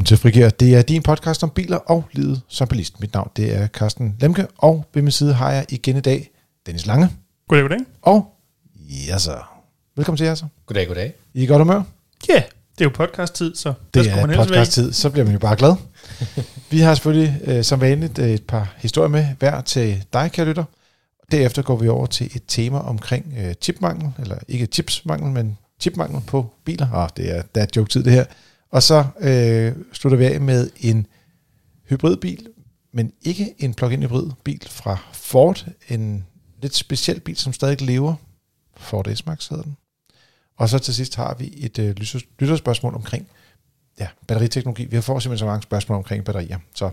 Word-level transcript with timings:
Velkommen 0.00 0.16
til 0.16 0.16
Frigær. 0.16 0.48
Det 0.48 0.74
er 0.74 0.82
din 0.82 1.02
podcast 1.02 1.42
om 1.42 1.50
biler 1.50 1.76
og 1.76 2.04
livet 2.12 2.40
som 2.48 2.68
bilist. 2.68 3.00
Mit 3.00 3.14
navn 3.14 3.30
det 3.36 3.56
er 3.56 3.66
Carsten 3.66 4.16
Lemke, 4.20 4.46
og 4.58 4.84
ved 4.94 5.02
min 5.02 5.12
side 5.12 5.34
har 5.34 5.52
jeg 5.52 5.66
igen 5.68 5.96
i 5.96 6.00
dag 6.00 6.30
Dennis 6.66 6.86
Lange. 6.86 7.10
Goddag, 7.48 7.62
goddag. 7.62 7.86
Og 8.02 8.34
ja 9.08 9.18
så. 9.18 9.38
Velkommen 9.96 10.16
til 10.16 10.26
jer 10.26 10.34
så. 10.34 10.44
Goddag, 10.66 10.86
goddag. 10.86 11.12
I 11.34 11.42
er 11.42 11.48
godt 11.48 11.60
humør? 11.60 11.82
Ja, 12.28 12.34
yeah, 12.34 12.42
det 12.78 12.80
er 12.80 12.84
jo 12.84 12.90
podcast-tid, 12.94 13.54
så 13.54 13.72
det 13.94 14.06
er 14.06 14.36
podcast-tid, 14.36 14.92
så 14.92 15.10
bliver 15.10 15.24
man 15.24 15.32
jo 15.32 15.38
bare 15.38 15.56
glad. 15.56 15.74
vi 16.70 16.78
har 16.78 16.94
selvfølgelig 16.94 17.40
øh, 17.44 17.64
som 17.64 17.80
vanligt 17.80 18.18
øh, 18.18 18.30
et 18.30 18.42
par 18.42 18.74
historier 18.76 19.08
med 19.08 19.26
hver 19.38 19.60
til 19.60 20.04
dig, 20.12 20.32
kære 20.32 20.46
lytter. 20.46 20.64
Derefter 21.30 21.62
går 21.62 21.76
vi 21.76 21.88
over 21.88 22.06
til 22.06 22.26
et 22.36 22.42
tema 22.48 22.78
omkring 22.78 23.34
øh, 23.38 23.54
chipmangel, 23.60 24.10
eller 24.18 24.36
ikke 24.48 24.66
chipsmangel, 24.66 25.32
men 25.32 25.58
chipmangel 25.80 26.22
på 26.26 26.52
biler. 26.64 26.88
Ah, 26.92 27.10
det 27.16 27.36
er, 27.36 27.42
er 27.54 27.66
joke-tid 27.76 28.04
det 28.04 28.12
her. 28.12 28.24
Og 28.70 28.82
så 28.82 29.04
øh, 29.20 29.72
slutter 29.92 30.18
vi 30.18 30.24
af 30.24 30.40
med 30.40 30.70
en 30.80 31.06
hybridbil, 31.88 32.48
men 32.92 33.12
ikke 33.22 33.54
en 33.58 33.74
plug-in 33.74 34.02
hybridbil 34.02 34.66
fra 34.70 34.98
Ford. 35.12 35.66
En 35.88 36.26
lidt 36.62 36.74
speciel 36.74 37.20
bil, 37.20 37.36
som 37.36 37.52
stadig 37.52 37.80
lever. 37.80 38.14
Ford 38.76 39.14
S-Max 39.14 39.48
hedder 39.48 39.64
den. 39.64 39.76
Og 40.56 40.68
så 40.68 40.78
til 40.78 40.94
sidst 40.94 41.16
har 41.16 41.34
vi 41.34 41.52
et 41.56 41.78
øh, 41.78 41.96
lytterspørgsmål 42.38 42.94
omkring 42.94 43.28
ja, 44.00 44.08
batteriteknologi. 44.26 44.84
Vi 44.84 44.96
har 44.96 45.02
fået 45.02 45.22
simpelthen 45.22 45.38
så 45.38 45.46
mange 45.46 45.62
spørgsmål 45.62 45.98
omkring 45.98 46.24
batterier. 46.24 46.58
Så 46.74 46.90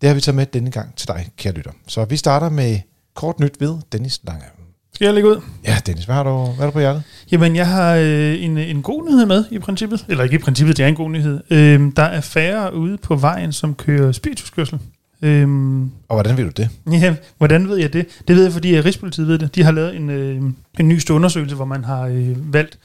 det 0.00 0.08
har 0.08 0.14
vi 0.14 0.20
taget 0.20 0.36
med 0.36 0.46
denne 0.46 0.70
gang 0.70 0.96
til 0.96 1.08
dig, 1.08 1.30
kære 1.36 1.52
lytter. 1.52 1.72
Så 1.86 2.04
vi 2.04 2.16
starter 2.16 2.48
med 2.48 2.80
kort 3.14 3.40
nyt 3.40 3.60
ved 3.60 3.78
Dennis 3.92 4.20
Lange. 4.24 4.44
Skal 4.94 5.04
jeg 5.04 5.14
lægge 5.14 5.28
ud? 5.30 5.40
Ja, 5.64 5.76
Dennis, 5.86 6.04
hvad 6.04 6.14
har 6.14 6.22
du, 6.22 6.44
hvad 6.44 6.56
har 6.56 6.66
du 6.66 6.70
på 6.70 6.78
hjertet? 6.78 7.02
Jamen, 7.32 7.56
jeg 7.56 7.68
har 7.68 7.94
øh, 7.94 8.42
en, 8.42 8.58
en 8.58 8.82
god 8.82 9.04
nyhed 9.08 9.26
med 9.26 9.44
i 9.50 9.58
princippet. 9.58 10.04
Eller 10.08 10.24
ikke 10.24 10.36
i 10.36 10.38
princippet, 10.38 10.76
det 10.76 10.82
er 10.84 10.88
en 10.88 10.94
god 10.94 11.10
nyhed. 11.10 11.40
Øh, 11.50 11.92
der 11.96 12.02
er 12.02 12.20
færre 12.20 12.74
ude 12.74 12.96
på 12.96 13.16
vejen, 13.16 13.52
som 13.52 13.74
kører 13.74 14.12
spirituskørsel. 14.12 14.78
Øhm, 15.22 15.82
og 16.08 16.16
hvordan 16.16 16.36
ved 16.36 16.44
du 16.44 16.50
det? 16.50 16.68
Ja, 16.92 17.14
hvordan 17.38 17.68
ved 17.68 17.76
jeg 17.76 17.92
det? 17.92 18.06
Det 18.28 18.36
ved 18.36 18.42
jeg, 18.42 18.52
fordi 18.52 18.80
Rigspolitiet 18.80 19.28
ved 19.28 19.38
det. 19.38 19.54
De 19.54 19.62
har 19.62 19.72
lavet 19.72 19.96
en, 19.96 20.10
øh, 20.10 20.42
en 20.80 20.88
ny 20.88 21.10
undersøgelse, 21.10 21.56
hvor 21.56 21.64
man 21.64 21.84
har 21.84 22.02
øh, 22.02 22.52
valgt 22.52 22.78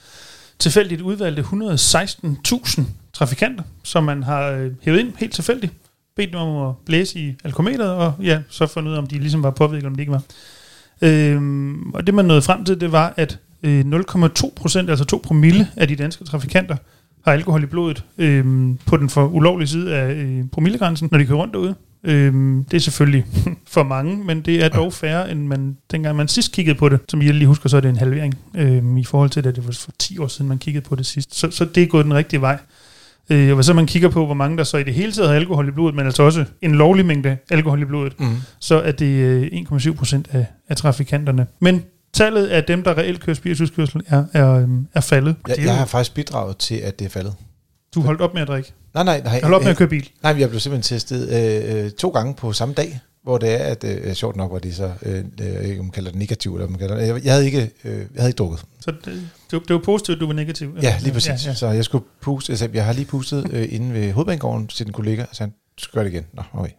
tilfældigt 0.59 1.01
udvalgte 1.01 1.41
116.000 1.41 2.81
trafikanter, 3.13 3.63
som 3.83 4.03
man 4.03 4.23
har 4.23 4.49
øh, 4.49 4.71
hævet 4.81 4.99
ind 4.99 5.13
helt 5.17 5.33
tilfældigt. 5.33 5.73
Bedt 6.15 6.31
dem 6.31 6.39
om 6.39 6.69
at 6.69 6.75
blæse 6.85 7.19
i 7.19 7.35
alkometeret, 7.43 7.91
og 7.91 8.13
ja, 8.23 8.39
så 8.49 8.67
fundet 8.67 8.91
ud 8.91 8.95
af, 8.95 8.99
om 8.99 9.07
de 9.07 9.19
ligesom 9.19 9.43
var 9.43 9.51
påvirket, 9.51 9.77
eller 9.77 9.89
om 9.89 9.95
de 9.95 10.01
ikke 10.01 10.11
var. 10.11 10.21
Øhm, 11.01 11.91
og 11.93 12.07
det 12.07 12.13
man 12.13 12.25
nåede 12.25 12.41
frem 12.41 12.65
til, 12.65 12.81
det 12.81 12.91
var, 12.91 13.13
at 13.17 13.39
øh, 13.63 13.81
0,2 13.81 14.53
procent, 14.55 14.89
altså 14.89 15.05
2 15.05 15.21
promille 15.23 15.67
af 15.77 15.87
de 15.87 15.95
danske 15.95 16.23
trafikanter, 16.23 16.75
har 17.25 17.31
alkohol 17.31 17.63
i 17.63 17.65
blodet 17.65 18.03
øh, 18.17 18.45
på 18.85 18.97
den 18.97 19.09
for 19.09 19.27
ulovlige 19.27 19.67
side 19.67 19.95
af 19.95 20.13
øh, 20.13 20.43
promillegrænsen, 20.51 21.09
når 21.11 21.17
de 21.17 21.25
kører 21.25 21.37
rundt 21.37 21.53
derude. 21.53 21.75
Øhm, 22.03 22.65
det 22.71 22.77
er 22.77 22.81
selvfølgelig 22.81 23.25
for 23.73 23.83
mange, 23.83 24.23
men 24.25 24.41
det 24.41 24.63
er 24.63 24.69
dog 24.69 24.93
færre, 24.93 25.31
end 25.31 25.47
man, 25.47 25.77
dengang 25.91 26.17
man 26.17 26.27
sidst 26.27 26.51
kiggede 26.51 26.77
på 26.77 26.89
det. 26.89 26.99
Som 27.09 27.21
jeg 27.21 27.33
lige 27.33 27.47
husker, 27.47 27.69
så 27.69 27.77
er 27.77 27.81
det 27.81 27.89
en 27.89 27.97
halvering 27.97 28.37
øhm, 28.55 28.97
i 28.97 29.03
forhold 29.03 29.29
til, 29.29 29.47
at 29.47 29.55
det 29.55 29.67
var 29.67 29.71
for 29.71 29.91
10 29.99 30.17
år 30.17 30.27
siden, 30.27 30.49
man 30.49 30.57
kiggede 30.57 30.85
på 30.85 30.95
det 30.95 31.05
sidst. 31.05 31.35
Så, 31.35 31.51
så 31.51 31.65
det 31.65 31.83
er 31.83 31.87
gået 31.87 32.05
den 32.05 32.13
rigtige 32.13 32.41
vej. 32.41 32.57
Øh, 33.29 33.49
og 33.49 33.55
hvis 33.55 33.65
så 33.65 33.73
man 33.73 33.85
kigger 33.85 34.09
på, 34.09 34.25
hvor 34.25 34.33
mange 34.33 34.57
der 34.57 34.63
så 34.63 34.77
i 34.77 34.83
det 34.83 34.93
hele 34.93 35.11
taget 35.11 35.29
har 35.29 35.35
alkohol 35.35 35.67
i 35.67 35.71
blodet, 35.71 35.95
men 35.95 36.05
altså 36.05 36.23
også 36.23 36.45
en 36.61 36.75
lovlig 36.75 37.05
mængde 37.05 37.37
alkohol 37.51 37.81
i 37.81 37.85
blodet, 37.85 38.19
mm. 38.19 38.35
så 38.59 38.81
er 38.81 38.91
det 38.91 39.05
øh, 39.05 39.47
1,7 39.71 39.93
procent 39.93 40.27
af, 40.31 40.45
af 40.69 40.75
trafikanterne. 40.75 41.47
Men 41.59 41.83
tallet 42.13 42.47
af 42.47 42.63
dem, 42.63 42.83
der 42.83 42.97
reelt 42.97 43.19
kører 43.19 43.35
spirituskørsel, 43.35 44.01
er, 44.07 44.23
er, 44.33 44.53
øhm, 44.53 44.87
er 44.93 45.01
faldet. 45.01 45.35
Jeg, 45.47 45.57
jeg 45.59 45.77
har 45.77 45.85
faktisk 45.85 46.13
bidraget 46.15 46.57
til, 46.57 46.75
at 46.75 46.99
det 46.99 47.05
er 47.05 47.09
faldet. 47.09 47.33
Du 47.95 48.01
holdt 48.01 48.21
op 48.21 48.33
med 48.33 48.41
at 48.41 48.47
drikke? 48.47 48.73
Nej, 48.93 49.03
nej, 49.03 49.21
nej. 49.23 49.41
Holdt 49.41 49.55
op 49.55 49.61
med 49.61 49.71
at 49.71 49.77
køre 49.77 49.87
bil? 49.87 50.09
Nej, 50.23 50.35
jeg 50.39 50.49
blev 50.49 50.59
simpelthen 50.59 50.97
testet 50.97 51.29
øh, 51.29 51.85
øh, 51.85 51.91
to 51.91 52.09
gange 52.09 52.33
på 52.33 52.53
samme 52.53 52.73
dag, 52.73 52.99
hvor 53.29 53.37
det 53.37 53.61
er, 53.61 53.63
at 53.63 53.83
øh, 53.83 54.13
sjovt 54.13 54.35
nok 54.35 54.51
var 54.51 54.59
det 54.59 54.75
så, 54.75 54.91
øh, 55.01 55.23
øh, 55.41 55.77
man 55.77 55.89
kalder 55.89 56.11
det 56.11 56.19
negativt, 56.19 56.55
eller 56.55 56.69
man 56.69 56.79
kalder 56.79 56.95
det, 56.95 57.07
jeg, 57.07 57.25
jeg, 57.25 57.33
havde 57.33 57.45
ikke, 57.45 57.71
øh, 57.83 57.97
jeg 57.97 58.07
havde 58.15 58.29
ikke 58.29 58.37
drukket. 58.37 58.65
Så 58.79 58.91
det, 58.91 59.29
det, 59.51 59.61
det 59.67 59.73
var 59.73 59.81
positivt, 59.85 60.19
du 60.19 60.25
var 60.25 60.33
negativ? 60.33 60.77
Ja, 60.81 60.97
lige 61.01 61.13
præcis. 61.13 61.45
Ja, 61.45 61.49
ja. 61.49 61.53
Så 61.53 61.67
jeg 61.67 61.85
skulle 61.85 62.05
puste, 62.21 62.51
altså, 62.51 62.69
jeg 62.73 62.85
har 62.85 62.93
lige 62.93 63.05
pustet 63.05 63.47
øh, 63.53 63.67
inde 63.71 63.93
ved 63.93 64.11
hovedbanegården 64.11 64.67
til 64.67 64.87
en 64.87 64.93
kollega, 64.93 65.25
så 65.31 65.43
han 65.43 65.53
skal 65.77 66.05
det 66.05 66.11
igen. 66.11 66.25
Nå, 66.33 66.43
okay. 66.53 66.71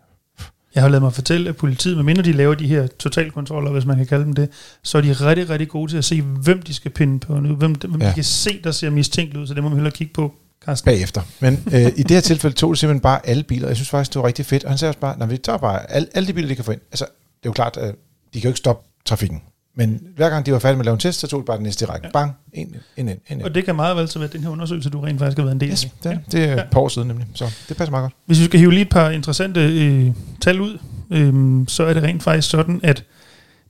Jeg 0.75 0.83
har 0.83 0.89
lavet 0.89 1.03
mig 1.03 1.13
fortælle, 1.13 1.49
at 1.49 1.57
politiet, 1.57 1.97
medmindre 1.97 2.23
de 2.23 2.33
laver 2.33 2.55
de 2.55 2.67
her 2.67 2.87
totalkontroller, 2.87 3.71
hvis 3.71 3.87
man 3.87 3.97
kan 3.97 4.07
kalde 4.07 4.25
dem 4.25 4.33
det, 4.33 4.49
så 4.83 4.99
er 4.99 5.03
de 5.03 5.13
rigtig, 5.13 5.51
rigtig 5.51 5.69
gode 5.69 5.93
til 5.93 5.99
at 5.99 6.05
se, 6.05 6.23
hvem 6.23 6.63
de 6.63 6.75
skal 6.75 6.91
pinde 6.91 7.19
på 7.19 7.41
nu, 7.41 7.55
hvem, 7.55 7.73
hvem 7.73 8.03
ja. 8.03 8.09
de 8.09 8.15
kan 8.15 8.25
se, 8.25 8.61
der 8.65 8.71
ser 8.71 8.91
mistænkt 8.91 9.37
ud, 9.37 9.47
så 9.47 9.55
det 9.55 9.63
må 9.63 9.69
man 9.69 9.79
hellere 9.79 9.95
kigge 9.95 10.13
på. 10.13 10.35
Carsten. 10.65 10.93
Bagefter. 10.93 11.23
Men 11.41 11.65
øh, 11.73 11.81
i 11.81 12.03
det 12.03 12.11
her 12.11 12.21
tilfælde 12.21 12.57
tog 12.57 12.71
det 12.71 12.79
simpelthen 12.79 13.01
bare 13.01 13.27
alle 13.27 13.43
biler. 13.43 13.67
Jeg 13.67 13.77
synes 13.77 13.91
faktisk, 13.91 14.15
det 14.15 14.23
var 14.23 14.27
rigtig 14.27 14.47
fedt. 14.47 14.65
Og 14.65 14.71
han 14.71 14.79
sagde 14.79 14.91
også 14.91 15.01
bare, 15.01 15.19
når 15.19 15.27
vi 15.27 15.37
tager 15.37 15.59
bare 15.59 15.91
alle, 15.91 16.09
alle 16.15 16.27
de 16.27 16.33
biler, 16.33 16.49
de 16.49 16.55
kan 16.55 16.65
få 16.65 16.73
ind. 16.73 16.81
Altså, 16.93 17.05
det 17.05 17.47
er 17.47 17.51
jo 17.51 17.53
klart, 17.53 17.77
at 17.77 17.95
de 18.35 18.41
kan 18.41 18.49
jo 18.49 18.51
ikke 18.51 18.59
stoppe 18.59 18.89
trafikken. 19.05 19.43
Men 19.75 20.03
hver 20.17 20.31
gang 20.31 20.47
de 20.47 20.53
var 20.53 20.59
færdige 20.59 20.77
med 20.77 20.83
at 20.83 20.85
lave 20.85 20.95
en 20.95 21.01
test, 21.01 21.21
så 21.21 21.27
tog 21.27 21.41
de 21.41 21.45
bare 21.45 21.57
den 21.57 21.65
næste 21.65 21.87
række. 21.87 22.07
Ja. 22.07 22.13
Bang, 22.13 22.37
ind, 22.53 22.75
ind, 22.97 23.11
ind, 23.11 23.21
ind. 23.29 23.43
Og 23.43 23.55
det 23.55 23.65
kan 23.65 23.77
meget 23.77 23.97
vel 23.97 24.09
så 24.09 24.19
være 24.19 24.29
den 24.29 24.43
her 24.43 24.51
undersøgelse, 24.51 24.91
du 24.91 25.01
rent 25.01 25.19
faktisk 25.19 25.39
har 25.39 25.45
været 25.45 25.55
en 25.55 25.61
del 25.61 25.71
af. 25.71 25.73
Yes, 25.73 25.89
det, 26.03 26.13
er, 26.13 26.19
det 26.33 26.45
er 26.45 26.55
ja. 26.55 26.63
et 26.63 26.69
par 26.71 26.81
år 26.81 26.89
siden 26.89 27.09
nemlig, 27.09 27.27
så 27.35 27.45
det 27.69 27.77
passer 27.77 27.91
meget 27.91 28.03
godt. 28.03 28.15
Hvis 28.27 28.41
vi 28.41 28.45
skal 28.45 28.61
hive 28.61 28.73
lige 28.73 28.83
et 28.83 28.89
par 28.89 29.11
interessante 29.11 29.61
øh, 29.61 30.11
tal 30.41 30.61
ud, 30.61 30.79
øh, 31.11 31.65
så 31.69 31.83
er 31.85 31.95
det 31.95 32.03
rent 32.03 32.23
faktisk 32.23 32.51
sådan, 32.51 32.81
at 32.83 33.05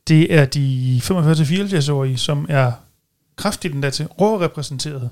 det 0.09 0.35
er 0.35 0.45
de 0.45 1.01
45-74-årige, 1.05 2.19
som 2.19 2.47
er 2.49 2.73
kraftigt 3.37 3.75
endda 3.75 3.91
til 3.91 4.07
rårepræsenteret, 4.07 5.11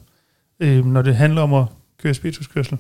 øh, 0.61 0.87
når 0.87 1.03
det 1.03 1.17
handler 1.17 1.43
om 1.43 1.55
at 1.55 1.65
køre 2.03 2.15
spirituskørsel. 2.15 2.79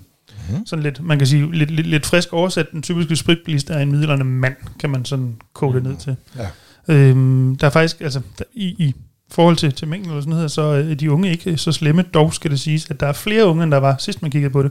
Mm-hmm. 0.49 0.67
Sådan 0.67 0.83
lidt, 0.83 1.03
man 1.03 1.19
kan 1.19 1.27
sige, 1.27 1.53
lidt, 1.53 1.71
lidt, 1.71 1.87
lidt 1.87 2.07
frisk 2.07 2.33
oversat, 2.33 2.71
den 2.73 2.83
typiske 2.83 3.17
spritbilist 3.17 3.71
er 3.71 3.79
en 3.79 3.93
middelerne 3.93 4.25
mand, 4.25 4.57
kan 4.81 4.91
man 4.91 5.05
sådan 5.05 5.37
kode 5.53 5.75
det 5.75 5.83
ned 5.83 5.97
til. 5.97 6.17
Ja. 6.37 6.49
Øhm, 6.95 7.57
der 7.57 7.67
er 7.67 7.71
faktisk, 7.71 8.01
altså 8.01 8.21
der, 8.39 8.45
i, 8.55 8.65
i 8.65 8.95
forhold 9.31 9.57
til, 9.57 9.73
til 9.73 9.89
mængden 9.89 10.11
eller 10.11 10.21
sådan 10.21 10.35
noget, 10.35 10.51
så 10.51 10.63
er 10.63 10.95
de 10.95 11.11
unge 11.13 11.31
ikke 11.31 11.57
så 11.57 11.73
slemme. 11.73 12.03
Dog 12.03 12.35
skal 12.35 12.51
det 12.51 12.61
siges, 12.61 12.91
at 12.91 13.01
der 13.01 13.07
er 13.07 13.13
flere 13.13 13.47
unge, 13.47 13.63
end 13.63 13.73
der 13.73 13.79
var 13.79 13.97
sidst 13.99 14.23
man 14.23 14.31
kiggede 14.31 14.53
på 14.53 14.63
det. 14.63 14.71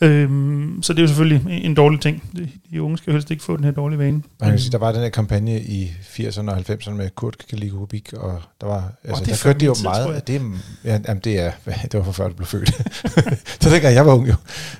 Øhm, 0.00 0.82
så 0.82 0.92
det 0.92 0.98
er 0.98 1.02
jo 1.02 1.08
selvfølgelig 1.08 1.64
en 1.64 1.74
dårlig 1.74 2.00
ting. 2.00 2.22
De 2.70 2.82
unge 2.82 2.98
skal 2.98 3.12
helst 3.12 3.30
ikke 3.30 3.42
få 3.42 3.56
den 3.56 3.64
her 3.64 3.70
dårlige 3.70 3.98
vane. 3.98 4.22
Man 4.40 4.50
kan 4.50 4.58
sige, 4.58 4.72
der 4.72 4.78
var 4.78 4.92
den 4.92 5.00
her 5.00 5.08
kampagne 5.08 5.60
i 5.60 5.86
80'erne 5.86 6.50
og 6.50 6.56
90'erne 6.56 6.90
med 6.90 7.10
Kurt 7.14 7.36
Kalikubik, 7.50 8.12
og 8.12 8.42
der 8.60 8.66
var, 8.66 8.92
altså, 9.04 9.22
oh, 9.22 9.28
der 9.28 9.40
kørte 9.42 9.60
de 9.60 9.64
jo 9.64 9.74
meget, 9.82 10.26
det, 10.26 10.42
ja, 10.84 11.00
jamen, 11.08 11.20
det, 11.24 11.40
er, 11.40 11.52
det 11.92 11.94
var 11.94 12.02
for 12.02 12.12
før 12.12 12.28
du 12.28 12.34
blev 12.34 12.46
født. 12.46 12.70
så 13.62 13.70
dengang 13.70 13.94
jeg 13.94 14.06
var 14.06 14.14
ung 14.14 14.28
jo. 14.28 14.34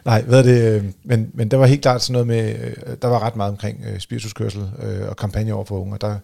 Nej, 0.04 0.22
hvad 0.22 0.38
er 0.38 0.42
det, 0.42 0.76
øh, 0.76 0.84
men, 1.04 1.30
men 1.34 1.50
der 1.50 1.56
var 1.56 1.66
helt 1.66 1.82
klart 1.82 2.02
sådan 2.02 2.12
noget 2.12 2.26
med, 2.26 2.54
øh, 2.60 2.96
der 3.02 3.08
var 3.08 3.18
ret 3.22 3.36
meget 3.36 3.50
omkring 3.50 3.84
øh, 3.92 4.00
spirituskørsel 4.00 4.70
øh, 4.82 5.08
og 5.08 5.16
kampagne 5.16 5.54
over 5.54 5.64
for 5.64 5.80
unge, 5.80 5.94
og 5.94 6.00
der, 6.00 6.18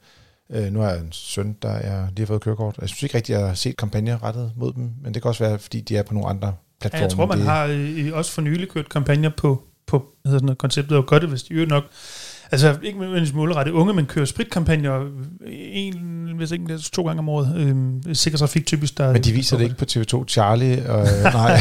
Øh, 0.50 0.72
nu 0.72 0.80
har 0.80 0.90
jeg 0.90 1.00
en 1.00 1.12
søn, 1.12 1.56
der 1.62 1.68
er 1.68 2.06
lige 2.08 2.20
har 2.20 2.26
fået 2.26 2.40
kørekort. 2.40 2.76
Jeg 2.80 2.88
synes 2.88 3.02
ikke 3.02 3.16
rigtig, 3.16 3.32
jeg 3.32 3.46
har 3.46 3.54
set 3.54 3.76
kampagner 3.76 4.22
rettet 4.22 4.52
mod 4.56 4.72
dem, 4.72 4.90
men 5.02 5.14
det 5.14 5.22
kan 5.22 5.28
også 5.28 5.44
være, 5.44 5.58
fordi 5.58 5.80
de 5.80 5.96
er 5.96 6.02
på 6.02 6.14
nogle 6.14 6.28
andre 6.28 6.54
platforme. 6.80 6.98
Ja, 6.98 7.02
jeg 7.02 7.10
tror, 7.10 7.26
man 7.26 7.38
det... 7.38 7.46
har 7.46 7.66
øh, 7.70 8.10
også 8.12 8.32
for 8.32 8.42
nylig 8.42 8.68
kørt 8.68 8.88
kampagner 8.88 9.30
på, 9.36 9.62
på 9.86 9.98
hvad 9.98 10.30
hedder 10.30 10.38
sådan 10.38 10.46
noget, 10.46 10.58
konceptet, 10.58 10.96
og 10.96 11.06
godt 11.06 11.22
det, 11.22 11.30
hvis 11.30 11.42
de 11.42 11.54
jo 11.54 11.66
nok 11.66 11.84
Altså 12.52 12.76
ikke 12.82 12.98
nødvendigvis 12.98 13.34
målrettet 13.34 13.72
unge, 13.72 13.94
men 13.94 14.06
kører 14.06 14.24
spritkampagner 14.24 15.00
en, 15.46 15.94
hvis 16.36 16.50
ikke 16.50 16.64
det 16.68 16.80
to 16.80 17.06
gange 17.06 17.18
om 17.18 17.28
året. 17.28 17.56
Øh, 18.06 18.14
sikker 18.14 18.38
trafik 18.38 18.66
typisk. 18.66 18.98
Der 18.98 19.12
men 19.12 19.22
de 19.22 19.32
viser 19.32 19.56
det 19.56 19.64
ikke 19.64 19.76
på 19.76 19.84
TV2 19.90 20.24
Charlie, 20.26 20.90
og 20.90 21.06
nej, 21.22 21.60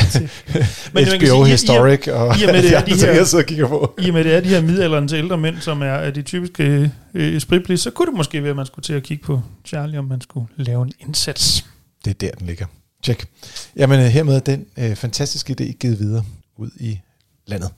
men 0.94 1.06
HBO 1.06 1.26
sige, 1.26 1.46
Historic, 1.52 2.08
i, 2.08 2.10
og 2.10 2.36
i, 2.40 2.44
og 2.44 2.54
med 2.54 2.64
det 2.64 2.76
er 2.76 2.86
de 2.86 2.94
her, 2.94 3.12
jeg 3.12 3.28
sidder 3.28 3.44
og 3.44 3.48
kigger 3.48 3.68
på. 3.68 3.94
I 4.00 4.08
og 4.08 4.14
med 4.14 4.24
det 4.24 4.36
er 4.36 4.40
de 4.40 4.48
her 4.48 4.62
midalderen 4.62 5.08
til 5.08 5.18
ældre 5.18 5.38
mænd, 5.38 5.58
som 5.60 5.82
er, 5.82 6.10
de 6.10 6.22
typiske 6.22 6.92
øh, 7.14 7.40
spritplis, 7.40 7.80
så 7.80 7.92
kunne 7.92 8.06
det 8.06 8.18
måske 8.18 8.44
være, 8.44 8.50
at 8.50 8.56
man 8.56 8.66
skulle 8.66 8.84
til 8.84 8.94
at 8.94 9.04
kigge 9.04 9.24
på 9.24 9.42
Charlie, 9.66 10.00
om 10.00 10.06
man 10.06 10.22
skulle 10.22 10.48
lave 10.56 10.84
en 10.84 10.92
indsats. 11.00 11.66
Det 12.06 12.10
er 12.10 12.28
der, 12.28 12.32
den 12.32 12.48
ligger. 12.48 12.66
Tjek. 13.08 13.28
Jamen 13.76 14.00
øh, 14.00 14.06
hermed 14.06 14.36
er 14.36 14.40
den 14.40 14.66
øh, 14.78 14.96
fantastiske 14.96 15.56
idé 15.60 15.72
givet 15.72 16.00
videre 16.00 16.24
ud 16.58 16.70
i 16.80 17.00
landet. 17.46 17.74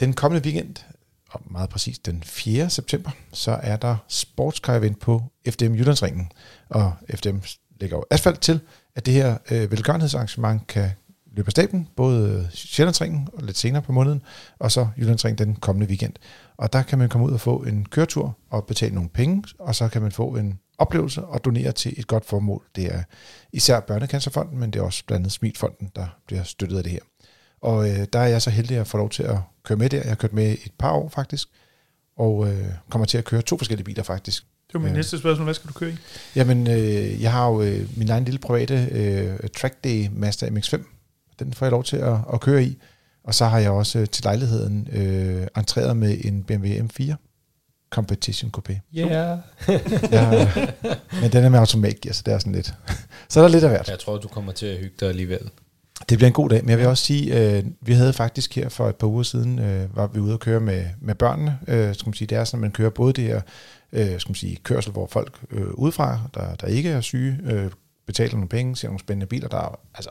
Den 0.00 0.12
kommende 0.12 0.44
weekend 0.44 0.76
og 1.30 1.40
meget 1.50 1.70
præcis 1.70 1.98
den 1.98 2.22
4. 2.22 2.70
september, 2.70 3.10
så 3.32 3.58
er 3.62 3.76
der 3.76 3.96
sportscar 4.08 4.88
på 5.00 5.22
FDM 5.48 5.74
Jyllandsringen. 5.74 6.32
Og 6.68 6.92
FDM 7.14 7.36
lægger 7.80 7.96
jo 7.96 8.04
asfalt 8.10 8.40
til, 8.40 8.60
at 8.94 9.06
det 9.06 9.14
her 9.14 9.38
øh, 9.50 9.70
velgørenhedsarrangement 9.70 10.66
kan 10.66 10.90
løbe 11.32 11.48
af 11.48 11.50
staben, 11.50 11.88
både 11.96 12.30
øh, 12.30 12.50
Sjællandsringen 12.54 13.28
og 13.32 13.42
lidt 13.42 13.58
senere 13.58 13.82
på 13.82 13.92
måneden, 13.92 14.22
og 14.58 14.72
så 14.72 14.88
Jyllandsringen 14.98 15.46
den 15.46 15.56
kommende 15.56 15.86
weekend. 15.86 16.12
Og 16.56 16.72
der 16.72 16.82
kan 16.82 16.98
man 16.98 17.08
komme 17.08 17.26
ud 17.26 17.32
og 17.32 17.40
få 17.40 17.62
en 17.62 17.86
køretur 17.86 18.36
og 18.50 18.66
betale 18.66 18.94
nogle 18.94 19.10
penge, 19.10 19.44
og 19.58 19.74
så 19.74 19.88
kan 19.88 20.02
man 20.02 20.12
få 20.12 20.28
en 20.28 20.58
oplevelse 20.80 21.24
og 21.24 21.44
donere 21.44 21.72
til 21.72 21.94
et 21.96 22.06
godt 22.06 22.24
formål. 22.24 22.62
Det 22.76 22.94
er 22.94 23.02
især 23.52 23.80
Børnecancerfonden, 23.80 24.58
men 24.58 24.70
det 24.70 24.78
er 24.78 24.84
også 24.84 25.04
blandt 25.06 25.20
andet 25.20 25.32
Smidfonden, 25.32 25.90
der 25.96 26.06
bliver 26.26 26.42
støttet 26.42 26.76
af 26.76 26.82
det 26.82 26.92
her. 26.92 27.00
Og 27.60 27.90
øh, 27.90 28.06
der 28.12 28.18
er 28.18 28.26
jeg 28.26 28.42
så 28.42 28.50
heldig 28.50 28.76
at 28.76 28.86
få 28.86 28.98
lov 28.98 29.10
til 29.10 29.22
at 29.22 29.36
køre 29.64 29.78
med 29.78 29.90
der. 29.90 29.98
Jeg 29.98 30.08
har 30.08 30.14
kørt 30.14 30.32
med 30.32 30.52
et 30.52 30.72
par 30.78 30.92
år 30.92 31.08
faktisk, 31.08 31.48
og 32.16 32.48
øh, 32.48 32.64
kommer 32.90 33.06
til 33.06 33.18
at 33.18 33.24
køre 33.24 33.42
to 33.42 33.58
forskellige 33.58 33.84
biler 33.84 34.02
faktisk. 34.02 34.42
Det 34.42 34.74
var 34.74 34.80
min 34.80 34.88
øh, 34.88 34.96
næste 34.96 35.18
spørgsmål. 35.18 35.44
Hvad 35.44 35.54
skal 35.54 35.68
du 35.68 35.72
køre 35.72 35.90
i? 35.90 35.96
Jamen, 36.36 36.66
øh, 36.66 37.22
jeg 37.22 37.32
har 37.32 37.48
jo 37.48 37.62
øh, 37.62 37.98
min 37.98 38.10
egen 38.10 38.24
lille 38.24 38.38
private 38.38 38.88
øh, 38.90 39.48
Track 39.56 39.84
Day 39.84 40.08
Mazda 40.12 40.46
MX-5. 40.46 40.82
Den 41.38 41.54
får 41.54 41.66
jeg 41.66 41.70
lov 41.70 41.84
til 41.84 41.96
at, 41.96 42.16
at 42.32 42.40
køre 42.40 42.64
i. 42.64 42.78
Og 43.24 43.34
så 43.34 43.44
har 43.44 43.58
jeg 43.58 43.70
også 43.70 43.98
øh, 43.98 44.06
til 44.08 44.24
lejligheden 44.24 44.88
øh, 44.92 45.46
entreret 45.56 45.96
med 45.96 46.18
en 46.24 46.42
BMW 46.42 46.66
M4 46.66 47.29
Competition 47.90 48.52
Coupé. 48.56 48.80
Yeah. 48.96 49.38
Ja, 50.12 50.48
men 51.20 51.32
den 51.32 51.44
er 51.44 51.48
med 51.48 51.58
automatgear, 51.58 52.12
så 52.12 52.22
det 52.26 52.34
er 52.34 52.38
sådan 52.38 52.52
lidt. 52.52 52.74
så 53.28 53.40
er 53.40 53.44
der 53.44 53.50
lidt 53.50 53.64
af 53.64 53.70
hvert. 53.70 53.88
Jeg 53.88 53.98
tror, 53.98 54.18
du 54.18 54.28
kommer 54.28 54.52
til 54.52 54.66
at 54.66 54.78
hygge 54.78 54.96
dig 55.00 55.08
alligevel. 55.08 55.50
Det 56.08 56.18
bliver 56.18 56.26
en 56.26 56.32
god 56.32 56.48
dag, 56.48 56.62
men 56.62 56.70
jeg 56.70 56.78
vil 56.78 56.86
også 56.86 57.04
sige, 57.04 57.56
øh, 57.56 57.64
vi 57.80 57.92
havde 57.92 58.12
faktisk 58.12 58.56
her 58.56 58.68
for 58.68 58.88
et 58.88 58.96
par 58.96 59.06
uger 59.06 59.22
siden, 59.22 59.58
øh, 59.58 59.96
var 59.96 60.06
vi 60.06 60.20
ude 60.20 60.32
at 60.32 60.40
køre 60.40 60.60
med, 60.60 60.86
med 61.00 61.14
børnene. 61.14 61.58
Øh, 61.68 61.94
skal 61.94 62.08
man 62.08 62.14
sige, 62.14 62.28
det 62.28 62.38
er 62.38 62.44
sådan, 62.44 62.58
at 62.58 62.60
man 62.60 62.70
kører 62.70 62.90
både 62.90 63.12
det 63.12 63.24
her 63.24 63.40
øh, 63.92 64.20
skal 64.20 64.30
man 64.30 64.34
sige, 64.34 64.56
kørsel, 64.56 64.92
hvor 64.92 65.06
folk 65.06 65.40
øh, 65.50 65.70
udefra, 65.74 66.18
der, 66.34 66.54
der 66.54 66.66
ikke 66.66 66.90
er 66.90 67.00
syge, 67.00 67.38
øh, 67.44 67.70
betaler 68.06 68.32
nogle 68.32 68.48
penge, 68.48 68.76
ser 68.76 68.88
nogle 68.88 69.00
spændende 69.00 69.26
biler, 69.26 69.48
der 69.48 69.58
er 69.58 69.80
altså 69.94 70.10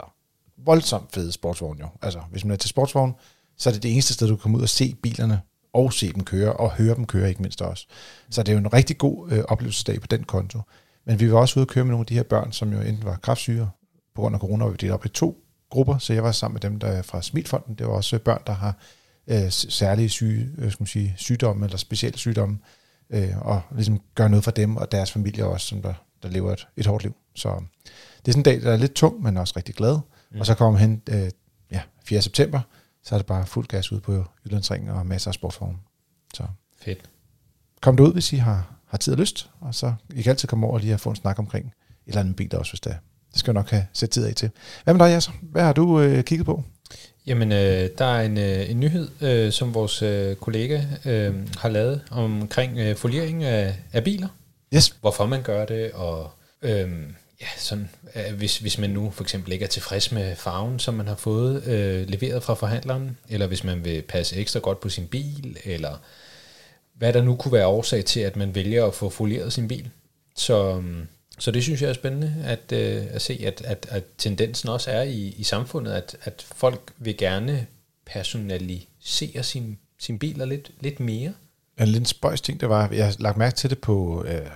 voldsomt 0.66 1.14
fede 1.14 1.32
sportsvogne 1.32 1.80
jo. 1.82 1.88
Altså, 2.02 2.20
hvis 2.32 2.46
man 2.46 2.52
er 2.52 2.56
til 2.56 2.70
sportsvogn, 2.70 3.16
så 3.58 3.70
er 3.70 3.74
det 3.74 3.84
det 3.84 3.92
eneste 3.92 4.14
sted, 4.14 4.28
du 4.28 4.36
kan 4.36 4.42
komme 4.42 4.58
ud 4.58 4.64
og 4.64 4.70
se 4.70 4.96
bilerne, 5.04 5.42
og 5.74 5.94
se 5.94 6.14
dem 6.14 6.24
køre, 6.24 6.54
og 6.54 6.72
høre 6.72 6.96
dem 6.96 7.06
køre, 7.06 7.30
ikke 7.30 7.42
mindst 7.42 7.62
også. 7.62 7.88
Så 8.30 8.44
det 8.44 8.50
er 8.50 8.54
jo 8.54 8.60
en 8.60 8.74
rigtig 8.74 8.98
god 8.98 9.32
øh, 9.32 9.44
oplevelsesdag 9.48 10.02
på 10.02 10.08
den 10.08 10.24
konto. 10.24 10.62
Men 11.06 11.20
vi 11.20 11.32
var 11.32 11.40
også 11.40 11.60
ude 11.60 11.62
at 11.64 11.68
køre 11.68 11.84
med 11.84 11.92
nogle 11.92 12.02
af 12.02 12.06
de 12.08 12.14
her 12.14 12.24
børn, 12.24 12.52
som 12.52 12.74
jo 12.74 12.82
enten 12.82 13.06
var 13.06 13.16
kraftsyge 13.16 13.68
på 14.16 14.22
grund 14.22 14.36
af 14.36 14.40
corona, 14.42 14.66
og 14.66 14.72
vi 14.72 14.78
delte 14.80 14.94
op 14.94 15.06
i 15.06 15.10
to 15.10 15.44
grupper, 15.70 15.98
så 15.98 16.14
jeg 16.14 16.24
var 16.24 16.32
sammen 16.32 16.54
med 16.54 16.62
dem, 16.62 16.80
der 16.80 16.88
er 16.88 17.02
fra 17.02 17.22
Smilfonden. 17.22 17.76
Det 17.76 17.88
var 17.88 17.94
også 17.94 18.20
børn, 18.20 18.42
der 18.48 18.54
har 18.54 18.76
øh, 19.28 19.52
særlige 19.52 20.10
syge, 20.10 20.50
øh, 20.58 20.72
skal 20.72 20.82
man 20.82 20.88
sige, 20.88 21.14
sygdomme 21.18 21.66
eller 21.66 21.78
specielle 21.78 22.18
sygdomme, 22.18 22.60
øh, 23.10 23.38
og 23.42 23.62
ligesom 23.76 24.02
gøre 24.16 24.30
noget 24.30 24.44
for 24.44 24.52
dem 24.52 24.78
og 24.78 24.92
deres 24.92 25.12
familier 25.12 25.46
også, 25.46 25.68
som 25.68 25.82
der, 25.82 25.94
der 26.24 26.30
lever 26.30 26.54
et, 26.54 26.68
et 26.78 26.86
hårdt 26.86 27.04
liv. 27.04 27.16
Så 27.36 27.50
det 28.26 28.28
er 28.28 28.32
sådan 28.32 28.40
en 28.40 28.44
dag, 28.44 28.62
der 28.62 28.72
er 28.72 28.78
lidt 28.78 28.94
tung, 28.94 29.24
men 29.24 29.38
også 29.38 29.54
rigtig 29.58 29.76
glad. 29.76 30.00
Mm. 30.32 30.40
Og 30.40 30.46
så 30.46 30.56
kommer 30.56 30.80
hen 30.80 31.02
øh, 31.10 31.30
ja, 31.72 31.82
4. 32.06 32.22
september, 32.22 32.62
så 33.10 33.16
er 33.16 33.20
det 33.20 33.26
bare 33.26 33.46
fuld 33.46 33.68
gas 33.68 33.92
ud 33.92 34.00
på 34.00 34.26
Jyllandsringen 34.46 34.90
og 34.90 35.06
masser 35.06 35.32
af 35.32 35.34
sportsvogne. 35.34 35.78
Så 36.34 36.44
Fedt. 36.82 37.10
kom 37.82 37.98
du 37.98 38.06
ud, 38.06 38.14
hvis 38.14 38.34
I 38.34 38.36
har, 38.36 38.76
har 38.88 38.98
tid 38.98 39.14
og 39.14 39.20
lyst, 39.20 39.50
og 39.60 39.76
så 39.76 39.94
I 40.16 40.22
kan 40.22 40.30
altid 40.30 40.48
komme 40.48 40.68
over 40.68 40.80
lige 40.80 40.94
og 40.94 41.00
få 41.00 41.10
en 41.10 41.16
snak 41.16 41.40
omkring 41.40 41.66
et 41.66 41.74
eller 42.08 42.20
andet 42.20 42.36
bil 42.36 42.56
også, 42.56 42.72
hvis 42.72 42.80
det 42.80 42.92
er. 42.92 42.96
Det 43.32 43.40
skal 43.40 43.52
jeg 43.52 43.54
nok 43.54 43.70
have 43.70 43.86
sæt 43.94 44.10
tid 44.10 44.26
af 44.26 44.36
til. 44.36 44.52
Hvad 44.84 44.94
med 44.94 45.06
dig, 45.06 45.12
Jasser? 45.12 45.32
Hvad 45.42 45.64
har 45.64 45.74
du 45.74 46.02
øh, 46.02 46.24
kigget 46.24 46.46
på? 46.46 46.64
Jamen, 47.28 47.52
øh, 47.52 47.90
der 47.98 48.06
er 48.06 48.22
en, 48.22 48.38
øh, 48.38 48.70
en 48.70 48.80
nyhed, 48.80 49.10
øh, 49.22 49.52
som 49.52 49.74
vores 49.74 50.02
øh, 50.02 50.36
kollega 50.36 50.82
øh, 51.06 51.36
har 51.58 51.70
lavet 51.70 52.02
omkring 52.12 52.78
øh, 52.78 52.96
foliering 52.96 53.44
af, 53.44 53.76
af 53.94 54.04
biler. 54.04 54.28
Yes. 54.76 54.90
Hvorfor 55.02 55.26
man 55.26 55.42
gør 55.42 55.66
det, 55.66 55.92
og 55.92 56.32
øh, 56.62 56.92
ja, 57.42 57.48
sådan, 57.58 57.90
øh, 58.16 58.38
hvis, 58.38 58.58
hvis 58.58 58.78
man 58.78 58.90
nu 58.90 59.12
for 59.12 59.24
eksempel 59.24 59.52
ikke 59.52 59.66
er 59.66 59.70
tilfreds 59.70 60.12
med 60.12 60.36
farven, 60.36 60.80
som 60.80 60.94
man 60.94 61.08
har 61.08 61.16
fået 61.16 61.64
øh, 61.64 62.10
leveret 62.10 62.44
fra 62.44 62.54
forhandleren, 62.54 63.18
eller 63.30 63.48
hvis 63.48 63.64
man 63.64 63.86
vil 63.86 64.02
passe 64.02 64.36
ekstra 64.36 64.60
godt 64.60 64.80
på 64.80 64.90
sin 64.90 65.08
bil, 65.08 65.58
eller 65.64 65.98
hvad 66.94 67.14
der 67.14 67.22
nu 67.22 67.36
kunne 67.36 67.52
være 67.52 67.68
årsag 67.68 68.06
til, 68.06 68.20
at 68.20 68.36
man 68.36 68.56
vælger 68.56 68.86
at 68.86 68.94
få 68.94 69.10
folieret 69.10 69.54
sin 69.54 69.68
bil. 69.68 69.90
Så, 70.36 70.80
mm, 70.80 71.08
så 71.40 71.52
det 71.52 71.64
synes 71.64 71.82
jeg 71.82 71.90
er 71.90 71.94
spændende 71.94 72.36
at, 72.46 72.72
øh, 72.72 73.04
at 73.10 73.22
se, 73.22 73.42
at, 73.46 73.62
at, 73.66 73.88
at 73.90 74.04
tendensen 74.18 74.70
også 74.70 74.92
er 74.92 75.02
i, 75.02 75.36
i 75.38 75.44
samfundet, 75.44 75.92
at, 75.92 76.18
at 76.24 76.46
folk 76.56 76.94
vil 76.98 77.18
gerne 77.18 77.68
personalisere 78.06 79.44
sin, 79.44 79.78
sin 80.00 80.20
biler 80.20 80.46
lidt, 80.46 80.72
lidt 80.80 81.00
mere. 81.00 81.34
En 81.80 81.88
lidt 81.88 82.08
spøjs 82.08 82.42
ting, 82.42 82.62
det 82.62 82.70
var, 82.70 82.90
jeg 82.92 83.06
har 83.06 83.16
lagt 83.20 83.38
mærke 83.38 83.56
til 83.56 83.70
det 83.70 83.80
på 83.80 84.26
øh, 84.28 84.48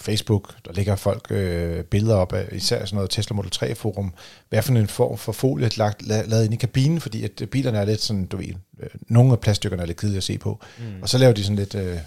Facebook, 0.00 0.54
der 0.64 0.72
ligger 0.72 0.96
folk 0.96 1.26
øh, 1.30 1.84
billeder 1.84 2.16
op 2.16 2.32
af 2.32 2.48
især 2.52 2.84
sådan 2.84 2.96
noget 2.96 3.10
Tesla 3.10 3.34
Model 3.34 3.50
3 3.50 3.74
forum, 3.74 4.12
hvad 4.48 4.62
for 4.62 4.72
en 4.72 4.88
form 4.88 5.18
for 5.18 5.32
folie 5.32 5.70
lagt, 5.76 6.06
la, 6.06 6.22
lavet 6.26 6.44
ind 6.44 6.54
i 6.54 6.56
kabinen, 6.56 7.00
fordi 7.00 7.24
at 7.24 7.40
øh, 7.40 7.48
bilerne 7.48 7.78
er 7.78 7.84
lidt 7.84 8.00
sådan, 8.00 8.26
du 8.26 8.36
ved, 8.36 8.54
øh, 8.82 8.88
nogle 9.08 9.32
af 9.32 9.40
plaststykkerne 9.40 9.82
er 9.82 9.86
lidt 9.86 9.98
kedelige 9.98 10.16
at 10.16 10.24
se 10.24 10.38
på, 10.38 10.60
mm. 10.78 11.02
og 11.02 11.08
så 11.08 11.18
laver 11.18 11.32
de 11.32 11.42
sådan 11.42 11.56
lidt 11.56 11.74
øh, 11.74 11.98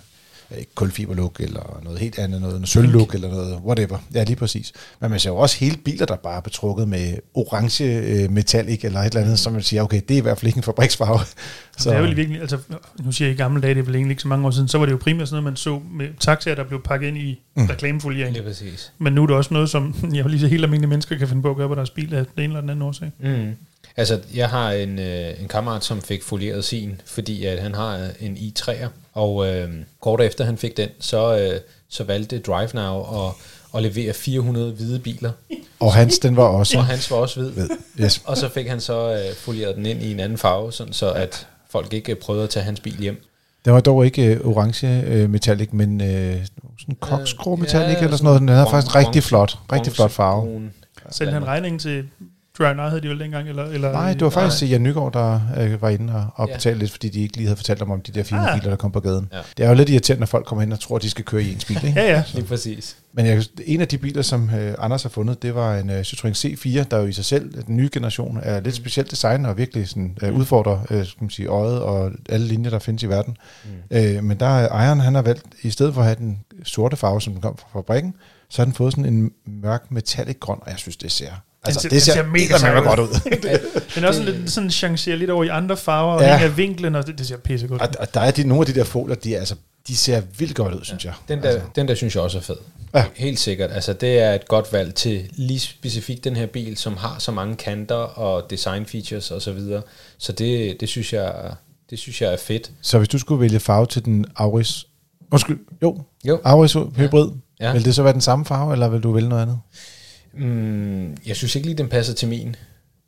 ikke 0.57 0.71
kulfiberlook, 0.75 1.39
eller 1.39 1.79
noget 1.83 1.99
helt 1.99 2.19
andet, 2.19 2.41
noget, 2.41 2.55
noget 2.55 2.69
sølvlook, 2.69 3.13
eller 3.13 3.29
noget 3.29 3.59
whatever. 3.65 3.97
Ja, 4.13 4.23
lige 4.23 4.35
præcis. 4.35 4.73
Men 4.99 5.09
man 5.09 5.19
ser 5.19 5.29
jo 5.29 5.37
også 5.37 5.57
hele 5.59 5.77
biler, 5.77 6.05
der 6.05 6.15
bare 6.15 6.37
er 6.37 6.41
betrukket 6.41 6.87
med 6.87 7.13
orange 7.33 7.83
øh, 7.83 8.31
metallic, 8.31 8.83
eller 8.83 8.99
et 8.99 9.05
eller 9.05 9.21
andet, 9.21 9.39
som 9.39 9.53
man 9.53 9.61
siger, 9.61 9.83
okay, 9.83 10.01
det 10.07 10.13
er 10.13 10.17
i 10.17 10.21
hvert 10.21 10.39
fald 10.39 10.47
ikke 10.47 10.57
en 10.57 10.63
fabriksfarve. 10.63 11.19
Så. 11.77 11.89
Det 11.89 11.97
er 11.97 12.01
vel 12.01 12.15
virkelig, 12.15 12.41
altså, 12.41 12.57
nu 13.03 13.11
siger 13.11 13.27
jeg 13.27 13.35
i 13.35 13.37
gamle 13.37 13.61
dage, 13.61 13.73
det 13.73 13.79
er 13.79 13.85
vel 13.85 13.95
egentlig 13.95 14.11
ikke 14.11 14.21
så 14.21 14.27
mange 14.27 14.47
år 14.47 14.51
siden, 14.51 14.67
så 14.67 14.77
var 14.77 14.85
det 14.85 14.91
jo 14.91 14.97
primært 14.97 15.27
sådan 15.27 15.43
noget, 15.43 15.51
man 15.51 15.55
så 15.55 15.81
med 15.91 16.07
taxaer, 16.19 16.55
der 16.55 16.63
blev 16.63 16.81
pakket 16.83 17.07
ind 17.07 17.17
i 17.17 17.41
mm. 17.55 17.65
reklamefoliering. 17.65 18.33
Lige 18.33 18.43
præcis. 18.43 18.93
Men 18.97 19.13
nu 19.13 19.23
er 19.23 19.27
det 19.27 19.35
også 19.35 19.53
noget, 19.53 19.69
som 19.69 19.95
jeg 20.13 20.23
vil 20.23 20.31
lige 20.31 20.41
så 20.41 20.47
helt 20.47 20.63
almindelige 20.63 20.89
mennesker 20.89 21.17
kan 21.17 21.27
finde 21.27 21.41
på 21.41 21.49
at 21.49 21.57
gøre 21.57 21.67
på 21.67 21.75
deres 21.75 21.89
bil 21.89 22.13
af 22.13 22.25
den 22.25 22.43
ene 22.43 22.43
eller 22.43 22.61
den 22.61 22.69
anden 22.69 22.81
årsag. 22.81 23.11
Mm. 23.19 23.55
Altså, 23.97 24.19
jeg 24.35 24.49
har 24.49 24.71
en, 24.71 24.99
øh, 24.99 25.41
en 25.41 25.47
kammerat, 25.47 25.83
som 25.83 26.01
fik 26.01 26.23
folieret 26.23 26.65
sin, 26.65 27.01
fordi 27.05 27.45
at 27.45 27.59
han 27.59 27.75
har 27.75 28.07
en 28.19 28.37
i3'er, 28.37 28.87
og 29.13 29.47
øh, 29.47 29.69
kort 30.01 30.21
efter 30.21 30.45
han 30.45 30.57
fik 30.57 30.77
den, 30.77 30.89
så, 30.99 31.37
øh, 31.37 31.59
så 31.89 32.03
valgte 32.03 32.39
DriveNow 32.39 33.25
at, 33.25 33.33
at 33.75 33.83
levere 33.83 34.13
400 34.13 34.71
hvide 34.71 34.99
biler. 34.99 35.31
Og 35.79 35.93
hans, 35.93 36.19
den 36.19 36.35
var 36.35 36.43
også... 36.43 36.77
Og 36.77 36.85
hans 36.85 37.11
var 37.11 37.17
også 37.17 37.39
hvid. 37.39 37.51
Ved. 37.51 37.69
Yes. 38.01 38.21
Og 38.25 38.37
så 38.37 38.49
fik 38.49 38.67
han 38.67 38.79
så 38.79 39.13
øh, 39.13 39.35
folieret 39.35 39.75
den 39.75 39.85
ind 39.85 40.03
i 40.03 40.11
en 40.11 40.19
anden 40.19 40.37
farve, 40.37 40.71
sådan 40.71 40.93
så 40.93 41.11
at 41.11 41.47
folk 41.69 41.93
ikke 41.93 42.15
prøvede 42.15 42.43
at 42.43 42.49
tage 42.49 42.63
hans 42.63 42.79
bil 42.79 42.95
hjem. 42.99 43.23
Den 43.65 43.73
var 43.73 43.79
dog 43.79 44.05
ikke 44.05 44.25
øh, 44.25 44.47
orange 44.47 45.03
øh, 45.05 45.29
metallic, 45.29 45.69
men 45.71 46.01
øh, 46.01 46.37
sådan 46.79 46.95
koksgrå 46.99 47.55
metallic 47.55 47.97
ja, 47.97 48.03
eller 48.03 48.17
sådan 48.17 48.25
noget. 48.25 48.39
Den 48.39 48.49
havde 48.49 48.67
faktisk 48.69 48.95
en 48.95 48.99
rigtig 48.99 49.23
flot, 49.23 49.57
rigtig 49.71 49.93
flot 49.93 50.11
farve. 50.11 50.69
Sendte 51.09 51.33
han 51.33 51.45
regningen 51.45 51.79
til 51.79 52.03
Drive 52.59 52.75
Now, 52.75 52.89
hed 52.89 53.01
de 53.01 53.09
vel 53.09 53.19
dengang? 53.19 53.49
Eller, 53.49 53.63
eller, 53.65 53.91
Nej, 53.91 54.13
det 54.13 54.21
var 54.21 54.29
faktisk 54.29 54.61
Nej. 54.61 54.71
Jan 54.71 54.83
Nygaard, 54.83 55.13
der 55.13 55.39
øh, 55.57 55.81
var 55.81 55.89
inde 55.89 56.15
og, 56.15 56.27
og 56.35 56.47
Ja. 56.49 56.53
betalte 56.55 56.79
lidt, 56.79 56.91
fordi 56.91 57.09
de 57.09 57.21
ikke 57.21 57.37
lige 57.37 57.47
havde 57.47 57.57
fortalt 57.57 57.79
dem 57.79 57.91
om 57.91 58.01
de 58.01 58.11
der 58.11 58.23
fine 58.23 58.49
Ah. 58.51 58.59
biler, 58.59 58.69
der 58.69 58.77
kom 58.77 58.91
på 58.91 58.99
gaden. 58.99 59.29
Ja. 59.33 59.37
Det 59.57 59.65
er 59.65 59.69
jo 59.69 59.75
lidt 59.75 59.89
irriterende, 59.89 60.19
når 60.19 60.25
folk 60.25 60.45
kommer 60.45 60.61
hen 60.61 60.71
og 60.71 60.79
tror, 60.79 60.95
at 60.95 61.01
de 61.01 61.09
skal 61.09 61.25
køre 61.25 61.43
i 61.43 61.53
ens 61.53 61.65
bil. 61.65 61.85
Ikke? 61.85 61.99
Ja, 62.01 62.11
ja. 62.11 62.23
Lige 62.33 62.45
præcis. 62.45 62.97
Men 63.13 63.25
jeg, 63.25 63.43
en 63.65 63.81
af 63.81 63.87
de 63.87 63.97
biler, 63.97 64.21
som 64.21 64.49
øh, 64.49 64.75
Anders 64.79 65.03
har 65.03 65.09
fundet, 65.09 65.41
det 65.41 65.55
var 65.55 65.75
en 65.77 65.89
øh, 65.89 66.01
Citroën 66.01 66.31
C4, 66.45 66.83
der 66.91 66.97
jo 66.97 67.05
i 67.05 67.11
sig 67.13 67.25
selv, 67.25 67.63
den 67.67 67.77
nye 67.77 67.89
generation, 67.93 68.39
er 68.43 68.59
lidt 68.59 68.75
specielt 68.75 69.11
design 69.11 69.45
og 69.45 69.57
virkelig 69.57 69.87
sådan, 69.89 70.17
øh, 70.21 70.33
udfordrer 70.33 70.79
øh, 70.89 71.05
skal 71.05 71.23
man 71.23 71.29
sige, 71.29 71.47
øjet 71.47 71.81
og 71.81 72.11
alle 72.29 72.47
linjer, 72.47 72.69
der 72.69 72.79
findes 72.79 73.03
i 73.03 73.09
verden. 73.09 73.37
Mm. 73.65 73.97
Øh, 73.97 74.23
men 74.23 74.39
der 74.39 74.45
er 74.47 74.67
ejeren, 74.69 74.99
han 74.99 75.15
har 75.15 75.21
valgt, 75.21 75.45
i 75.61 75.69
stedet 75.69 75.93
for 75.93 76.01
at 76.01 76.07
have 76.07 76.17
den 76.19 76.39
sorte 76.63 76.95
farve, 76.97 77.21
som 77.21 77.33
den 77.33 77.41
kom 77.41 77.57
fra 77.57 77.79
fabrikken, 77.79 78.13
så 78.49 78.61
har 78.61 78.65
den 78.65 78.73
fået 78.73 78.93
sådan 78.93 79.05
en 79.13 79.31
mørk 79.47 79.91
metallic 79.91 80.37
grøn, 80.39 80.57
og 80.61 80.69
jeg 80.69 80.77
synes, 80.77 80.97
det 80.97 81.11
ser... 81.11 81.31
Altså, 81.65 81.81
ser- 81.81 81.89
det 81.89 82.01
ser, 82.01 82.13
den 82.13 82.23
ser 82.59 82.65
mega 82.67 82.79
ud. 82.79 82.85
godt 82.85 82.99
ud. 82.99 83.07
Den 83.95 84.03
er 84.03 84.07
også 84.07 84.23
lidt 84.23 84.51
sådan 84.51 84.71
chancerer 84.71 85.15
lidt 85.17 85.29
over 85.29 85.43
i 85.43 85.47
andre 85.47 85.77
farver, 85.77 86.13
og 86.13 86.21
Ja. 86.21 86.27
ja. 86.35 86.43
af 86.43 86.57
vinklen, 86.57 86.95
og 86.95 87.07
det, 87.07 87.17
det 87.17 87.27
ser 87.27 87.37
pisse 87.37 87.67
godt. 87.67 87.81
og, 87.81 87.87
og 87.99 88.13
der 88.13 88.19
er 88.21 88.31
de, 88.31 88.43
nogle 88.47 88.61
af 88.61 88.73
de 88.73 88.79
der 88.79 88.83
folier, 88.85 89.15
de, 89.15 89.35
er, 89.35 89.39
altså, 89.39 89.55
de 89.87 89.97
ser 89.97 90.21
vildt 90.37 90.55
godt 90.55 90.73
ud, 90.73 90.79
synes 90.83 91.05
jeg. 91.05 91.13
Den 91.27 91.41
der, 91.43 91.49
altså. 91.49 91.67
den 91.75 91.87
der 91.87 91.95
synes 91.95 92.15
jeg 92.15 92.23
også 92.23 92.37
er 92.37 92.41
fed. 92.41 92.55
Ja. 92.95 93.05
Helt 93.15 93.39
sikkert. 93.39 93.71
Altså, 93.71 93.93
det 93.93 94.19
er 94.19 94.33
et 94.33 94.47
godt 94.47 94.73
valg 94.73 94.95
til 94.95 95.29
lige 95.31 95.59
specifikt 95.59 96.23
den 96.23 96.35
her 96.35 96.45
bil, 96.45 96.77
som 96.77 96.97
har 96.97 97.15
så 97.19 97.31
mange 97.31 97.55
kanter 97.55 97.95
og 97.95 98.49
design 98.49 98.85
features 98.85 99.31
og 99.31 99.41
så 99.41 99.51
videre. 99.51 99.81
Så 100.17 100.31
det, 100.31 100.79
det, 100.79 100.89
synes 100.89 101.13
jeg, 101.13 101.33
det 101.89 101.99
synes 101.99 102.21
jeg 102.21 102.33
er 102.33 102.37
fedt. 102.37 102.71
Så 102.81 102.97
hvis 102.97 103.09
du 103.09 103.17
skulle 103.19 103.41
vælge 103.41 103.59
farve 103.59 103.85
til 103.85 104.05
den 104.05 104.25
Auris... 104.35 104.85
Undskyld, 105.31 105.59
jo, 105.81 106.01
Jo. 106.25 106.39
Auris 106.43 106.73
hybrid, 106.73 107.29
ja. 107.59 107.67
Ja. 107.67 107.73
vil 107.73 107.85
det 107.85 107.95
så 107.95 108.03
være 108.03 108.13
den 108.13 108.21
samme 108.21 108.45
farve, 108.45 108.73
eller 108.73 108.87
vil 108.89 109.01
du 109.01 109.11
vælge 109.11 109.29
noget 109.29 109.41
andet? 109.41 109.59
Mm, 110.33 111.17
jeg 111.25 111.35
synes 111.35 111.55
ikke 111.55 111.67
lige, 111.67 111.77
den 111.77 111.89
passer 111.89 112.13
til 112.13 112.27
min. 112.27 112.55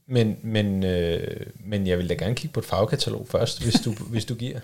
Men, 0.08 0.36
men, 0.44 0.84
øh, 0.84 1.20
men 1.65 1.88
jeg 1.88 1.98
vil 1.98 2.10
da 2.10 2.13
gerne 2.13 2.36
kigge 2.36 2.53
på 2.53 2.60
et 2.60 2.65
farvekatalog 2.65 3.27
først, 3.32 3.63
hvis 3.63 3.74
du, 3.74 3.96
hvis 4.12 4.25
du 4.25 4.36
giver. 4.36 4.60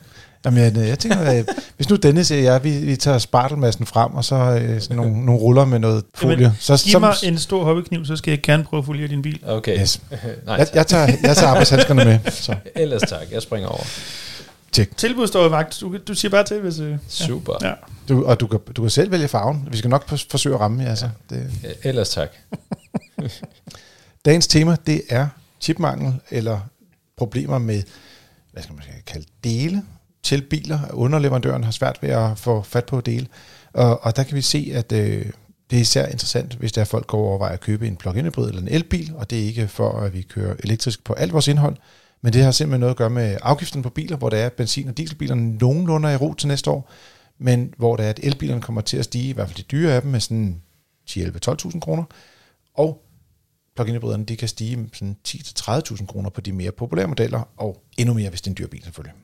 Jamen, 0.45 0.59
jeg, 0.59 0.87
jeg 0.87 0.99
tænker, 0.99 1.37
øh, 1.37 1.45
hvis 1.75 1.89
nu 1.89 1.95
Dennis 1.95 2.27
siger, 2.27 2.53
ja, 2.53 2.57
vi, 2.57 2.77
vi 2.77 2.95
tager 2.95 3.17
spartelmassen 3.17 3.85
frem, 3.85 4.13
og 4.13 4.25
så 4.25 4.35
øh, 4.35 4.81
sådan 4.81 4.97
nogle, 4.97 5.25
nogle 5.25 5.41
ruller 5.41 5.65
med 5.65 5.79
noget 5.79 6.03
folie. 6.15 6.37
Jamen, 6.37 6.57
så, 6.59 6.83
Giv 6.85 6.99
mig 6.99 7.13
en 7.23 7.37
stor 7.37 7.63
hobbykniv, 7.63 8.05
så 8.05 8.15
skal 8.15 8.31
jeg 8.31 8.41
gerne 8.41 8.63
prøve 8.63 8.79
at 8.79 8.85
foliere 8.85 9.07
din 9.07 9.21
bil. 9.21 9.39
Okay. 9.45 9.81
Yes. 9.81 10.01
Nej, 10.45 10.55
jeg, 10.55 10.67
jeg, 10.73 10.87
tager, 10.87 11.07
jeg 11.23 11.37
tager 11.37 11.49
arbejdshandskerne 11.49 12.05
med. 12.05 12.19
Så. 12.31 12.55
Ellers 12.75 13.01
tak. 13.01 13.31
Jeg 13.31 13.41
springer 13.41 13.69
over. 13.69 13.83
Tjek. 14.71 14.97
Tilbud 14.97 15.27
står 15.27 15.47
i 15.47 15.51
vagt. 15.51 15.77
Du, 15.81 15.97
du 16.07 16.13
siger 16.13 16.31
bare 16.31 16.43
til, 16.43 16.59
hvis... 16.59 16.79
Øh, 16.79 16.97
Super. 17.07 17.53
ja. 17.61 17.73
Du, 18.09 18.25
og 18.25 18.39
du 18.39 18.47
kan, 18.47 18.59
du 18.75 18.81
kan 18.81 18.89
selv 18.89 19.11
vælge 19.11 19.27
farven. 19.27 19.67
Vi 19.71 19.77
skal 19.77 19.89
nok 19.89 20.09
forsøge 20.09 20.55
at 20.55 20.61
ramme 20.61 20.83
jer. 20.83 20.89
Altså. 20.89 21.09
Det, 21.29 21.51
Ellers 21.83 22.09
tak. 22.09 22.29
dagens 24.25 24.47
tema, 24.47 24.75
det 24.87 25.01
er 25.09 25.27
chipmangel 25.61 26.13
eller 26.29 26.59
problemer 27.17 27.57
med, 27.57 27.83
hvad 28.51 28.63
skal 28.63 28.75
man 28.75 28.83
kalde 29.07 29.25
dele 29.43 29.83
til 30.23 30.41
biler. 30.41 30.79
Underleverandøren 30.93 31.63
har 31.63 31.71
svært 31.71 31.97
ved 32.01 32.09
at 32.09 32.37
få 32.37 32.61
fat 32.61 32.85
på 32.85 33.01
dele. 33.01 33.27
Og, 33.73 34.03
og 34.03 34.15
der 34.15 34.23
kan 34.23 34.35
vi 34.35 34.41
se, 34.41 34.71
at 34.73 34.91
øh, 34.91 35.25
det 35.69 35.77
er 35.77 35.81
især 35.81 36.05
interessant, 36.05 36.53
hvis 36.53 36.71
der 36.71 36.81
er 36.81 36.85
folk 36.85 37.07
går 37.07 37.17
over 37.17 37.45
at 37.45 37.59
købe 37.59 37.87
en 37.87 37.95
plug-in 37.95 38.25
hybrid 38.25 38.49
eller 38.49 38.61
en 38.61 38.67
elbil, 38.67 39.13
og 39.15 39.29
det 39.29 39.39
er 39.39 39.43
ikke 39.43 39.67
for, 39.67 39.99
at 39.99 40.13
vi 40.13 40.21
kører 40.21 40.55
elektrisk 40.63 41.03
på 41.03 41.13
alt 41.13 41.33
vores 41.33 41.47
indhold, 41.47 41.75
men 42.21 42.33
det 42.33 42.43
har 42.43 42.51
simpelthen 42.51 42.79
noget 42.79 42.91
at 42.91 42.97
gøre 42.97 43.09
med 43.09 43.37
afgiften 43.41 43.81
på 43.81 43.89
biler, 43.89 44.17
hvor 44.17 44.29
der 44.29 44.37
er 44.37 44.49
benzin- 44.49 44.87
og 44.87 44.97
dieselbilerne 44.97 45.57
nogenlunde 45.57 46.09
er 46.09 46.13
i 46.13 46.17
ro 46.17 46.33
til 46.33 46.47
næste 46.47 46.71
år, 46.71 46.91
men 47.37 47.73
hvor 47.77 47.95
der 47.95 48.03
er, 48.03 48.09
at 48.09 48.19
elbilerne 48.23 48.61
kommer 48.61 48.81
til 48.81 48.97
at 48.97 49.05
stige, 49.05 49.29
i 49.29 49.33
hvert 49.33 49.47
fald 49.47 49.57
de 49.57 49.63
dyre 49.63 49.93
af 49.93 50.01
dem, 50.01 50.11
med 50.11 50.19
sådan 50.19 50.61
10-11-12.000 51.09 51.79
kroner, 51.79 52.03
og 52.73 53.05
plug-in 53.75 53.95
hybriderne, 53.95 54.25
de 54.25 54.37
kan 54.37 54.47
stige 54.47 54.77
med 54.77 54.89
sådan 54.93 55.17
10-30.000 55.27 56.05
kroner 56.05 56.29
på 56.29 56.41
de 56.41 56.51
mere 56.51 56.71
populære 56.71 57.07
modeller, 57.07 57.49
og 57.57 57.83
endnu 57.97 58.13
mere, 58.13 58.29
hvis 58.29 58.41
det 58.41 58.47
er 58.47 58.51
en 58.51 58.57
dyr 58.57 58.67
bil 58.67 58.83
selvfølgelig. 58.83 59.15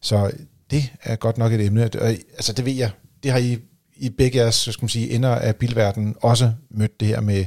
Så 0.00 0.30
det 0.70 0.92
er 1.02 1.16
godt 1.16 1.38
nok 1.38 1.52
et 1.52 1.60
emne. 1.60 1.84
Og, 1.84 2.12
øh, 2.12 2.18
altså 2.34 2.52
det 2.52 2.64
ved 2.64 2.72
jeg, 2.72 2.90
det 3.22 3.30
har 3.30 3.38
I, 3.38 3.58
i 3.96 4.10
begge 4.10 4.38
jeres 4.38 4.54
skal 4.54 4.82
man 4.82 4.88
sige, 4.88 5.10
ender 5.10 5.34
af 5.34 5.56
bilverdenen 5.56 6.16
også 6.20 6.52
mødt 6.70 7.00
det 7.00 7.08
her 7.08 7.20
med 7.20 7.44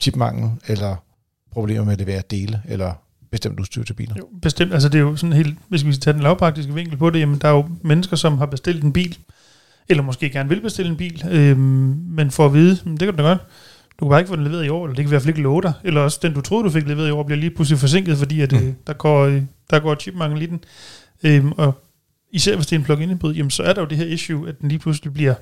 chipmangel, 0.00 0.50
eller 0.66 0.96
problemer 1.50 1.84
med 1.84 1.92
at 1.92 1.98
levere 1.98 2.22
dele, 2.30 2.62
eller 2.68 2.94
bestemt 3.30 3.60
udstyr 3.60 3.82
til 3.82 3.94
biler. 3.94 4.14
Jo, 4.18 4.28
bestemt. 4.42 4.72
Altså 4.72 4.88
det 4.88 4.98
er 4.98 5.02
jo 5.02 5.16
sådan 5.16 5.32
helt, 5.32 5.58
hvis 5.68 5.86
vi 5.86 5.92
skal 5.92 6.00
tage 6.00 6.14
den 6.14 6.22
lavpraktiske 6.22 6.74
vinkel 6.74 6.96
på 6.96 7.10
det, 7.10 7.20
jamen 7.20 7.38
der 7.38 7.48
er 7.48 7.52
jo 7.52 7.68
mennesker, 7.82 8.16
som 8.16 8.38
har 8.38 8.46
bestilt 8.46 8.84
en 8.84 8.92
bil, 8.92 9.18
eller 9.88 10.02
måske 10.02 10.30
gerne 10.30 10.48
vil 10.48 10.60
bestille 10.60 10.90
en 10.90 10.96
bil, 10.96 11.24
øhm, 11.30 11.58
men 12.08 12.30
for 12.30 12.46
at 12.46 12.54
vide, 12.54 12.76
det 12.84 12.98
kan 12.98 13.10
du 13.10 13.16
da 13.16 13.22
godt, 13.22 13.38
du 14.00 14.04
kan 14.04 14.10
bare 14.10 14.20
ikke 14.20 14.28
få 14.28 14.36
den 14.36 14.44
leveret 14.44 14.66
i 14.66 14.68
år, 14.68 14.84
eller 14.84 14.94
det 14.94 15.04
kan 15.04 15.08
i 15.08 15.12
hvert 15.12 15.22
fald 15.22 15.28
ikke 15.28 15.42
love 15.42 15.62
dig, 15.62 15.72
eller 15.84 16.00
også 16.00 16.18
den, 16.22 16.34
du 16.34 16.40
troede, 16.40 16.64
du 16.64 16.70
fik 16.70 16.88
leveret 16.88 17.08
i 17.08 17.10
år, 17.10 17.22
bliver 17.22 17.38
lige 17.38 17.50
pludselig 17.50 17.78
forsinket, 17.78 18.18
fordi 18.18 18.40
at, 18.40 18.52
mm. 18.52 18.58
øh, 18.58 18.72
der, 18.86 18.92
går, 18.92 19.24
øh, 19.24 19.42
der 19.70 19.80
går 19.80 19.94
chipmangel 19.94 20.42
i 20.42 20.46
den. 20.46 20.64
Øhm, 21.22 21.52
og 21.52 21.84
især 22.32 22.56
hvis 22.56 22.66
det 22.66 22.76
er 22.76 22.78
en 22.80 22.84
plug-in 22.84 23.10
hybrid, 23.10 23.34
jamen 23.34 23.50
så 23.50 23.62
er 23.62 23.72
der 23.72 23.80
jo 23.80 23.86
det 23.88 23.98
her 23.98 24.06
issue, 24.06 24.48
at 24.48 24.60
den 24.60 24.68
lige 24.68 24.78
pludselig 24.78 25.12
bliver, 25.12 25.34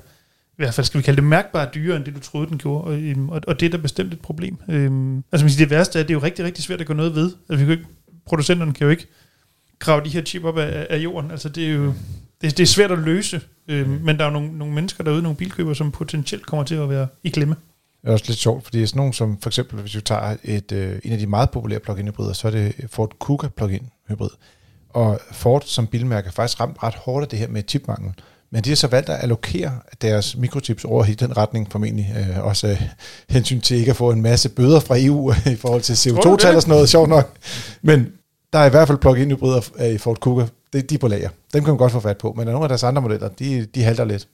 i 0.59 0.63
hvert 0.63 0.73
fald 0.73 0.85
skal 0.85 0.97
vi 0.97 1.03
kalde 1.03 1.21
det 1.21 1.23
mærkbart 1.23 1.73
dyrere, 1.73 1.97
end 1.97 2.05
det 2.05 2.15
du 2.15 2.19
troede, 2.19 2.49
den 2.49 2.57
gjorde, 2.57 2.83
og, 2.83 2.99
øhm, 2.99 3.29
og, 3.29 3.41
og 3.47 3.59
det 3.59 3.65
er 3.65 3.69
da 3.69 3.77
bestemt 3.77 4.13
et 4.13 4.21
problem. 4.21 4.57
Øhm, 4.69 5.23
altså 5.31 5.49
siger, 5.49 5.65
det 5.65 5.69
værste 5.69 5.99
er, 5.99 6.03
at 6.03 6.07
det 6.07 6.13
er 6.13 6.17
jo 6.17 6.23
rigtig, 6.23 6.45
rigtig 6.45 6.63
svært 6.63 6.81
at 6.81 6.87
gøre 6.87 6.97
noget 6.97 7.15
ved. 7.15 7.31
Altså, 7.49 7.65
vi 7.65 7.69
kan 7.69 7.71
ikke, 7.71 7.85
producenterne 8.25 8.73
kan 8.73 8.85
jo 8.85 8.91
ikke 8.91 9.07
grave 9.79 10.03
de 10.03 10.09
her 10.09 10.21
chip 10.21 10.43
op 10.43 10.57
af, 10.57 10.87
af 10.89 10.97
jorden. 10.97 11.31
Altså 11.31 11.49
det 11.49 11.65
er 11.65 11.73
jo 11.73 11.93
det, 12.41 12.57
det 12.57 12.63
er 12.63 12.67
svært 12.67 12.91
at 12.91 12.99
løse, 12.99 13.41
øhm, 13.67 13.89
men 13.89 14.17
der 14.17 14.23
er 14.23 14.27
jo 14.27 14.33
nogle, 14.33 14.57
nogle 14.57 14.73
mennesker 14.73 15.03
derude, 15.03 15.21
nogle 15.21 15.35
bilkøbere, 15.35 15.75
som 15.75 15.91
potentielt 15.91 16.45
kommer 16.45 16.63
til 16.63 16.75
at 16.75 16.89
være 16.89 17.07
i 17.23 17.29
klemme. 17.29 17.55
Det 18.01 18.07
er 18.07 18.11
også 18.11 18.25
lidt 18.27 18.39
sjovt, 18.39 18.63
fordi 18.63 18.85
sådan 18.85 18.97
nogle 18.97 19.13
som 19.13 19.37
for 19.41 19.49
eksempel, 19.49 19.81
hvis 19.81 19.95
vi 19.95 20.01
tager 20.01 20.35
et, 20.43 20.71
øh, 20.71 20.99
en 21.03 21.11
af 21.11 21.19
de 21.19 21.27
meget 21.27 21.49
populære 21.49 21.79
plug-in 21.79 22.07
hybrider, 22.07 22.33
så 22.33 22.47
er 22.47 22.51
det 22.51 22.75
Ford 22.87 23.15
Kuga 23.19 23.47
plug-in 23.47 23.89
hybrid. 24.09 24.29
Og 24.89 25.19
Ford 25.31 25.61
som 25.65 25.87
bilmærke 25.87 26.27
er 26.27 26.31
faktisk 26.31 26.59
ramt 26.59 26.83
ret 26.83 26.95
hårdt 26.95 27.23
af 27.23 27.29
det 27.29 27.39
her 27.39 27.47
med 27.47 27.63
chipmangel. 27.67 28.13
Men 28.51 28.63
de 28.63 28.69
har 28.69 28.75
så 28.75 28.87
valgt 28.87 29.09
at 29.09 29.23
allokere 29.23 29.71
deres 30.01 30.37
mikrochips 30.37 30.83
over 30.83 31.05
i 31.05 31.13
den 31.13 31.37
retning 31.37 31.71
formentlig. 31.71 32.15
Øh, 32.17 32.45
også 32.45 32.67
øh, 32.67 32.81
hensyn 33.29 33.61
til 33.61 33.77
ikke 33.77 33.89
at 33.89 33.95
få 33.95 34.11
en 34.11 34.21
masse 34.21 34.49
bøder 34.49 34.79
fra 34.79 34.95
EU 34.97 35.33
i 35.53 35.55
forhold 35.55 35.81
til 35.81 35.93
CO2-tal 35.93 36.55
og 36.55 36.61
sådan 36.61 36.73
noget, 36.73 36.89
sjovt 36.89 37.09
nok. 37.09 37.37
Men 37.81 38.11
der 38.53 38.59
er 38.59 38.65
i 38.65 38.69
hvert 38.69 38.87
fald 38.87 38.97
plug-in 38.97 39.31
hybrider 39.31 39.83
i 39.83 39.97
Ford 39.97 40.19
Kuga. 40.19 40.45
Det, 40.73 40.89
de 40.89 40.95
er 40.95 40.99
på 40.99 41.07
lager. 41.07 41.29
Dem 41.53 41.63
kan 41.63 41.71
man 41.71 41.77
godt 41.77 41.91
få 41.91 41.99
fat 41.99 42.17
på. 42.17 42.33
Men 42.37 42.45
nogle 42.45 42.63
af 42.63 42.69
deres 42.69 42.83
andre 42.83 43.01
modeller, 43.01 43.27
de, 43.27 43.65
de 43.65 43.83
halter 43.83 44.05
lidt. 44.05 44.27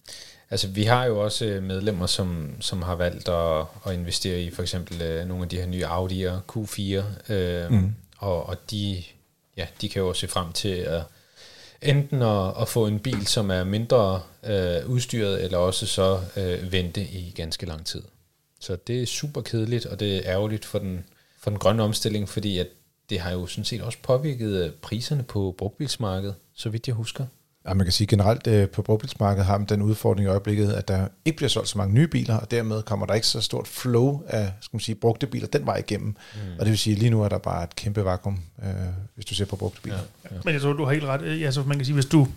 Altså, 0.52 0.68
vi 0.68 0.84
har 0.84 1.06
jo 1.06 1.20
også 1.20 1.46
øh, 1.46 1.64
medlemmer, 1.64 2.06
som, 2.06 2.50
som 2.60 2.82
har 2.82 2.96
valgt 2.96 3.30
at, 3.30 3.66
at 3.86 3.94
investere 3.94 4.40
i 4.40 4.52
for 4.52 4.62
eksempel 4.62 5.02
øh, 5.02 5.28
nogle 5.28 5.44
af 5.44 5.50
de 5.50 5.58
her 5.58 5.66
nye 5.66 5.86
Audi'er, 5.86 6.56
Q4, 6.56 7.34
øh, 7.34 7.72
mm. 7.72 7.96
og, 8.18 8.50
og 8.50 8.58
de, 8.72 9.04
ja, 9.58 9.66
de 9.82 9.90
kan 9.90 10.02
jo 10.02 10.14
se 10.14 10.28
frem 10.28 10.52
til 10.52 10.70
at 10.70 11.02
enten 11.86 12.22
at, 12.22 12.62
at 12.62 12.68
få 12.68 12.88
en 12.88 13.00
bil, 13.00 13.28
som 13.28 13.52
er 13.52 13.64
mindre 13.64 14.22
øh, 14.44 14.90
udstyret, 14.90 15.44
eller 15.44 15.58
også 15.58 15.86
så 15.86 16.22
øh, 16.38 16.72
vente 16.72 17.02
i 17.02 17.34
ganske 17.36 17.66
lang 17.66 17.86
tid. 17.86 18.02
Så 18.60 18.76
det 18.88 19.02
er 19.02 19.06
super 19.06 19.42
kedeligt, 19.42 19.86
og 19.86 20.00
det 20.00 20.16
er 20.16 20.22
ærgerligt 20.26 20.66
for 20.66 20.80
den, 20.80 21.06
for 21.40 21.50
den 21.50 21.60
grønne 21.60 21.84
omstilling, 21.84 22.30
fordi 22.30 22.58
at 22.58 22.68
det 23.10 23.20
har 23.20 23.32
jo 23.32 23.46
sådan 23.46 23.66
set 23.66 23.82
også 23.82 23.98
påvirket 24.04 24.66
øh, 24.66 24.72
priserne 24.72 25.24
på 25.24 25.56
brugtbilsmarkedet, 25.58 26.36
så 26.54 26.70
vidt 26.70 26.88
jeg 26.88 26.96
husker. 26.96 27.26
Ja, 27.68 27.74
man 27.74 27.86
kan 27.86 27.92
sige 27.92 28.08
generelt 28.08 28.48
øh, 28.48 28.70
på 28.70 28.82
brugtbilsmarkedet 28.82 29.46
har 29.46 29.58
man 29.58 29.68
den 29.68 29.82
udfordring 29.82 30.26
i 30.26 30.30
øjeblikket, 30.30 30.72
at 30.72 30.88
der 30.88 31.08
ikke 31.26 31.36
bliver 31.36 31.50
solgt 31.50 31.70
så 31.70 31.78
mange 31.78 31.94
nye 31.94 32.08
biler, 32.08 32.38
og 32.38 32.52
dermed 32.52 32.82
kommer 32.82 33.06
der 33.06 33.14
ikke 33.14 33.28
så 33.28 33.42
stort 33.42 33.68
flow 33.68 34.24
af 34.28 34.52
skal 34.62 34.76
man 34.76 34.80
sige, 34.80 34.96
brugte 34.96 35.28
biler 35.28 35.48
den 35.48 35.66
vej 35.66 35.78
igennem. 35.78 36.08
Mm. 36.08 36.40
Og 36.60 36.66
det 36.66 36.70
vil 36.70 36.78
sige, 36.78 36.94
at 36.94 37.00
lige 37.00 37.10
nu 37.10 37.24
er 37.24 37.30
der 37.30 37.38
bare 37.38 37.64
et 37.64 37.76
kæmpe 37.76 38.06
vakuum, 38.06 38.40
øh, 38.64 38.70
hvis 39.16 39.26
du 39.26 39.36
ser 39.36 39.46
på 39.46 39.56
brugte 39.56 39.82
biler. 39.82 39.96
Ja, 39.96 40.36
ja. 40.36 40.42
Men 40.46 40.54
jeg 40.54 40.62
tror, 40.62 40.74
du 40.74 40.86
har 40.86 40.94
helt 40.94 41.06
ret. 41.06 41.44
Altså, 41.46 41.64
man 41.64 41.78
kan 41.78 41.86
sige, 41.86 41.94
hvis 41.94 42.06
du 42.06 42.28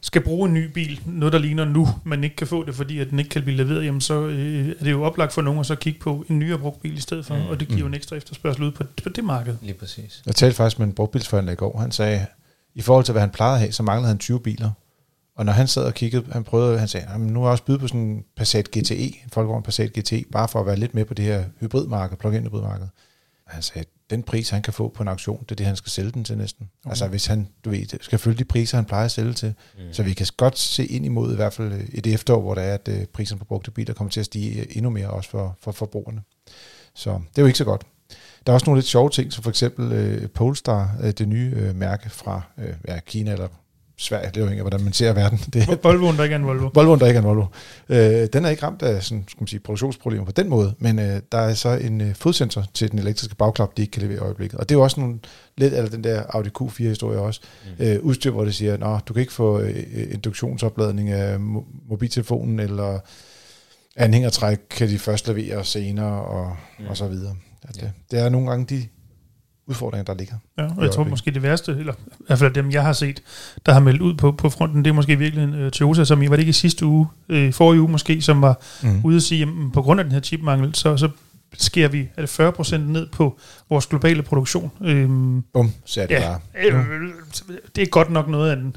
skal 0.00 0.22
bruge 0.22 0.48
en 0.48 0.54
ny 0.54 0.64
bil, 0.64 1.00
noget 1.06 1.32
der 1.32 1.38
ligner 1.38 1.64
nu, 1.64 1.88
men 2.04 2.24
ikke 2.24 2.36
kan 2.36 2.46
få 2.46 2.64
det, 2.64 2.74
fordi 2.74 2.98
at 2.98 3.10
den 3.10 3.18
ikke 3.18 3.28
kan 3.28 3.42
blive 3.42 3.56
leveret, 3.56 3.84
jamen 3.84 4.00
så 4.00 4.26
øh, 4.26 4.68
er 4.68 4.84
det 4.84 4.90
jo 4.90 5.02
oplagt 5.04 5.32
for 5.32 5.42
nogen 5.42 5.60
at 5.60 5.66
så 5.66 5.74
kigge 5.74 6.00
på 6.00 6.24
en 6.28 6.38
nyere 6.38 6.58
brugt 6.58 6.82
bil 6.82 6.96
i 6.96 7.00
stedet 7.00 7.26
for, 7.26 7.36
mm. 7.36 7.46
og 7.46 7.60
det 7.60 7.68
giver 7.68 7.80
jo 7.80 7.86
en 7.86 7.94
ekstra 7.94 8.16
efterspørgsel 8.16 8.62
ud 8.62 8.72
på, 8.72 8.84
på 9.02 9.08
det 9.08 9.24
marked. 9.24 9.56
Lige 9.62 9.74
præcis. 9.74 10.22
Jeg 10.26 10.34
talte 10.34 10.56
faktisk 10.56 10.78
med 10.78 10.86
en 10.86 10.92
brugtbilsforhandler 10.92 11.52
i 11.52 11.56
går. 11.56 11.78
Han 11.80 11.92
sagde, 11.92 12.26
i 12.74 12.80
forhold 12.80 13.04
til 13.04 13.12
hvad 13.12 13.22
han 13.22 13.30
plejede 13.30 13.54
at 13.54 13.60
have, 13.60 13.72
så 13.72 13.82
manglede 13.82 14.08
han 14.08 14.18
20 14.18 14.40
biler. 14.40 14.70
Og 15.36 15.44
når 15.44 15.52
han 15.52 15.66
sad 15.66 15.84
og 15.84 15.94
kiggede, 15.94 16.24
han 16.32 16.44
prøvede, 16.44 16.78
han 16.78 16.88
sagde, 16.88 17.18
nu 17.18 17.40
er 17.40 17.44
jeg 17.44 17.52
også 17.52 17.64
byde 17.64 17.78
på 17.78 17.88
sådan 17.88 18.00
en 18.00 18.24
Passat 18.36 18.70
GTE, 18.70 19.04
en 19.04 19.30
Folkevogn 19.32 19.62
Passat 19.62 19.92
GTE, 19.92 20.24
bare 20.32 20.48
for 20.48 20.60
at 20.60 20.66
være 20.66 20.76
lidt 20.76 20.94
med 20.94 21.04
på 21.04 21.14
det 21.14 21.24
her 21.24 21.44
hybridmarked, 21.60 22.16
plug-in 22.16 22.42
hybridmarked. 22.42 22.86
Han 23.46 23.62
sagde, 23.62 23.88
den 24.10 24.22
pris, 24.22 24.50
han 24.50 24.62
kan 24.62 24.72
få 24.72 24.88
på 24.88 25.02
en 25.02 25.08
auktion, 25.08 25.40
det 25.42 25.50
er 25.50 25.54
det, 25.54 25.66
han 25.66 25.76
skal 25.76 25.90
sælge 25.90 26.10
den 26.10 26.24
til 26.24 26.38
næsten. 26.38 26.70
Okay. 26.84 26.90
Altså 26.90 27.08
hvis 27.08 27.26
han, 27.26 27.48
du 27.64 27.70
ved, 27.70 27.86
skal 28.00 28.18
følge 28.18 28.38
de 28.38 28.44
priser, 28.44 28.76
han 28.78 28.84
plejer 28.84 29.04
at 29.04 29.10
sælge 29.10 29.32
til. 29.32 29.54
Mm. 29.78 29.92
Så 29.92 30.02
vi 30.02 30.12
kan 30.12 30.26
godt 30.36 30.58
se 30.58 30.86
ind 30.86 31.04
imod 31.04 31.32
i 31.32 31.36
hvert 31.36 31.52
fald 31.52 31.88
et 31.92 32.06
efterår, 32.06 32.40
hvor 32.40 32.54
der 32.54 32.62
er, 32.62 32.74
at 32.74 32.88
øh, 32.88 33.06
priserne 33.06 33.38
på 33.38 33.44
brugte 33.44 33.70
biler 33.70 33.94
kommer 33.94 34.10
til 34.10 34.20
at 34.20 34.26
stige 34.26 34.76
endnu 34.76 34.90
mere 34.90 35.10
også 35.10 35.30
for, 35.30 35.56
for 35.60 35.72
forbrugerne. 35.72 36.22
Så 36.94 37.10
det 37.10 37.38
er 37.38 37.42
jo 37.42 37.46
ikke 37.46 37.58
så 37.58 37.64
godt. 37.64 37.86
Der 38.46 38.52
er 38.52 38.54
også 38.54 38.66
nogle 38.66 38.78
lidt 38.78 38.86
sjove 38.86 39.10
ting, 39.10 39.32
som 39.32 39.42
for 39.42 39.50
eksempel 39.50 39.92
øh, 39.92 40.28
Polestar, 40.28 40.96
øh, 41.02 41.10
det 41.10 41.28
nye 41.28 41.52
øh, 41.56 41.76
mærke 41.76 42.10
fra 42.10 42.42
øh, 42.58 42.74
ja, 42.88 43.00
Kina 43.00 43.32
eller 43.32 43.48
Sverige, 43.96 44.28
det 44.28 44.36
er 44.36 44.44
jo 44.44 44.50
ikke, 44.50 44.62
hvordan 44.62 44.84
man 44.84 44.92
ser 44.92 45.12
verden. 45.12 45.38
Det 45.52 45.62
er, 45.62 45.76
Volvoen, 45.82 46.16
der 46.16 46.22
ikke 46.22 46.34
er 46.34 46.38
en 46.38 46.46
Volvo. 46.46 46.70
Volvoen, 46.74 47.00
der 47.00 47.06
ikke 47.06 47.18
er 47.18 47.22
en 47.22 47.28
Volvo. 47.28 47.46
Øh, 47.88 48.28
den 48.32 48.44
er 48.44 48.48
ikke 48.48 48.62
ramt 48.62 48.82
af 48.82 49.02
sådan, 49.02 49.24
skal 49.28 49.42
man 49.42 49.46
sige, 49.46 49.60
produktionsproblemer 49.60 50.24
på 50.24 50.32
den 50.32 50.48
måde, 50.48 50.74
men 50.78 50.98
øh, 50.98 51.20
der 51.32 51.38
er 51.38 51.54
så 51.54 51.68
en 51.68 52.00
øh, 52.00 52.14
fodsensor 52.14 52.64
til 52.74 52.90
den 52.90 52.98
elektriske 52.98 53.34
bagklap, 53.34 53.76
de 53.76 53.82
ikke 53.82 53.92
kan 53.92 54.02
levere 54.02 54.16
i 54.16 54.20
øjeblikket. 54.20 54.58
Og 54.58 54.68
det 54.68 54.74
er 54.74 54.78
jo 54.78 54.82
også 54.82 55.00
nogle, 55.00 55.18
lidt 55.56 55.74
af 55.74 55.90
den 55.90 56.04
der 56.04 56.22
Audi 56.28 56.50
Q4-historie 56.60 57.18
også. 57.18 57.40
Mm. 57.78 57.84
Øh, 57.84 58.00
udstyr, 58.00 58.30
hvor 58.30 58.44
det 58.44 58.54
siger, 58.54 58.94
at 58.96 59.08
du 59.08 59.12
kan 59.12 59.20
ikke 59.20 59.32
få 59.32 59.60
øh, 59.60 59.84
induktionsopladning 60.12 61.10
af 61.10 61.36
mo- 61.36 61.88
mobiltelefonen, 61.88 62.60
eller 62.60 62.98
anhængertræk 63.96 64.58
kan 64.70 64.88
de 64.88 64.98
først 64.98 65.28
levere 65.28 65.64
senere, 65.64 66.24
og, 66.24 66.56
mm. 66.78 66.86
og 66.86 66.96
så 66.96 67.08
videre. 67.08 67.34
At, 67.64 67.76
ja. 67.76 67.82
det, 67.82 67.92
det 68.10 68.20
er 68.20 68.28
nogle 68.28 68.50
gange 68.50 68.66
de 68.66 68.86
udfordringer, 69.66 70.04
der 70.04 70.14
ligger. 70.14 70.34
Ja, 70.58 70.68
og 70.76 70.82
jeg 70.82 70.90
tror 70.90 71.04
måske 71.04 71.30
det 71.30 71.42
værste, 71.42 71.72
eller 71.72 71.92
i 71.92 72.24
hvert 72.26 72.38
fald 72.38 72.54
dem, 72.54 72.70
jeg 72.70 72.82
har 72.82 72.92
set, 72.92 73.22
der 73.66 73.72
har 73.72 73.80
meldt 73.80 74.02
ud 74.02 74.14
på, 74.14 74.32
på 74.32 74.50
fronten, 74.50 74.84
det 74.84 74.90
er 74.90 74.94
måske 74.94 75.18
virkelig 75.18 75.64
uh, 75.64 75.70
Toyota, 75.70 76.04
som 76.04 76.22
I 76.22 76.30
var 76.30 76.36
det 76.36 76.40
ikke 76.40 76.50
i 76.50 76.52
sidste 76.52 76.86
uge, 76.86 77.06
uh, 77.28 77.52
forrige 77.52 77.80
uge 77.80 77.90
måske, 77.90 78.22
som 78.22 78.42
var 78.42 78.60
mm. 78.82 79.00
ude 79.04 79.16
at 79.16 79.22
sige, 79.22 79.42
at 79.42 79.48
på 79.72 79.82
grund 79.82 80.00
af 80.00 80.04
den 80.04 80.12
her 80.12 80.20
chipmangel, 80.20 80.74
så, 80.74 80.96
så 80.96 81.08
sker 81.58 81.88
vi 81.88 82.08
er 82.16 82.20
det 82.22 82.40
40% 82.40 82.76
ned 82.76 83.06
på 83.06 83.38
vores 83.70 83.86
globale 83.86 84.22
produktion. 84.22 84.70
Øhm, 84.80 85.42
Bum, 85.42 85.72
så 85.84 86.02
er 86.02 86.06
det 86.06 86.14
ja, 86.14 86.20
bare. 86.20 86.40
Øh, 86.64 86.74
det 87.76 87.82
er 87.82 87.86
godt 87.86 88.10
nok 88.10 88.28
noget 88.28 88.50
af, 88.50 88.56
den, 88.56 88.76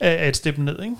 af 0.00 0.28
et 0.28 0.36
step 0.36 0.58
ned, 0.58 0.82
ikke? 0.82 0.96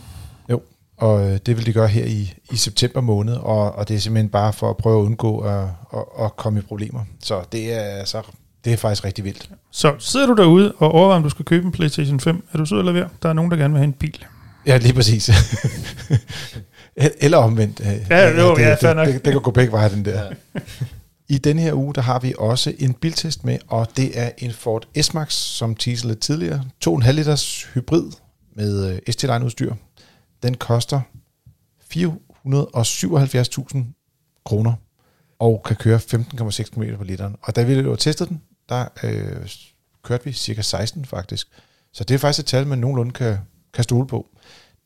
Og 1.03 1.31
øh, 1.31 1.39
det 1.47 1.57
vil 1.57 1.67
de 1.67 1.73
gøre 1.73 1.89
her 1.89 2.05
i, 2.05 2.35
i 2.53 2.57
september 2.57 3.01
måned, 3.01 3.35
og, 3.35 3.75
og 3.75 3.89
det 3.89 3.97
er 3.97 4.01
simpelthen 4.01 4.29
bare 4.29 4.53
for 4.53 4.71
at 4.71 4.77
prøve 4.77 5.01
at 5.01 5.05
undgå 5.05 5.39
at, 5.39 5.65
at, 5.95 6.05
at 6.21 6.37
komme 6.37 6.59
i 6.59 6.63
problemer. 6.63 7.01
Så 7.21 7.43
det 7.53 7.73
er 7.73 7.81
altså 7.81 8.23
det 8.65 8.73
er 8.73 8.77
faktisk 8.77 9.05
rigtig 9.05 9.25
vildt. 9.25 9.51
Så 9.71 9.95
sidder 9.99 10.27
du 10.27 10.35
derude 10.35 10.73
og 10.79 10.93
overvejer, 10.93 11.17
om 11.17 11.23
du 11.23 11.29
skal 11.29 11.45
købe 11.45 11.67
en 11.67 11.73
PlayStation 11.73 12.21
5, 12.21 12.45
er 12.53 12.59
du 12.59 12.67
sød 12.67 12.79
eller 12.79 12.93
ved? 12.93 13.05
Der 13.23 13.29
er 13.29 13.33
nogen, 13.33 13.51
der 13.51 13.57
gerne 13.57 13.75
vil 13.75 13.79
have 13.79 13.85
en 13.85 13.93
bil. 13.93 14.25
Ja, 14.67 14.77
lige 14.77 14.93
præcis. 14.93 15.31
eller 17.25 17.39
omvendt. 17.39 17.81
Ja, 18.11 18.29
jo, 18.29 18.57
det, 18.57 18.63
ja, 18.63 18.75
det, 18.75 18.97
nok. 18.97 19.07
Det, 19.07 19.25
det, 19.25 19.33
kan 19.33 19.43
gå 19.43 19.51
begge 19.51 19.73
veje, 19.73 19.91
den 19.91 20.05
der. 20.05 20.31
I 21.29 21.39
denne 21.39 21.63
her 21.63 21.75
uge, 21.75 21.95
der 21.95 22.01
har 22.01 22.19
vi 22.19 22.35
også 22.39 22.73
en 22.79 22.95
biltest 22.95 23.45
med, 23.45 23.59
og 23.69 23.89
det 23.97 24.19
er 24.21 24.31
en 24.39 24.53
Ford 24.53 24.87
S-Max, 25.03 25.33
som 25.33 25.75
teasede 25.75 26.09
lidt 26.09 26.21
tidligere. 26.21 26.65
2,5 26.89 27.11
liters 27.11 27.69
hybrid 27.75 28.11
med 28.57 28.91
øh, 28.91 28.99
ST-Line 29.11 29.45
udstyr. 29.45 29.75
Den 30.43 30.55
koster 30.55 31.01
477.000 31.95 33.79
kroner 34.45 34.75
og 35.39 35.63
kan 35.65 35.77
køre 35.77 36.01
15,6 36.15 36.63
km 36.63 36.83
på 36.99 37.05
literen. 37.05 37.37
Og 37.43 37.57
da 37.57 37.63
vi 37.63 37.75
jo 37.75 37.97
testede 37.97 38.29
den, 38.29 38.43
der 38.69 38.87
øh, 39.05 39.49
kørte 40.03 40.25
vi 40.25 40.33
cirka 40.33 40.63
16 40.63 41.05
faktisk. 41.05 41.49
Så 41.93 42.05
det 42.05 42.15
er 42.15 42.19
faktisk 42.19 42.41
et 42.41 42.47
tal, 42.47 42.67
man 42.67 42.79
nogenlunde 42.79 43.13
kan, 43.13 43.39
kan 43.75 43.85
stole 43.85 44.07
på. 44.07 44.29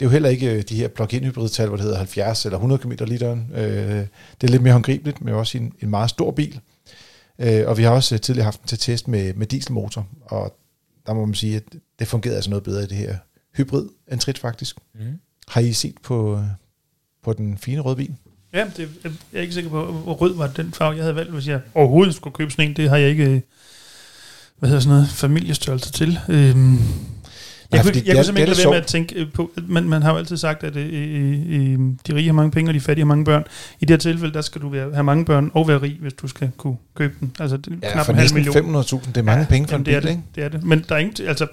Det 0.00 0.06
er 0.06 0.10
jo 0.10 0.12
heller 0.12 0.28
ikke 0.28 0.54
øh, 0.54 0.62
de 0.62 0.76
her 0.76 0.88
plug-in 0.88 1.24
hybridtal, 1.24 1.68
hvor 1.68 1.76
det 1.76 1.84
hedder 1.84 1.98
70 1.98 2.44
eller 2.44 2.56
100 2.56 2.82
km 2.82 2.92
literen. 3.04 3.50
Øh, 3.54 4.06
det 4.40 4.46
er 4.46 4.48
lidt 4.48 4.62
mere 4.62 4.72
håndgribeligt, 4.72 5.20
men 5.20 5.34
også 5.34 5.58
en, 5.58 5.72
en 5.80 5.90
meget 5.90 6.10
stor 6.10 6.30
bil. 6.30 6.60
Øh, 7.38 7.68
og 7.68 7.78
vi 7.78 7.82
har 7.82 7.90
også 7.90 8.14
øh, 8.14 8.20
tidligere 8.20 8.44
haft 8.44 8.60
den 8.60 8.68
til 8.68 8.78
test 8.78 9.08
med, 9.08 9.34
med 9.34 9.46
dieselmotor, 9.46 10.06
og 10.22 10.58
der 11.06 11.14
må 11.14 11.24
man 11.24 11.34
sige, 11.34 11.56
at 11.56 11.62
det 11.98 12.08
fungerede 12.08 12.36
altså 12.36 12.50
noget 12.50 12.62
bedre 12.62 12.82
i 12.82 12.86
det 12.86 12.96
her 12.96 13.16
hybrid 13.56 13.88
end 14.12 14.20
trit 14.20 14.38
faktisk. 14.38 14.76
Mm. 14.94 15.18
Har 15.48 15.60
I 15.60 15.72
set 15.72 15.94
på, 16.02 16.42
på 17.24 17.32
den 17.32 17.58
fine 17.58 17.80
røde 17.80 17.96
bil? 17.96 18.14
Ja, 18.52 18.64
det, 18.76 18.88
jeg 19.04 19.38
er 19.38 19.42
ikke 19.42 19.54
sikker 19.54 19.70
på, 19.70 19.84
hvor 19.84 20.12
rød 20.12 20.34
var 20.34 20.46
den 20.46 20.72
farve, 20.72 20.94
jeg 20.94 21.02
havde 21.02 21.16
valgt, 21.16 21.32
hvis 21.32 21.48
jeg 21.48 21.60
overhovedet 21.74 22.14
skulle 22.14 22.34
købe 22.34 22.50
sådan 22.50 22.68
en. 22.70 22.76
Det 22.76 22.90
har 22.90 22.96
jeg 22.96 23.08
ikke, 23.10 23.42
hvad 24.58 24.68
hedder 24.68 24.80
sådan 24.80 24.96
noget, 24.96 25.08
familiestørrelse 25.08 25.92
til. 25.92 26.18
Øhm. 26.28 26.78
Jeg, 27.72 27.82
kunne, 27.82 27.92
jeg 27.94 28.04
det 28.06 28.14
kunne 28.14 28.24
simpelthen 28.24 28.48
ikke 28.48 28.62
lade 28.62 28.64
være 28.64 28.70
med 28.70 28.80
at 28.80 28.86
tænke 28.86 29.14
øh, 29.14 29.32
på, 29.32 29.50
man, 29.68 29.84
man 29.88 30.02
har 30.02 30.12
jo 30.12 30.18
altid 30.18 30.36
sagt, 30.36 30.64
at 30.64 30.76
øh, 30.76 30.92
øh, 30.92 31.78
de 32.06 32.14
rige 32.14 32.26
har 32.26 32.32
mange 32.32 32.50
penge, 32.50 32.70
og 32.70 32.74
de 32.74 32.80
fattige 32.80 33.04
har 33.04 33.06
mange 33.06 33.24
børn. 33.24 33.44
I 33.80 33.84
det 33.84 33.90
her 33.90 33.96
tilfælde, 33.96 34.34
der 34.34 34.40
skal 34.40 34.60
du 34.60 34.68
være, 34.68 34.92
have 34.92 35.04
mange 35.04 35.24
børn 35.24 35.50
og 35.54 35.68
være 35.68 35.82
rig, 35.82 35.96
hvis 36.00 36.12
du 36.12 36.28
skal 36.28 36.50
kunne 36.56 36.76
købe 36.94 37.14
den. 37.20 37.32
Altså 37.40 37.56
det 37.56 37.66
er 37.72 37.76
Ja, 37.82 37.92
knap 37.92 38.06
for 38.06 38.12
en 38.12 38.18
halv 38.18 38.34
million. 38.34 38.76
500.000, 38.76 39.08
det 39.08 39.16
er 39.16 39.22
mange 39.22 39.40
ja, 39.40 39.46
penge 39.48 39.68
for 39.68 39.74
Jamen, 39.74 39.82
en 39.82 39.86
det 39.86 39.94
er 39.94 40.00
bil, 40.00 40.08
det, 40.08 40.10
ikke? 40.10 40.22
det 40.34 40.44
er 40.44 40.48
det. 40.48 40.64
Men 40.64 40.84
der 40.88 40.94
er 40.94 40.98
ingen, 40.98 41.26
altså, 41.26 41.46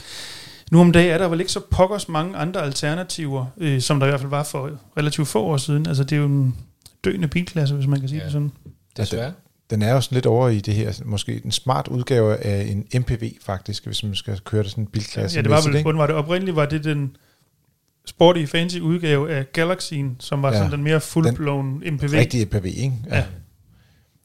nu 0.72 0.80
om 0.82 0.92
dagen 0.92 1.12
er 1.12 1.18
der 1.18 1.28
vel 1.28 1.40
ikke 1.40 1.52
så 1.52 1.60
pokkers 1.72 2.10
mange 2.10 2.38
andre 2.38 2.62
alternativer, 2.64 3.46
øh, 3.58 3.82
som 3.82 4.00
der 4.00 4.08
i 4.08 4.10
hvert 4.10 4.20
fald 4.20 4.30
var 4.30 4.44
for 4.44 4.72
relativt 4.98 5.28
få 5.28 5.44
år 5.44 5.58
siden. 5.58 5.88
Altså 5.88 6.04
det 6.04 6.16
er 6.16 6.20
jo 6.20 6.26
en 6.26 6.56
døende 7.06 7.28
bilklasse, 7.28 7.76
hvis 7.76 7.88
man 7.88 8.00
kan 8.00 8.10
sige 8.10 8.20
Ja. 8.20 8.24
det 8.24 8.32
sådan. 8.32 8.52
Desværre. 8.98 9.32
Den 9.70 9.82
er 9.82 9.92
jo 9.94 10.02
sådan 10.02 10.16
lidt 10.16 10.26
over 10.26 10.50
i 10.50 10.60
det 10.60 10.74
her, 10.74 10.94
måske 11.06 11.42
en 11.46 11.52
smart 11.52 11.88
udgave 11.88 12.38
af 12.38 12.68
en 12.94 13.00
MPV 13.02 13.24
faktisk, 13.46 13.86
hvis 13.86 14.04
man 14.04 14.16
skal 14.16 14.40
køre 14.46 14.64
det 14.64 14.72
sådan 14.72 14.84
en 14.84 14.88
bilklasse. 14.88 15.38
Ja, 15.38 15.42
det 15.42 15.50
var 15.52 15.62
vel, 15.62 15.76
ikke? 15.76 15.82
hvordan 15.84 16.00
var 16.00 16.08
det 16.08 16.16
oprindeligt, 16.16 16.56
var 16.56 16.66
det 16.66 16.84
den 16.84 17.16
sporty, 18.06 18.46
fancy 18.46 18.78
udgave 18.80 19.32
af 19.32 19.52
Galaxyen, 19.54 20.16
som 20.20 20.42
var 20.42 20.50
Ja. 20.50 20.56
ja. 20.58 20.60
sådan 20.64 20.72
den 20.72 20.84
mere 20.84 20.98
full-blown 21.02 21.92
MPV. 21.92 22.14
Rigtig 22.14 22.48
MPV, 22.48 22.66
ikke? 22.66 22.94
Ja. 23.12 23.24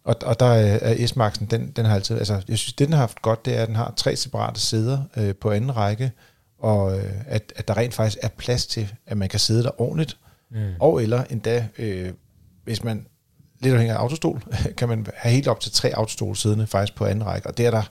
Og, 0.08 0.16
og 0.22 0.40
der 0.40 0.46
er 0.46 1.06
S-Maxen, 1.06 1.46
den, 1.46 1.72
den 1.76 1.84
har 1.84 1.94
altid, 1.94 2.18
altså 2.18 2.42
jeg 2.48 2.58
synes, 2.58 2.72
det 2.72 2.86
den 2.86 2.92
har 2.92 3.00
haft 3.00 3.22
godt, 3.22 3.44
det 3.44 3.56
er, 3.56 3.62
at 3.62 3.68
den 3.68 3.76
har 3.76 3.92
tre 3.96 4.16
separate 4.16 4.60
sæder 4.60 5.02
øh, 5.16 5.34
på 5.34 5.50
anden 5.50 5.76
række, 5.76 6.12
og 6.58 6.98
øh, 6.98 7.12
at, 7.26 7.52
at 7.56 7.68
der 7.68 7.76
rent 7.76 7.94
faktisk 7.94 8.18
er 8.22 8.28
plads 8.28 8.66
til, 8.66 8.92
at 9.06 9.16
man 9.16 9.28
kan 9.28 9.40
sidde 9.40 9.62
der 9.62 9.80
ordentligt, 9.80 10.16
Mm. 10.50 10.58
og 10.80 11.02
eller 11.02 11.24
endda, 11.24 11.66
øh, 11.78 12.12
hvis 12.64 12.84
man 12.84 13.06
lidt 13.60 13.72
afhængig 13.72 13.96
af 13.96 14.00
autostol, 14.00 14.42
kan 14.78 14.88
man 14.88 15.06
have 15.14 15.32
helt 15.32 15.48
op 15.48 15.60
til 15.60 15.72
tre 15.72 15.90
autostol 15.94 16.36
siddende 16.36 16.66
faktisk 16.66 16.94
på 16.96 17.04
anden 17.04 17.26
række, 17.26 17.48
og 17.48 17.58
det 17.58 17.66
er 17.66 17.70
der 17.70 17.82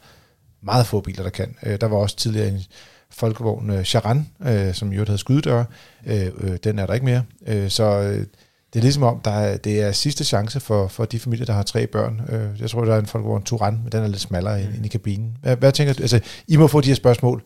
meget 0.61 0.87
få 0.87 1.01
biler, 1.01 1.23
der 1.23 1.29
kan. 1.29 1.55
Øh, 1.63 1.81
der 1.81 1.87
var 1.87 1.97
også 1.97 2.15
tidligere 2.15 2.47
en 2.47 2.61
folkevogn 3.09 3.69
øh, 3.69 3.83
Charan, 3.83 4.29
øh, 4.41 4.73
som 4.73 4.93
jo 4.93 5.05
havde 5.05 5.17
skydedøre. 5.17 5.65
Øh, 6.05 6.31
øh, 6.37 6.57
den 6.63 6.79
er 6.79 6.85
der 6.85 6.93
ikke 6.93 7.05
mere. 7.05 7.23
Øh, 7.47 7.69
så 7.69 7.83
øh, 7.83 8.25
det 8.73 8.79
er 8.79 8.83
ligesom 8.83 9.03
om, 9.03 9.21
der 9.25 9.31
er, 9.31 9.57
det 9.57 9.81
er 9.81 9.91
sidste 9.91 10.23
chance 10.23 10.59
for, 10.59 10.87
for 10.87 11.05
de 11.05 11.19
familier, 11.19 11.45
der 11.45 11.53
har 11.53 11.63
tre 11.63 11.87
børn. 11.87 12.21
Øh, 12.29 12.61
jeg 12.61 12.69
tror, 12.69 12.85
der 12.85 12.95
er 12.95 12.99
en 12.99 13.05
folkevogn 13.05 13.43
Turan, 13.43 13.79
men 13.83 13.91
den 13.91 14.03
er 14.03 14.07
lidt 14.07 14.21
smallere 14.21 14.57
mm. 14.57 14.75
ind 14.75 14.85
i 14.85 14.89
kabinen. 14.89 15.37
Hvad, 15.41 15.57
hvad 15.57 15.71
tænker 15.71 15.93
du? 15.93 16.01
Altså, 16.01 16.19
I 16.47 16.55
må 16.55 16.67
få 16.67 16.81
de 16.81 16.87
her 16.87 16.95
spørgsmål 16.95 17.43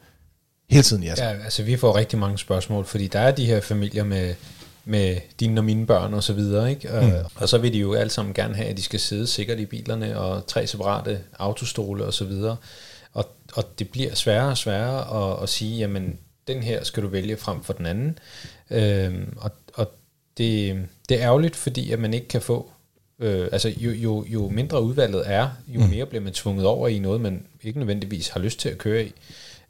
hele 0.70 0.84
tiden, 0.84 1.04
altså. 1.04 1.24
Ja, 1.24 1.44
altså 1.44 1.64
vi 1.64 1.78
får 1.78 1.96
rigtig 1.96 2.20
mange 2.20 2.38
spørgsmål, 2.38 2.86
fordi 2.86 3.08
der 3.08 3.20
er 3.20 3.32
de 3.32 3.46
her 3.46 3.62
familier 3.62 4.04
med, 4.04 4.34
med 4.86 5.18
dine 5.40 5.60
og 5.60 5.66
mine 5.66 5.86
børn 5.86 6.14
og 6.14 6.24
så 6.24 6.34
videre, 6.34 6.70
ikke? 6.70 6.94
Og, 6.94 7.04
Mm. 7.04 7.12
og 7.36 7.50
så 7.50 7.58
vil 7.58 7.74
de 7.74 7.78
jo 7.80 7.94
alle 7.94 8.12
sammen 8.12 8.34
gerne 8.34 8.56
have, 8.56 8.68
at 8.68 8.78
de 8.78 8.82
skal 8.84 9.00
sidde 9.00 9.28
sikkert 9.28 9.60
i 9.60 9.66
bilerne, 9.66 10.20
og 10.20 10.48
tre 10.48 10.68
separate 10.68 11.20
autostole 11.40 12.06
og 12.06 12.14
så 12.14 12.26
videre. 12.26 12.56
Og, 13.14 13.30
og 13.54 13.64
det 13.80 13.90
bliver 13.90 14.16
sværere 14.16 14.50
og 14.50 14.58
sværere 14.58 15.32
at, 15.34 15.44
at 15.44 15.50
sige, 15.50 15.78
jamen, 15.78 16.18
den 16.48 16.64
her 16.64 16.84
skal 16.84 17.04
du 17.04 17.08
vælge 17.08 17.38
frem 17.38 17.64
for 17.64 17.74
den 17.74 17.86
anden. 17.86 18.18
Øhm, 18.72 19.38
og 19.38 19.52
det, 20.38 20.82
det 21.10 21.22
er 21.22 21.26
ærgerligt, 21.26 21.56
fordi 21.56 21.92
at 21.92 22.00
man 22.00 22.14
ikke 22.14 22.28
kan 22.28 22.42
få 22.42 22.72
Øh, 23.22 23.48
altså 23.52 23.70
jo, 23.78 23.92
jo, 23.92 24.26
jo 24.28 24.50
mindre 24.50 24.84
udvalget 24.84 25.24
er, 25.26 25.50
jo 25.68 25.80
Mm. 25.80 25.90
mere 25.90 26.06
bliver 26.06 26.24
man 26.24 26.34
tvunget 26.34 26.66
over 26.66 26.88
i 26.88 27.00
noget, 27.00 27.22
man 27.22 27.46
ikke 27.64 27.80
nødvendigvis 27.80 28.30
har 28.30 28.40
lyst 28.40 28.60
til 28.60 28.70
at 28.70 28.78
køre 28.78 29.06
i. 29.06 29.14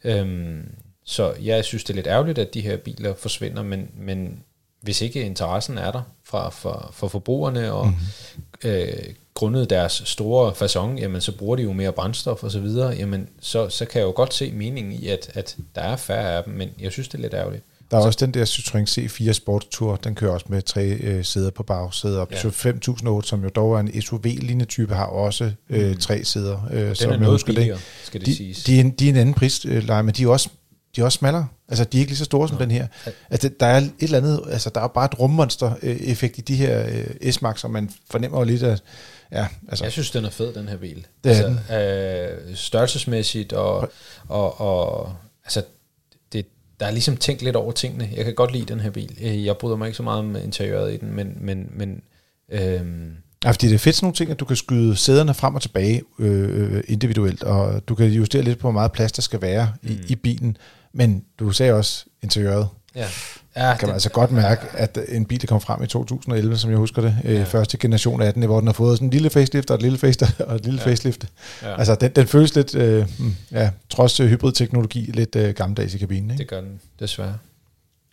Øhm, 0.03 0.71
så 1.03 1.33
jeg 1.41 1.65
synes, 1.65 1.83
det 1.83 1.89
er 1.93 1.95
lidt 1.95 2.07
ærgerligt, 2.07 2.37
at 2.37 2.53
de 2.53 2.61
her 2.61 2.77
biler 2.77 3.13
forsvinder, 3.15 3.63
men, 3.63 3.89
men 3.97 4.43
hvis 4.81 5.01
ikke 5.01 5.21
interessen 5.23 5.77
er 5.77 5.91
der 5.91 6.01
fra, 6.23 6.49
fra, 6.49 6.91
fra 6.93 7.07
forbrugerne, 7.07 7.73
og 7.73 7.87
mm. 7.87 8.69
øh, 8.69 9.03
grundet 9.33 9.69
deres 9.69 10.01
store 10.05 10.51
façon, 10.51 10.99
jamen 10.99 11.21
så 11.21 11.31
bruger 11.37 11.55
de 11.55 11.63
jo 11.63 11.73
mere 11.73 11.91
brændstof 11.91 12.43
og 12.43 12.51
så 12.51 12.59
videre, 12.59 12.89
jamen 12.89 13.29
så, 13.39 13.69
så 13.69 13.85
kan 13.85 13.99
jeg 13.99 14.05
jo 14.05 14.13
godt 14.15 14.33
se 14.33 14.51
meningen 14.51 14.93
i, 14.93 15.07
at, 15.07 15.31
at 15.33 15.57
der 15.75 15.81
er 15.81 15.95
færre 15.95 16.37
af 16.37 16.43
dem, 16.43 16.53
men 16.53 16.69
jeg 16.79 16.91
synes, 16.91 17.07
det 17.07 17.17
er 17.17 17.21
lidt 17.21 17.33
ærgerligt. 17.33 17.63
Der 17.91 17.97
er 17.97 18.01
også 18.01 18.25
den 18.25 18.33
der 18.33 18.45
Citroën 18.45 18.99
C4 18.99 19.31
Sport 19.31 19.65
Tour, 19.71 19.95
den 19.95 20.15
kører 20.15 20.31
også 20.31 20.45
med 20.49 20.61
tre 20.61 20.87
øh, 20.89 21.25
sæder 21.25 21.49
på 21.51 21.63
bagsædet. 21.63 22.17
Ja. 22.31 22.37
Ja. 22.43 22.49
5008, 22.49 23.27
som 23.29 23.43
jo 23.43 23.49
dog 23.49 23.75
er 23.75 23.79
en 23.79 24.01
SUV-lignende 24.01 24.65
type, 24.65 24.95
har 24.95 25.05
også 25.05 25.51
øh, 25.69 25.89
Mm. 25.91 25.97
tre 25.97 26.23
sæder. 26.23 26.67
Øh, 26.71 26.81
Den 26.87 26.95
som 26.95 27.11
er 27.11 27.17
noget 27.17 27.31
husker 27.33 27.47
det. 27.47 27.55
billigere, 27.55 27.79
skal 28.03 28.19
det 28.19 28.27
De, 28.27 28.35
siges. 28.35 28.63
de, 28.63 28.75
er 28.75 28.79
en, 28.79 28.89
de 28.91 29.05
er 29.05 29.09
en 29.09 29.15
anden 29.17 29.35
prisleje, 29.35 30.03
men 30.03 30.13
de 30.15 30.23
er 30.23 30.27
også 30.27 30.49
de 30.95 31.01
er 31.01 31.05
også 31.05 31.17
smallere. 31.17 31.47
Altså, 31.69 31.83
de 31.83 31.97
er 31.97 31.99
ikke 31.99 32.11
lige 32.11 32.17
så 32.17 32.25
store 32.25 32.47
som 32.47 32.57
Nå. 32.57 32.61
den 32.63 32.71
her. 32.71 32.87
Altså, 33.29 33.49
der 33.59 33.65
er 33.65 33.77
et 33.77 33.91
eller 33.99 34.17
andet, 34.17 34.41
altså, 34.51 34.69
der 34.75 34.81
er 34.81 34.87
bare 34.87 35.05
et 35.05 35.19
rummonster-effekt 35.19 36.37
i 36.37 36.41
de 36.41 36.55
her 36.55 36.85
øh, 37.23 37.31
S-Max, 37.33 37.63
og 37.63 37.71
man 37.71 37.89
fornemmer 38.11 38.37
jo 38.39 38.43
lidt, 38.43 38.63
at 38.63 38.83
ja, 39.31 39.47
altså, 39.69 39.85
Jeg 39.85 39.91
synes, 39.91 40.11
den 40.11 40.25
er 40.25 40.29
fed, 40.29 40.53
den 40.53 40.67
her 40.69 40.77
bil. 40.77 41.05
Det 41.23 41.31
er 41.37 41.55
altså, 41.69 42.39
øh, 42.49 42.55
størrelsesmæssigt, 42.55 43.53
og, 43.53 43.91
og, 44.27 44.61
og 44.61 45.13
altså, 45.45 45.63
der 46.81 46.87
er 46.87 46.91
ligesom 46.91 47.17
tænkt 47.17 47.41
lidt 47.41 47.55
over 47.55 47.71
tingene. 47.71 48.09
Jeg 48.15 48.25
kan 48.25 48.33
godt 48.35 48.51
lide 48.51 48.65
den 48.65 48.79
her 48.79 48.89
bil. 48.89 49.17
Øh, 49.21 49.45
Jeg 49.45 49.57
bryder 49.57 49.75
mig 49.75 49.85
ikke 49.87 49.97
så 49.97 50.03
meget 50.03 50.19
om 50.19 50.35
interiøret 50.35 50.93
i 50.93 50.97
den, 50.97 51.15
men, 51.15 51.37
men, 51.41 51.69
men 51.75 52.01
øhm, 52.51 53.11
Ja, 53.45 53.51
fordi 53.51 53.67
det 53.67 53.73
er 53.73 53.79
fedt 53.79 53.95
sådan 53.95 54.05
nogle 54.05 54.15
ting, 54.15 54.31
at 54.31 54.39
du 54.39 54.45
kan 54.45 54.55
skyde 54.55 54.95
sæderne 54.95 55.33
frem 55.33 55.55
og 55.55 55.61
tilbage 55.61 56.01
øh, 56.19 56.75
øh, 56.75 56.83
individuelt, 56.87 57.43
og 57.43 57.87
du 57.87 57.95
kan 57.95 58.07
justere 58.07 58.41
lidt 58.41 58.59
på, 58.59 58.61
hvor 58.61 58.71
meget 58.71 58.91
plads 58.91 59.11
der 59.11 59.21
skal 59.21 59.41
være 59.41 59.73
i, 59.83 59.87
Mm. 59.91 59.99
i 60.07 60.15
bilen. 60.15 60.57
Men 60.93 61.23
du 61.39 61.51
sagde 61.51 61.73
også 61.73 62.05
interiøret. 62.23 62.67
ja. 62.95 63.07
Ja 63.55 63.75
Kan 63.77 63.87
man 63.87 63.93
altså 63.93 64.09
godt 64.09 64.31
mærke, 64.31 64.61
at 64.73 64.99
en 65.09 65.25
bil, 65.25 65.41
der 65.41 65.47
kom 65.47 65.61
frem 65.61 65.83
i 65.83 65.87
2011, 65.87 66.57
som 66.57 66.69
jeg 66.69 66.77
husker 66.77 67.01
det, 67.01 67.17
øh, 67.23 67.33
Ja. 67.35 67.43
første 67.43 67.77
generation 67.77 68.21
af 68.21 68.33
den, 68.33 68.43
hvor 68.43 68.59
den 68.59 68.67
har 68.67 68.73
fået 68.73 68.97
sådan 68.97 69.07
en 69.07 69.11
lille 69.13 69.29
facelift 69.29 69.69
og 69.71 69.75
et 69.75 69.81
lille 69.81 69.97
facelift 69.97 70.39
og 70.49 70.55
et 70.55 70.65
lille 70.65 70.79
Ja. 70.79 70.91
facelift. 70.91 71.27
Ja, 71.61 71.77
Altså, 71.77 71.95
den, 71.95 72.11
den 72.11 72.27
føles 72.27 72.55
lidt, 72.55 72.75
øh, 72.75 73.07
mm, 73.19 73.35
ja, 73.51 73.71
trods 73.89 74.19
øh, 74.19 74.29
hybridteknologi, 74.29 74.99
lidt 75.13 75.35
øh, 75.35 75.53
gammeldags 75.53 75.93
i 75.93 75.97
kabinen. 75.97 76.29
Ikke? 76.31 76.39
det 76.39 76.47
gør 76.49 76.61
den, 76.61 76.79
desværre. 76.99 77.37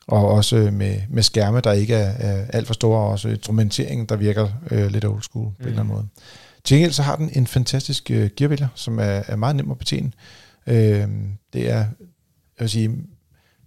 Og 0.08 0.28
også 0.28 0.56
øh, 0.56 0.72
med, 0.72 0.96
med 1.08 1.22
skærme, 1.22 1.60
der 1.60 1.72
ikke 1.72 1.94
er, 1.94 2.10
er 2.18 2.46
alt 2.52 2.66
for 2.66 2.74
store, 2.74 2.98
og 3.00 3.08
også 3.10 3.28
instrumenteringen, 3.28 4.06
der 4.06 4.16
virker 4.16 4.48
øh, 4.70 4.86
lidt 4.90 5.04
old 5.04 5.22
school 5.22 5.44
på 5.46 5.52
mm. 5.58 5.62
en 5.64 5.68
eller 5.68 5.80
anden 5.82 5.94
måde. 5.94 6.06
Til 6.64 6.74
gengæld 6.74 6.92
så 6.92 7.02
har 7.02 7.16
den 7.16 7.30
en 7.32 7.46
fantastisk 7.46 8.10
øh, 8.10 8.30
gearvælger, 8.36 8.68
som 8.74 8.98
er, 8.98 9.02
er 9.04 9.36
meget 9.36 9.56
nem 9.56 9.70
at 9.70 9.78
betjene. 9.78 10.12
Øh, 10.66 11.08
det 11.52 11.70
er, 11.70 11.76
jeg 11.78 11.86
vil 12.58 12.70
sige, 12.70 12.90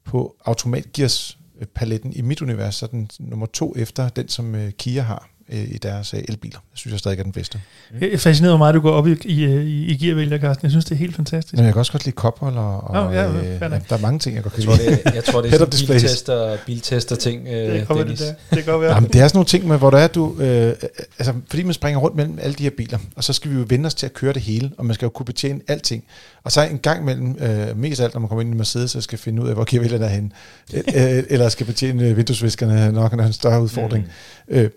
på 0.06 0.36
automatgears 0.46 1.38
paletten 1.66 2.14
i 2.14 2.22
mit 2.22 2.42
univers, 2.42 2.76
så 2.76 2.86
er 2.86 2.90
den 2.90 3.10
nummer 3.20 3.46
to 3.46 3.74
efter 3.78 4.10
den, 4.10 4.28
som 4.28 4.56
øh, 4.56 4.72
Kia 4.72 5.02
har 5.02 5.31
øh, 5.52 5.64
i 5.72 5.78
deres 5.78 6.14
øh, 6.14 6.20
elbiler. 6.30 6.60
Jeg 6.72 6.78
synes 6.78 6.92
jeg 6.92 7.00
stadig 7.00 7.20
er 7.20 7.24
den 7.24 7.32
bedste. 7.32 7.60
Jeg 8.02 8.10
er 8.14 8.18
fascineret, 8.18 8.52
hvor 8.52 8.58
meget 8.58 8.76
du 8.76 8.80
går 8.80 8.92
op 8.92 9.08
i, 9.08 9.12
i, 9.26 9.46
i, 9.46 9.86
i 9.86 9.98
gearvælger, 9.98 10.40
Carsten. 10.40 10.64
Jeg 10.66 10.72
synes, 10.72 10.86
det 10.86 10.92
er 10.92 11.00
helt 11.00 11.16
fantastisk. 11.16 11.54
Men 11.54 11.66
jeg 11.66 11.74
kan 11.74 11.80
også 11.80 11.92
godt 11.92 12.06
lide 12.06 12.16
kopholder, 12.16 12.62
og 12.62 13.14
ja, 13.14 13.30
øh, 13.30 13.46
ja, 13.62 13.70
der 13.90 13.96
er 13.96 14.02
mange 14.02 14.20
ting, 14.20 14.36
jeg 14.36 14.44
godt 14.44 14.54
kan 14.54 14.64
Jeg 14.64 14.68
tror, 14.78 14.86
lide. 14.86 15.00
det, 15.06 15.16
jeg 15.16 15.24
tror, 15.24 15.42
det 15.42 15.54
er 15.54 15.58
sådan 15.66 15.88
biltester, 15.88 16.58
biltester 16.66 17.16
ting, 17.16 17.48
øh, 17.48 17.54
det 17.54 17.88
kommer 17.88 18.04
det 18.04 18.18
Dennis. 18.20 18.20
der. 18.20 18.34
Det 18.56 18.64
kan 18.64 18.74
godt 18.74 18.82
være. 18.82 18.94
Jamen, 18.94 19.10
det 19.10 19.22
er 19.22 19.28
sådan 19.28 19.38
nogle 19.38 19.46
ting, 19.48 19.68
med, 19.68 19.78
hvor 19.78 19.90
der 19.90 19.98
er, 19.98 20.08
du, 20.08 20.36
øh, 20.40 20.74
altså, 21.20 21.34
fordi 21.50 21.64
man 21.64 21.74
springer 21.74 22.00
rundt 22.00 22.16
mellem 22.16 22.40
alle 22.42 22.54
de 22.54 22.64
her 22.64 22.72
biler, 22.78 22.98
og 23.16 23.24
så 23.24 23.34
skal 23.34 23.52
vi 23.52 23.56
jo 23.56 23.66
vende 23.68 23.88
os 23.88 23.94
til 23.96 24.06
at 24.06 24.14
køre 24.14 24.34
det 24.34 24.42
hele, 24.42 24.72
og 24.78 24.86
man 24.86 24.94
skal 24.94 25.06
jo 25.06 25.10
kunne 25.10 25.26
betjene 25.26 25.60
alting. 25.68 26.04
Og 26.44 26.52
så 26.52 26.62
en 26.62 26.80
gang 26.80 27.06
mellem, 27.06 27.36
øh, 27.40 27.78
mest 27.78 28.02
alt, 28.02 28.14
når 28.14 28.20
man 28.22 28.28
kommer 28.28 28.42
ind 28.42 28.54
i 28.54 28.58
Mercedes, 28.58 28.92
så 28.92 29.02
skal 29.02 29.20
finde 29.20 29.42
ud 29.42 29.48
af, 29.48 29.54
hvor 29.54 29.66
gearvælgerne 29.70 30.06
er 30.06 30.10
henne, 30.10 30.30
øh, 30.74 30.84
øh, 31.18 31.24
eller 31.30 31.50
skal 31.50 31.66
betjene 31.66 32.08
øh, 32.08 32.18
vinduesviskerne, 32.18 32.92
nok 32.92 33.14
er 33.14 33.18
en 33.26 33.34
større 33.34 33.62
udfordring. 33.64 34.08
Mm. 34.48 34.56
Øh, 34.56 34.70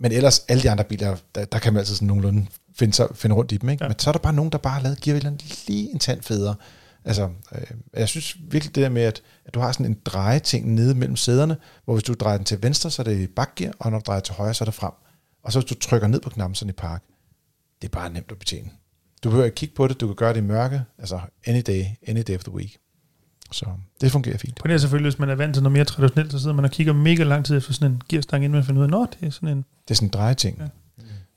men 0.00 0.12
ellers, 0.12 0.44
alle 0.48 0.62
de 0.62 0.70
andre 0.70 0.84
biler, 0.84 1.16
der, 1.34 1.44
der 1.44 1.58
kan 1.58 1.72
man 1.72 1.80
altid 1.80 1.94
sådan 1.94 2.06
nogenlunde 2.06 2.46
finde, 2.74 2.94
sig, 2.94 3.08
finde 3.14 3.36
rundt 3.36 3.52
i 3.52 3.56
dem. 3.56 3.68
Ikke? 3.68 3.84
Ja. 3.84 3.88
Men 3.88 3.98
så 3.98 4.10
er 4.10 4.12
der 4.12 4.18
bare 4.18 4.32
nogen, 4.32 4.52
der 4.52 4.58
bare 4.58 4.72
har 4.72 4.82
lavet 4.82 5.00
gearvælgerne 5.00 5.38
lige 5.66 5.90
en 5.90 5.98
tand 5.98 6.22
federe. 6.22 6.54
Altså, 7.04 7.28
øh, 7.54 7.66
jeg 7.94 8.08
synes 8.08 8.36
virkelig 8.50 8.74
det 8.74 8.82
der 8.82 8.88
med, 8.88 9.02
at, 9.02 9.22
at 9.46 9.54
du 9.54 9.60
har 9.60 9.72
sådan 9.72 9.86
en 9.86 9.98
drejeting 10.04 10.74
nede 10.74 10.94
mellem 10.94 11.16
sæderne, 11.16 11.56
hvor 11.84 11.94
hvis 11.94 12.04
du 12.04 12.14
drejer 12.14 12.36
den 12.36 12.44
til 12.44 12.62
venstre, 12.62 12.90
så 12.90 13.02
er 13.02 13.04
det 13.04 13.18
i 13.18 13.26
bakgear, 13.26 13.72
og 13.78 13.90
når 13.90 13.98
du 13.98 14.02
drejer 14.06 14.20
til 14.20 14.34
højre, 14.34 14.54
så 14.54 14.64
er 14.64 14.66
det 14.66 14.74
frem. 14.74 14.92
Og 15.42 15.52
så 15.52 15.60
hvis 15.60 15.68
du 15.68 15.74
trykker 15.74 16.08
ned 16.08 16.20
på 16.20 16.30
knappen 16.30 16.54
sådan 16.54 16.70
i 16.70 16.72
park, 16.72 17.02
det 17.82 17.88
er 17.88 17.92
bare 17.92 18.10
nemt 18.10 18.32
at 18.32 18.38
betjene. 18.38 18.70
Du 19.24 19.28
behøver 19.28 19.44
ikke 19.44 19.54
kigge 19.54 19.74
på 19.74 19.88
det, 19.88 20.00
du 20.00 20.06
kan 20.06 20.16
gøre 20.16 20.32
det 20.34 20.40
i 20.40 20.44
mørke, 20.44 20.82
altså 20.98 21.20
any 21.46 21.62
day, 21.66 21.84
any 22.08 22.22
day 22.26 22.34
of 22.34 22.44
the 22.44 22.52
week. 22.52 22.78
Så 23.52 23.66
det 24.00 24.12
fungerer 24.12 24.38
fint. 24.38 24.56
På 24.56 24.68
det 24.68 24.74
er 24.74 24.78
selvfølgelig, 24.78 25.10
hvis 25.10 25.18
man 25.18 25.30
er 25.30 25.34
vant 25.34 25.54
til 25.54 25.62
noget 25.62 25.72
mere 25.72 25.84
traditionelt, 25.84 26.32
så 26.32 26.38
sidder 26.38 26.54
man 26.54 26.64
og 26.64 26.70
kigger 26.70 26.92
mega 26.92 27.22
lang 27.22 27.44
tid 27.44 27.56
efter 27.56 27.72
sådan 27.72 27.90
en 27.90 28.02
gearstang, 28.08 28.44
inden 28.44 28.56
man 28.56 28.64
finder 28.64 28.82
ud 28.82 28.92
af, 28.92 29.02
at 29.02 29.16
det 29.20 29.26
er 29.26 29.30
sådan 29.30 29.48
en... 29.48 29.56
Det 29.56 29.90
er 29.90 29.94
sådan 29.94 30.06
en 30.06 30.12
drejeting. 30.12 30.56
Ja. 30.60 30.66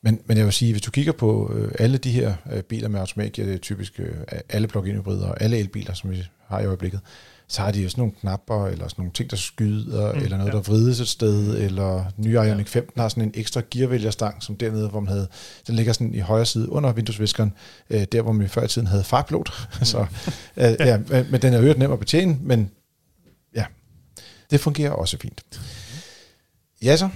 Men, 0.01 0.19
men 0.25 0.37
jeg 0.37 0.45
vil 0.45 0.53
sige, 0.53 0.71
hvis 0.71 0.81
du 0.81 0.91
kigger 0.91 1.11
på 1.11 1.51
øh, 1.55 1.71
alle 1.79 1.97
de 1.97 2.11
her 2.11 2.33
øh, 2.51 2.63
biler 2.63 2.87
med 2.87 2.99
automatgear, 2.99 3.45
det 3.45 3.53
er 3.53 3.59
typisk 3.59 3.99
øh, 3.99 4.15
alle 4.49 4.67
plug-in 4.67 4.95
hybrider 4.95 5.27
og 5.27 5.41
alle 5.41 5.57
elbiler, 5.57 5.93
som 5.93 6.11
vi 6.11 6.23
har 6.47 6.59
i 6.59 6.65
øjeblikket, 6.65 6.99
så 7.53 7.61
har 7.61 7.71
de 7.71 7.81
jo 7.83 7.89
sådan 7.89 8.01
nogle 8.01 8.13
knapper, 8.21 8.65
eller 8.67 8.87
sådan 8.87 9.01
nogle 9.01 9.11
ting, 9.13 9.31
der 9.31 9.37
skyder, 9.37 10.11
Mm, 10.11 10.17
mm, 10.17 10.23
eller 10.23 10.37
noget, 10.37 10.51
ja. 10.51 10.57
der 10.57 10.63
vrides 10.63 10.99
et 10.99 11.07
sted, 11.07 11.57
eller 11.61 12.05
nye 12.17 12.31
Ioniq 12.31 12.67
15 12.67 13.01
har 13.01 13.09
sådan 13.09 13.23
en 13.23 13.31
ekstra 13.35 13.61
gearvælgerstang, 13.71 14.43
som 14.43 14.55
dernede, 14.55 14.89
hvor 14.89 14.99
man 14.99 15.07
havde, 15.07 15.27
den 15.67 15.75
ligger 15.75 15.93
sådan 15.93 16.13
i 16.13 16.19
højre 16.19 16.45
side 16.45 16.69
under 16.69 16.91
vinduesviskeren, 16.93 17.53
øh, 17.89 18.03
der 18.11 18.21
hvor 18.21 18.31
man 18.31 18.49
før 18.49 18.63
i 18.63 18.67
tiden 18.67 18.87
havde 18.87 19.03
farpilot. 19.03 19.67
så, 19.83 19.99
øh, 20.57 20.75
ja, 20.79 20.97
øh, 21.11 21.31
men 21.31 21.41
den 21.41 21.53
er 21.53 21.61
øvrigt 21.61 21.79
nem 21.79 21.91
at 21.91 21.99
betjene, 21.99 22.37
men 22.41 22.71
ja, 23.55 23.65
det 24.51 24.59
fungerer 24.59 24.91
også 24.91 25.17
fint. 25.21 25.41
Ja 26.81 26.97
så, 26.97 27.09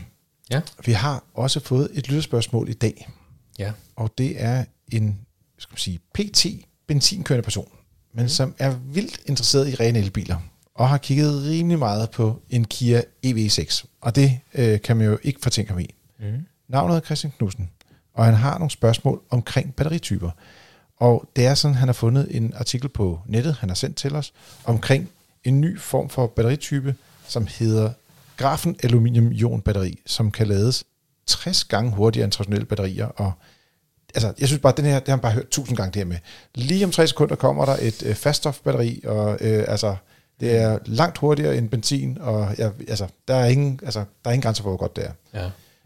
Ja. 0.52 0.62
vi 0.86 0.92
har 0.92 1.24
også 1.34 1.60
fået 1.60 1.90
et 1.94 2.08
lytterspørgsmål 2.08 2.70
i 2.70 2.74
dag, 2.74 3.10
Ja. 3.60 3.72
og 3.96 4.12
det 4.18 4.44
er 4.44 4.66
en 4.92 5.20
skal 5.60 5.74
man 5.74 5.78
sige, 5.78 6.00
PT 6.14 6.46
benzinkørende 6.88 7.44
person, 7.44 7.68
men 8.18 8.24
mm. 8.24 8.30
som 8.30 8.56
er 8.60 8.76
vildt 8.94 9.20
interesseret 9.26 9.70
i 9.70 9.76
rene 9.76 10.00
elbiler. 10.00 10.38
og 10.76 10.90
har 10.90 10.98
kigget 10.98 11.44
rimelig 11.44 11.80
meget 11.80 12.10
på 12.10 12.42
en 12.50 12.66
Kia 12.66 13.02
EV6. 13.26 13.86
Og 14.02 14.16
det 14.16 14.40
øh, 14.54 14.82
kan 14.82 14.98
man 14.98 15.08
jo 15.08 15.18
ikke 15.24 15.40
fortænke 15.44 15.72
ham 15.72 15.80
i. 15.80 15.96
Mm. 16.20 16.46
Navnet 16.68 16.96
er 16.96 17.00
Christian 17.00 17.34
Knudsen, 17.38 17.70
og 18.14 18.26
han 18.26 18.34
har 18.34 18.58
nogle 18.58 18.72
spørgsmål 18.72 19.22
omkring 19.30 19.76
batterityper. 19.76 20.32
Og 20.98 21.30
det 21.36 21.46
er 21.46 21.54
sådan, 21.54 21.76
han 21.76 21.88
har 21.88 21.94
fundet 21.94 22.28
en 22.32 22.54
artikel 22.56 22.90
på 22.90 23.20
nettet, 23.26 23.56
han 23.56 23.70
har 23.70 23.76
sendt 23.76 23.98
til 23.98 24.16
os, 24.16 24.34
omkring 24.66 25.10
en 25.44 25.62
ny 25.62 25.80
form 25.80 26.10
for 26.10 26.28
batteritype, 26.28 26.96
som 27.28 27.48
hedder 27.60 27.92
grafen 28.38 28.76
aluminium 28.84 29.32
ion 29.32 29.62
batteri, 29.62 30.00
som 30.06 30.32
kan 30.32 30.48
lades 30.48 30.84
60 31.26 31.64
gange 31.64 31.92
hurtigere 31.92 32.24
end 32.24 32.32
traditionelle 32.32 32.66
batterier. 32.66 33.06
Og 33.06 33.32
altså, 34.18 34.34
jeg 34.40 34.48
synes 34.48 34.62
bare, 34.62 34.74
den 34.78 34.86
her, 34.86 35.00
det 35.00 35.08
har 35.08 35.16
man 35.16 35.22
bare 35.22 35.32
hørt 35.32 35.50
tusind 35.50 35.78
gange 35.78 35.92
det 35.92 36.00
her 36.00 36.06
med. 36.06 36.18
Lige 36.56 36.86
om 36.86 36.92
tre 36.92 37.08
sekunder 37.08 37.36
kommer 37.36 37.66
der 37.66 37.78
et 37.82 38.04
øh, 38.06 38.16
faststofbatteri, 38.16 39.02
og 39.06 39.38
øh, 39.42 39.66
altså, 39.68 39.96
det 40.40 40.56
er 40.58 40.80
langt 40.86 41.18
hurtigere 41.18 41.58
end 41.58 41.70
benzin, 41.70 42.18
og 42.22 42.56
ja, 42.58 42.70
altså, 42.88 43.08
der, 43.28 43.36
er 43.36 43.46
ingen, 43.48 43.80
altså, 43.84 44.00
der 44.00 44.30
er 44.30 44.34
ingen 44.34 44.44
grænser 44.44 44.64
for, 44.64 44.70
hvor 44.70 44.78
godt 44.78 44.96
det 44.96 45.06
er. 45.06 45.12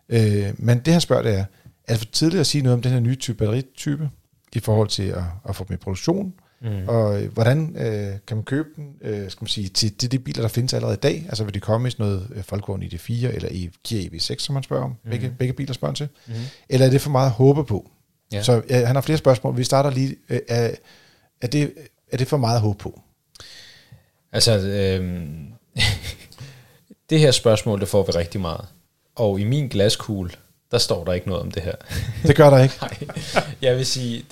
Ja. 0.10 0.48
Øh, 0.48 0.54
men 0.58 0.80
det 0.80 0.94
han 0.94 1.02
spørger, 1.02 1.24
det 1.24 1.34
er, 1.34 1.46
er 1.88 1.94
det 1.94 1.98
for 1.98 2.06
tidligt 2.06 2.40
at 2.40 2.48
sige 2.48 2.62
noget 2.62 2.74
om 2.74 2.82
den 2.82 2.92
her 2.92 3.00
nye 3.00 3.16
type 3.16 3.38
batteritype, 3.38 4.10
i 4.56 4.60
forhold 4.60 4.88
til 4.88 5.04
at, 5.04 5.24
at 5.50 5.56
få 5.56 5.66
dem 5.68 5.74
i 5.74 5.78
produktion, 5.78 6.34
Mm. 6.64 6.88
og 6.88 7.22
øh, 7.24 7.34
hvordan 7.34 7.76
øh, 7.78 8.14
kan 8.28 8.38
man 8.38 8.44
købe 8.44 8.68
den, 8.76 8.86
øh, 9.02 9.30
skal 9.32 9.44
man 9.44 9.48
sige, 9.48 9.70
til, 9.70 9.94
til 9.94 10.12
de 10.12 10.20
biler, 10.20 10.42
der 10.42 10.48
findes 10.48 10.74
allerede 10.74 10.94
i 10.94 11.00
dag? 11.00 11.26
Altså 11.30 11.44
vil 11.44 11.54
de 11.54 11.60
komme 11.60 11.88
i 11.88 11.92
sådan 11.92 12.06
noget 12.06 12.28
øh, 12.36 12.44
Folkevogn 12.44 12.84
ID4 12.84 13.12
eller 13.12 13.50
i 13.50 13.70
Kia 13.84 14.10
EV6, 14.10 14.36
som 14.38 14.54
man 14.54 14.64
spørger 14.64 14.84
om? 14.84 14.96
Mm. 15.04 15.10
Begge, 15.12 15.34
begge 15.40 15.54
biler 15.54 15.74
spørger 15.74 15.94
til. 15.96 16.08
Mm. 16.28 16.34
Eller 16.70 16.86
er 16.88 16.90
det 16.92 17.02
for 17.02 17.10
meget 17.10 17.26
at 17.26 17.32
håbe 17.32 17.64
på? 17.64 17.90
Ja. 18.32 18.44
Så 18.44 18.62
øh, 18.70 18.88
han 18.88 18.96
har 18.96 19.02
flere 19.02 19.18
spørgsmål. 19.18 19.58
Vi 19.58 19.64
starter 19.64 19.90
lige. 19.90 20.16
Øh, 20.30 20.40
er, 21.42 21.48
det, 21.48 21.74
er 22.12 22.18
det 22.18 22.28
for 22.28 22.38
meget 22.38 22.56
at 22.56 22.62
håbe 22.62 22.78
på? 22.78 23.02
Altså, 24.32 24.60
øhm, 24.60 25.48
det 27.10 27.20
her 27.20 27.32
spørgsmål, 27.32 27.80
det 27.80 27.88
får 27.88 28.04
vi 28.04 28.12
rigtig 28.12 28.42
meget. 28.42 28.66
Og 29.16 29.40
i 29.40 29.44
min 29.44 29.68
glaskugle, 29.68 30.32
der 30.72 30.78
står 30.78 31.04
der 31.04 31.14
ikke 31.14 31.28
noget 31.28 31.44
om 31.44 31.52
det 31.52 31.64
her. 31.64 31.76
Det 32.28 32.36
gør 32.36 32.50
der 32.50 32.64
ikke. 32.64 32.76
Nej, 32.82 32.98
jeg 33.62 33.78
vil 33.78 33.86
sige, 33.86 34.26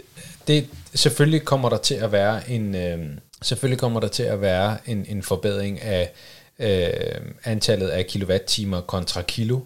det, 0.47 0.67
selvfølgelig 0.95 1.45
kommer 1.45 1.69
der 1.69 1.77
til 1.77 1.95
at 1.95 2.12
være 2.12 2.49
en, 2.49 2.75
øh, 2.75 3.17
selvfølgelig 3.41 3.79
kommer 3.79 3.99
der 3.99 4.07
til 4.07 4.23
at 4.23 4.41
være 4.41 4.77
en, 4.85 5.05
en 5.09 5.23
forbedring 5.23 5.81
af 5.81 6.12
øh, 6.59 7.21
antallet 7.43 7.88
af 7.88 8.05
kilowatt-timer 8.05 8.81
kontra 8.81 9.21
kilo. 9.21 9.59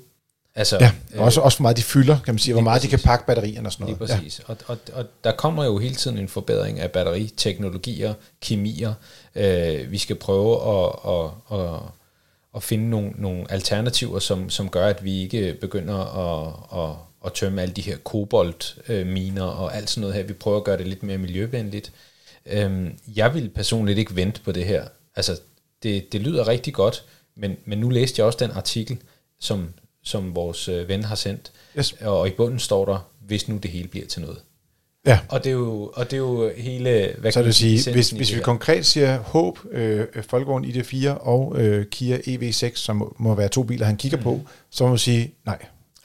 Altså, 0.56 0.78
Ja, 0.82 0.92
også, 1.18 1.42
også 1.42 1.58
hvor 1.58 1.62
meget 1.62 1.78
de 1.78 1.84
fylder, 1.84 2.20
kan 2.26 2.34
man 2.34 2.40
sige, 2.40 2.54
hvor 2.54 2.60
lige 2.62 2.64
meget 2.64 2.82
de 2.82 2.88
kan 2.88 2.98
præcis. 2.98 3.06
pakke 3.06 3.26
batterierne 3.26 3.68
og 3.68 3.74
sådan 3.74 3.88
Lige 3.88 3.98
noget. 4.00 4.12
præcis. 4.12 4.40
Ja. 4.40 4.44
Og, 4.54 4.58
og, 4.68 4.78
og 4.94 5.06
der 5.24 5.32
kommer 5.32 5.66
jo 5.66 5.78
hele 5.78 5.96
tiden 5.96 6.18
en 6.18 6.28
forbedring 6.28 6.80
af 6.80 6.92
batteriteknologier, 6.92 8.14
kemier. 8.42 8.94
Øh, 9.36 9.92
vi 9.92 9.98
skal 9.98 10.16
prøve 10.16 10.56
at, 10.80 10.94
at, 11.08 11.60
at, 11.60 11.80
at 12.56 12.64
finde 12.64 12.90
nogle, 12.90 13.12
nogle 13.16 13.52
alternativer, 13.52 14.20
som, 14.20 14.50
som 14.50 14.70
gør, 14.70 14.88
at 14.88 15.04
vi 15.04 15.22
ikke 15.22 15.58
begynder 15.62 15.96
at, 15.98 16.54
at, 16.84 16.96
at 17.26 17.34
tømme 17.34 17.62
alle 17.62 17.74
de 17.74 17.82
her 17.82 17.98
koboltminer 17.98 19.44
og 19.44 19.76
alt 19.76 19.90
sådan 19.90 20.02
noget 20.02 20.16
her. 20.16 20.24
Vi 20.24 20.34
prøver 20.34 20.58
at 20.58 20.64
gøre 20.64 20.78
det 20.78 20.88
lidt 20.88 21.04
mere 21.04 21.18
miljøvenligt. 21.18 21.92
Øhm, 22.46 22.98
jeg 23.16 23.34
vil 23.34 23.50
personligt 23.50 24.00
ikke 24.00 24.16
vente 24.16 24.42
på 24.42 24.52
det 24.52 24.66
her. 24.66 24.86
Altså, 25.16 25.40
det, 25.84 26.12
det 26.12 26.22
lyder 26.22 26.48
rigtig 26.48 26.74
godt, 26.74 27.04
men, 27.36 27.58
men 27.66 27.78
nu 27.80 27.90
læste 27.90 28.20
jeg 28.20 28.26
også 28.26 28.38
den 28.42 28.52
artikel, 28.52 28.98
som, 29.40 29.70
som 30.04 30.36
vores 30.36 30.68
øh, 30.68 30.88
ven 30.90 31.04
har 31.04 31.16
sendt, 31.16 31.52
Yes. 31.78 31.96
og 32.02 32.28
i 32.28 32.32
bunden 32.32 32.60
står 32.60 32.86
der, 32.86 33.08
hvis 33.28 33.48
nu 33.48 33.58
det 33.58 33.72
hele 33.72 33.88
bliver 33.88 34.06
til 34.08 34.22
noget. 34.22 34.38
Ja. 35.06 35.20
Og 35.30 35.44
det 35.44 35.50
er 35.50 35.54
jo, 35.54 35.92
og 35.96 36.06
det 36.12 36.14
er 36.14 36.22
jo 36.22 36.52
hele... 36.58 37.16
Hvad 37.18 37.32
Så 37.32 37.40
det 37.40 37.46
vil 37.46 37.54
sige, 37.54 37.92
hvis, 37.92 38.10
hvis 38.10 38.36
vi 38.36 38.40
konkret 38.40 38.86
siger 38.86 39.18
håb, 39.20 39.60
øh, 39.72 40.06
Folkevogn 40.30 40.66
ID4 40.66 41.08
og 41.10 41.54
øh, 41.62 41.86
Kia 41.86 42.18
EV6, 42.18 42.76
som 42.76 42.96
må, 42.96 43.16
må 43.20 43.36
være 43.36 43.48
to 43.50 43.64
biler, 43.64 43.86
han 43.86 43.98
kigger 43.98 44.18
mm. 44.18 44.24
på, 44.24 44.42
så 44.70 44.84
må 44.84 44.90
man 44.90 44.98
sige, 44.98 45.34
nej, 45.46 45.58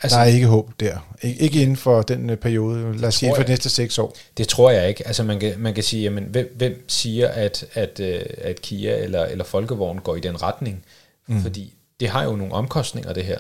altså, 0.03 0.19
der 0.19 0.25
er 0.25 0.29
ikke 0.29 0.47
håb 0.47 0.71
der. 0.81 0.97
Ik- 1.25 1.43
ikke 1.43 1.63
inden 1.63 1.77
for 1.77 2.03
den 2.03 2.31
øh, 2.31 2.37
periode, 2.37 2.97
lad 2.99 3.09
os 3.09 3.15
sige 3.15 3.33
for 3.37 3.43
de 3.43 3.49
næste 3.49 3.69
seks 3.71 3.99
år. 3.99 4.17
Det 4.37 4.49
tror 4.49 4.71
jeg 4.71 4.89
ikke. 4.89 5.07
Altså 5.07 5.23
man 5.23 5.41
kan, 5.41 5.55
man 5.59 5.75
kan 5.75 5.83
sige, 5.85 6.03
jamen, 6.03 6.25
hvem, 6.25 6.55
hvem 6.57 6.85
siger, 6.89 7.29
at, 7.29 7.65
at, 7.75 8.01
øh, 8.01 8.21
at 8.39 8.61
Kia 8.63 8.97
eller, 8.97 9.25
eller 9.25 9.45
Folkevogn 9.45 9.99
går 9.99 10.17
i 10.17 10.21
den 10.21 10.43
retning? 10.43 10.85
Mm. 11.29 11.43
Fordi 11.43 11.75
det 12.01 12.09
har 12.09 12.25
jo 12.25 12.37
nogle 12.37 12.53
omkostninger, 12.53 13.13
det 13.13 13.25
her. 13.25 13.39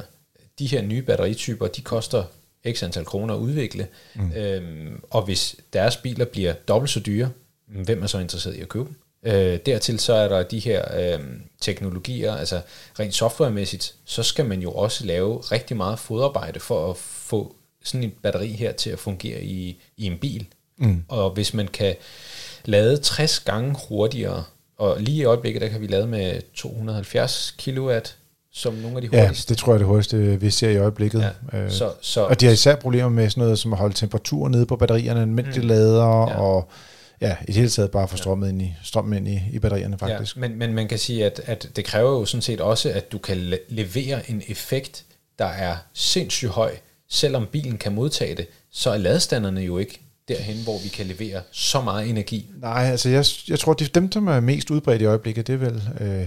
De 0.58 0.66
her 0.66 0.82
nye 0.82 1.02
batterityper, 1.02 1.66
de 1.66 1.80
koster 1.80 2.24
x 2.70 2.82
antal 2.82 3.04
kroner 3.04 3.34
at 3.34 3.38
udvikle. 3.38 3.86
Mm. 4.14 4.32
Øhm, 4.32 5.02
og 5.10 5.22
hvis 5.22 5.56
deres 5.72 5.96
biler 5.96 6.24
bliver 6.24 6.52
dobbelt 6.52 6.90
så 6.90 7.00
dyre, 7.00 7.30
mm, 7.68 7.82
hvem 7.82 8.02
er 8.02 8.06
så 8.06 8.18
interesseret 8.18 8.56
i 8.56 8.60
at 8.60 8.68
købe 8.68 8.84
dem? 8.84 8.94
Øh, 9.22 9.58
dertil 9.66 9.98
så 9.98 10.12
er 10.12 10.28
der 10.28 10.42
de 10.42 10.58
her 10.58 10.84
øh, 11.00 11.20
teknologier, 11.60 12.34
altså 12.34 12.60
rent 13.00 13.14
softwaremæssigt, 13.14 13.94
så 14.04 14.22
skal 14.22 14.44
man 14.44 14.62
jo 14.62 14.72
også 14.72 15.06
lave 15.06 15.38
rigtig 15.38 15.76
meget 15.76 15.98
fodarbejde 15.98 16.60
for 16.60 16.90
at 16.90 16.96
få 16.96 17.56
sådan 17.84 18.04
en 18.04 18.12
batteri 18.22 18.48
her 18.48 18.72
til 18.72 18.90
at 18.90 18.98
fungere 18.98 19.42
i, 19.42 19.82
i 19.96 20.06
en 20.06 20.18
bil. 20.18 20.46
Mm. 20.76 21.04
Og 21.08 21.30
hvis 21.30 21.54
man 21.54 21.68
kan 21.68 21.94
lade 22.64 22.96
60 22.96 23.40
gange 23.40 23.76
hurtigere, 23.88 24.44
og 24.76 25.00
lige 25.00 25.16
i 25.16 25.24
øjeblikket, 25.24 25.62
der 25.62 25.68
kan 25.68 25.80
vi 25.80 25.86
lade 25.86 26.06
med 26.06 26.42
270 26.54 27.54
kilowatt, 27.58 28.16
som 28.58 28.74
nogle 28.74 28.96
af 28.96 29.02
de 29.02 29.08
Ja, 29.12 29.22
hurtigste. 29.26 29.48
det 29.54 29.58
tror 29.58 29.72
jeg 29.72 29.74
er 29.74 29.78
det 29.78 29.86
hurtigste, 29.86 30.40
vi 30.40 30.50
ser 30.50 30.70
i 30.70 30.76
øjeblikket. 30.76 31.32
Ja, 31.52 31.58
Øh, 31.58 31.70
så, 31.70 31.92
så, 32.00 32.24
Og 32.24 32.40
de 32.40 32.46
har 32.46 32.52
især 32.52 32.76
problemer 32.76 33.08
med 33.08 33.30
sådan 33.30 33.40
noget 33.42 33.58
som 33.58 33.72
at 33.72 33.78
holde 33.78 33.94
temperaturen 33.94 34.52
nede 34.52 34.66
på 34.66 34.76
batterierne, 34.76 35.26
mens 35.26 35.54
de 35.54 35.60
lader, 35.60 36.04
Ja. 36.04 36.30
ja. 36.30 36.36
og 36.40 36.68
ja, 37.20 37.36
i 37.42 37.46
det 37.46 37.54
hele 37.54 37.68
taget 37.68 37.90
bare 37.90 38.08
få 38.08 38.16
strømmen 38.16 38.48
ind 38.48 38.62
i, 38.62 38.74
strømmen 38.82 39.26
ind 39.26 39.28
i, 39.28 39.40
i 39.52 39.58
batterierne 39.58 39.98
faktisk. 39.98 40.36
Ja, 40.36 40.40
men, 40.40 40.58
men 40.58 40.74
man 40.74 40.88
kan 40.88 40.98
sige, 40.98 41.26
at, 41.26 41.40
at 41.44 41.68
det 41.76 41.84
kræver 41.84 42.10
jo 42.10 42.24
sådan 42.24 42.42
set 42.42 42.60
også, 42.60 42.90
at 42.90 43.12
du 43.12 43.18
kan 43.18 43.36
le- 43.36 43.58
levere 43.68 44.30
en 44.30 44.42
effekt, 44.48 45.04
der 45.38 45.44
er 45.46 45.76
sindssygt 45.94 46.50
høj. 46.50 46.70
Selvom 47.10 47.46
bilen 47.52 47.78
kan 47.78 47.92
modtage 47.94 48.34
det, 48.34 48.46
så 48.72 48.90
er 48.90 48.96
ladestanderne 48.96 49.60
jo 49.60 49.78
ikke 49.78 50.00
derhen, 50.28 50.56
hvor 50.64 50.78
vi 50.82 50.88
kan 50.88 51.06
levere 51.06 51.40
så 51.52 51.80
meget 51.80 52.08
energi. 52.08 52.50
Nej, 52.60 52.84
altså 52.90 53.08
jeg, 53.08 53.24
jeg 53.48 53.58
tror, 53.58 53.72
de, 53.72 53.84
dem, 53.84 54.12
som 54.12 54.26
er 54.28 54.40
mest 54.40 54.70
udbredt 54.70 55.02
i 55.02 55.04
øjeblikket, 55.04 55.46
det 55.46 55.52
er 55.52 55.56
vel 55.56 55.82
øh, 56.00 56.20
øh, 56.20 56.26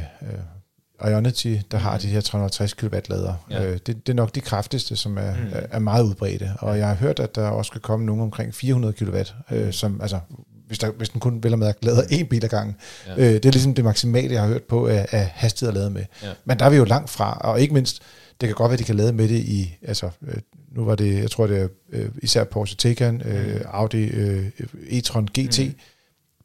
Ionity, 1.09 1.55
der 1.71 1.77
har 1.77 1.97
de 1.97 2.07
her 2.07 2.21
360 2.21 2.73
kW 2.73 2.95
lader. 3.09 3.33
Ja. 3.49 3.65
Øh, 3.65 3.73
det, 3.73 3.87
det 3.87 4.09
er 4.09 4.13
nok 4.13 4.35
de 4.35 4.41
kraftigste, 4.41 4.95
som 4.95 5.17
er, 5.17 5.33
mm. 5.35 5.49
er 5.71 5.79
meget 5.79 6.03
udbredte. 6.03 6.51
Og 6.59 6.77
jeg 6.77 6.87
har 6.87 6.95
hørt, 6.95 7.19
at 7.19 7.35
der 7.35 7.47
også 7.47 7.67
skal 7.67 7.81
komme 7.81 8.05
nogen 8.05 8.21
omkring 8.21 8.55
400 8.55 8.93
kW, 8.93 9.17
øh, 9.51 9.73
som 9.73 10.01
altså 10.01 10.19
hvis, 10.67 10.79
der, 10.79 10.91
hvis 10.91 11.09
den 11.09 11.19
kun 11.19 11.43
vel 11.43 11.53
og 11.53 11.59
mærke 11.59 11.85
lader 11.85 12.01
én 12.01 12.23
bil 12.23 12.43
ad 12.43 12.49
gangen. 12.49 12.75
Ja. 13.07 13.15
Øh, 13.15 13.33
det 13.33 13.45
er 13.45 13.51
ligesom 13.51 13.73
det 13.73 13.83
maksimale, 13.83 14.33
jeg 14.33 14.41
har 14.41 14.49
hørt 14.49 14.63
på, 14.63 14.87
af, 14.87 15.07
af 15.11 15.25
hastighed 15.33 15.69
at 15.69 15.79
lade 15.79 15.89
med. 15.89 16.05
Ja. 16.23 16.27
Men 16.45 16.59
der 16.59 16.65
er 16.65 16.69
vi 16.69 16.75
jo 16.75 16.83
langt 16.83 17.09
fra, 17.09 17.37
og 17.41 17.61
ikke 17.61 17.73
mindst, 17.73 18.01
det 18.41 18.49
kan 18.49 18.55
godt 18.55 18.69
være, 18.69 18.73
at 18.73 18.79
de 18.79 18.83
kan 18.83 18.95
lade 18.95 19.13
med 19.13 19.27
det 19.27 19.39
i, 19.39 19.77
altså, 19.81 20.09
øh, 20.27 20.37
nu 20.75 20.85
var 20.85 20.95
det, 20.95 21.21
jeg 21.21 21.31
tror 21.31 21.47
det 21.47 21.61
er 21.61 21.67
øh, 21.91 22.09
især 22.21 22.43
Porsche 22.43 22.77
Taycan, 22.77 23.21
øh, 23.25 23.61
Audi 23.65 24.03
øh, 24.03 24.45
e-tron 24.73 25.25
GT, 25.39 25.59
mm. 25.59 25.75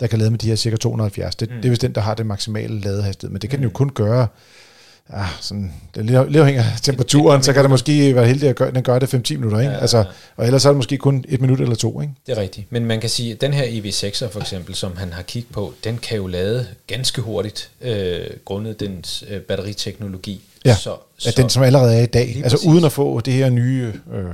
Der 0.01 0.07
kan 0.07 0.19
lade 0.19 0.31
med 0.31 0.39
de 0.39 0.49
her 0.49 0.57
cirka 0.57 0.77
270. 0.77 1.37
Det, 1.37 1.51
mm. 1.51 1.57
det 1.57 1.65
er 1.65 1.71
vist 1.71 1.83
den, 1.83 1.93
der 1.93 2.01
har 2.01 2.15
det 2.15 2.27
maksimale 2.27 2.81
ladehastighed, 2.81 3.33
men 3.33 3.41
det 3.43 3.51
kan 3.51 3.57
mm. 3.57 3.63
den 3.63 3.71
jo 3.71 3.75
kun 3.75 3.91
gøre, 3.91 4.27
ah, 5.11 5.29
sådan, 5.41 5.73
det 5.95 6.01
er 6.01 6.25
lidt, 6.25 6.37
afhængig 6.37 6.65
af 6.65 6.81
temperaturen, 6.83 7.43
så 7.43 7.53
kan 7.53 7.63
det 7.63 7.71
måske 7.71 8.15
være 8.15 8.27
heldig 8.27 8.49
at 8.49 8.57
gøre, 8.57 8.71
den 8.71 8.83
gør 8.83 8.99
det 8.99 9.15
5-10 9.15 9.37
minutter, 9.37 9.59
ikke? 9.59 9.71
Ja, 9.71 9.77
ja, 9.77 9.81
Altså, 9.81 10.05
og 10.37 10.47
ellers 10.47 10.65
er 10.65 10.69
det 10.69 10.77
måske 10.77 10.99
kun 10.99 11.25
et 11.29 11.41
minut 11.41 11.61
eller 11.61 11.75
to, 11.75 12.01
ikke? 12.01 12.13
Det 12.27 12.39
er 12.39 12.41
rigtigt. 12.41 12.73
Men 12.73 12.85
man 12.85 13.01
kan 13.01 13.11
sige, 13.11 13.33
at 13.33 13.41
den 13.41 13.53
her 13.53 13.65
EV6'er 13.65 14.29
for 14.29 14.41
eksempel, 14.41 14.75
som 14.75 14.97
han 14.97 15.13
har 15.13 15.23
kigget 15.23 15.53
på, 15.53 15.73
den 15.85 15.99
kan 15.99 16.17
jo 16.17 16.27
lade 16.27 16.67
ganske 16.87 17.23
hurtigt, 17.23 17.71
øh, 17.81 18.27
grundet 18.45 18.81
dens 18.81 19.25
øh, 19.29 19.41
batteriteknologi. 19.41 20.41
Ja, 20.65 20.75
så, 20.75 20.97
Så, 21.19 21.35
den, 21.37 21.49
som 21.51 21.63
allerede 21.63 21.97
er 21.97 22.03
i 22.03 22.07
dag, 22.07 22.37
altså 22.37 22.57
præcis. 22.57 22.69
uden 22.69 22.85
at 22.85 22.93
få 22.93 23.21
det 23.21 23.33
her 23.33 23.51
nye... 23.51 23.93
Øh, 24.15 24.25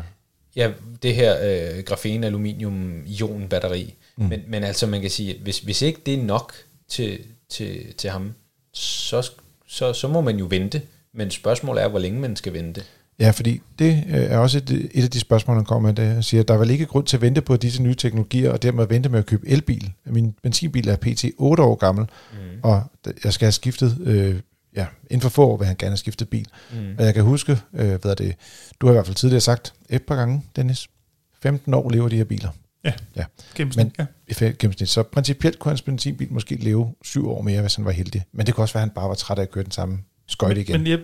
Ja, 0.56 0.70
det 1.02 1.14
her 1.14 1.36
øh, 1.42 1.84
grafen 1.84 2.24
aluminium 2.24 3.02
ion 3.06 3.46
batteri. 3.50 3.94
Mm. 4.16 4.24
Men, 4.24 4.40
men 4.48 4.64
altså 4.64 4.86
man 4.86 5.00
kan 5.00 5.10
sige, 5.10 5.34
at 5.34 5.40
hvis, 5.40 5.58
hvis 5.58 5.82
ikke 5.82 6.00
det 6.06 6.14
er 6.14 6.22
nok 6.22 6.52
til, 6.88 7.18
til, 7.48 7.94
til 7.94 8.10
ham, 8.10 8.32
så, 8.72 9.30
så, 9.66 9.92
så 9.92 10.08
må 10.08 10.20
man 10.20 10.38
jo 10.38 10.46
vente. 10.50 10.82
Men 11.14 11.30
spørgsmålet 11.30 11.82
er, 11.82 11.88
hvor 11.88 11.98
længe 11.98 12.20
man 12.20 12.36
skal 12.36 12.52
vente. 12.52 12.82
Ja, 13.18 13.30
fordi 13.30 13.60
det 13.78 14.04
øh, 14.08 14.14
er 14.14 14.38
også 14.38 14.58
et, 14.58 14.90
et 14.94 15.04
af 15.04 15.10
de 15.10 15.20
spørgsmål, 15.20 15.56
han 15.56 15.64
kommer 15.64 15.92
med, 15.92 15.98
er, 15.98 16.20
siger, 16.20 16.40
at 16.40 16.48
der 16.48 16.54
er 16.54 16.58
vel 16.58 16.70
ikke 16.70 16.86
grund 16.86 17.06
til 17.06 17.16
at 17.16 17.20
vente 17.20 17.40
på 17.40 17.56
disse 17.56 17.82
nye 17.82 17.94
teknologier, 17.94 18.50
og 18.50 18.62
dermed 18.62 18.86
vente 18.86 19.08
med 19.08 19.18
at 19.18 19.26
købe 19.26 19.48
elbil. 19.48 19.92
Min 20.06 20.34
benzinbil 20.42 20.88
er 20.88 20.96
pt. 20.96 21.24
8 21.38 21.62
år 21.62 21.74
gammel, 21.74 22.06
mm. 22.32 22.38
og 22.62 22.82
jeg 23.24 23.32
skal 23.32 23.46
have 23.46 23.52
skiftet, 23.52 23.98
øh, 24.00 24.40
ja, 24.76 24.86
inden 25.10 25.20
for 25.20 25.28
få 25.28 25.46
år 25.46 25.56
vil 25.56 25.66
han 25.66 25.76
gerne 25.76 25.90
have 25.90 25.96
skiftet 25.96 26.28
bil. 26.28 26.46
Mm. 26.72 26.94
Og 26.98 27.04
jeg 27.04 27.14
kan 27.14 27.22
huske, 27.22 27.52
øh, 27.74 28.00
hvad 28.00 28.10
er 28.10 28.14
det, 28.14 28.34
du 28.80 28.86
har 28.86 28.92
i 28.92 28.94
hvert 28.94 29.06
fald 29.06 29.16
tidligere 29.16 29.40
sagt 29.40 29.74
et 29.90 30.02
par 30.02 30.16
gange, 30.16 30.42
Dennis, 30.56 30.88
15 31.42 31.74
år 31.74 31.90
lever 31.90 32.08
de 32.08 32.16
her 32.16 32.24
biler. 32.24 32.48
Ja, 32.84 32.92
Ja, 33.16 33.24
gennemsnit. 33.54 33.98
men 33.98 34.06
Ja. 34.40 34.50
gennemsnit. 34.58 34.88
Så 34.88 35.02
principielt 35.02 35.58
kunne 35.58 35.70
hans 35.70 35.82
benzinbil 35.82 36.32
måske 36.32 36.54
leve 36.54 36.94
syv 37.02 37.28
år 37.30 37.42
mere, 37.42 37.60
hvis 37.60 37.74
han 37.74 37.84
var 37.84 37.90
heldig. 37.90 38.22
Men 38.32 38.46
det 38.46 38.54
kunne 38.54 38.64
også 38.64 38.74
være, 38.74 38.82
at 38.82 38.88
han 38.88 38.94
bare 38.94 39.08
var 39.08 39.14
træt 39.14 39.38
af 39.38 39.42
at 39.42 39.50
køre 39.50 39.64
den 39.64 39.72
samme 39.72 39.98
skøjte 40.28 40.60
igen. 40.60 40.80
Men 40.80 40.86
jeg, 40.90 40.98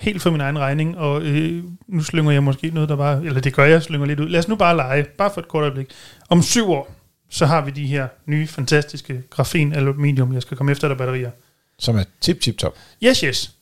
helt 0.00 0.22
for 0.22 0.30
min 0.30 0.40
egen 0.40 0.58
regning, 0.58 0.98
og 0.98 1.22
øh, 1.22 1.64
nu 1.88 2.02
slynger 2.02 2.30
jeg 2.32 2.42
måske 2.42 2.70
noget, 2.70 2.88
der 2.88 2.96
bare, 2.96 3.24
eller 3.24 3.40
det 3.40 3.54
gør 3.54 3.64
jeg, 3.64 3.82
slynger 3.82 4.06
lidt 4.06 4.20
ud. 4.20 4.28
Lad 4.28 4.38
os 4.40 4.48
nu 4.48 4.56
bare 4.56 4.76
lege, 4.76 5.04
bare 5.18 5.30
for 5.34 5.40
et 5.40 5.48
kort 5.48 5.62
øjeblik. 5.62 5.86
Om 6.28 6.42
syv 6.42 6.70
år, 6.70 6.94
så 7.30 7.46
har 7.46 7.64
vi 7.64 7.70
de 7.70 7.86
her 7.86 8.08
nye, 8.26 8.46
fantastiske 8.46 9.22
grafen 9.30 9.72
aluminium, 9.72 10.32
jeg 10.34 10.42
skal 10.42 10.56
komme 10.56 10.72
efter 10.72 10.88
der 10.88 10.94
batterier. 10.94 11.30
Som 11.78 11.96
er 11.96 12.04
tip, 12.20 12.40
tip, 12.40 12.56
top. 12.58 12.74
Yes, 13.02 13.20
yes. 13.20 13.54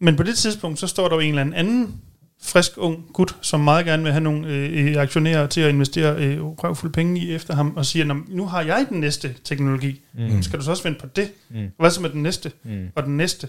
Men 0.00 0.16
på 0.16 0.22
det 0.22 0.38
tidspunkt, 0.38 0.78
så 0.78 0.86
står 0.86 1.08
der 1.08 1.14
jo 1.16 1.20
en 1.20 1.28
eller 1.28 1.40
anden 1.40 1.54
anden 1.54 2.00
frisk 2.44 2.72
ung 2.76 3.04
gut, 3.12 3.36
som 3.40 3.60
meget 3.60 3.86
gerne 3.86 4.02
vil 4.02 4.12
have 4.12 4.22
nogle 4.22 4.48
øh, 4.48 4.96
aktionærer 4.96 5.46
til 5.46 5.60
at 5.60 5.68
investere 5.68 6.16
øh, 6.16 6.44
røvfulde 6.44 6.92
penge 6.92 7.20
i 7.20 7.34
efter 7.34 7.54
ham, 7.54 7.76
og 7.76 7.86
siger, 7.86 8.22
nu 8.28 8.46
har 8.46 8.62
jeg 8.62 8.86
den 8.88 9.00
næste 9.00 9.34
teknologi. 9.44 10.00
Mm. 10.12 10.42
Skal 10.42 10.58
du 10.58 10.64
så 10.64 10.70
også 10.70 10.82
vente 10.82 11.00
på 11.00 11.06
det? 11.06 11.30
Mm. 11.50 11.70
Hvad 11.78 11.90
så 11.90 12.02
med 12.02 12.10
den 12.10 12.22
næste? 12.22 12.52
Mm. 12.62 12.88
Og 12.94 13.02
den 13.02 13.16
næste? 13.16 13.48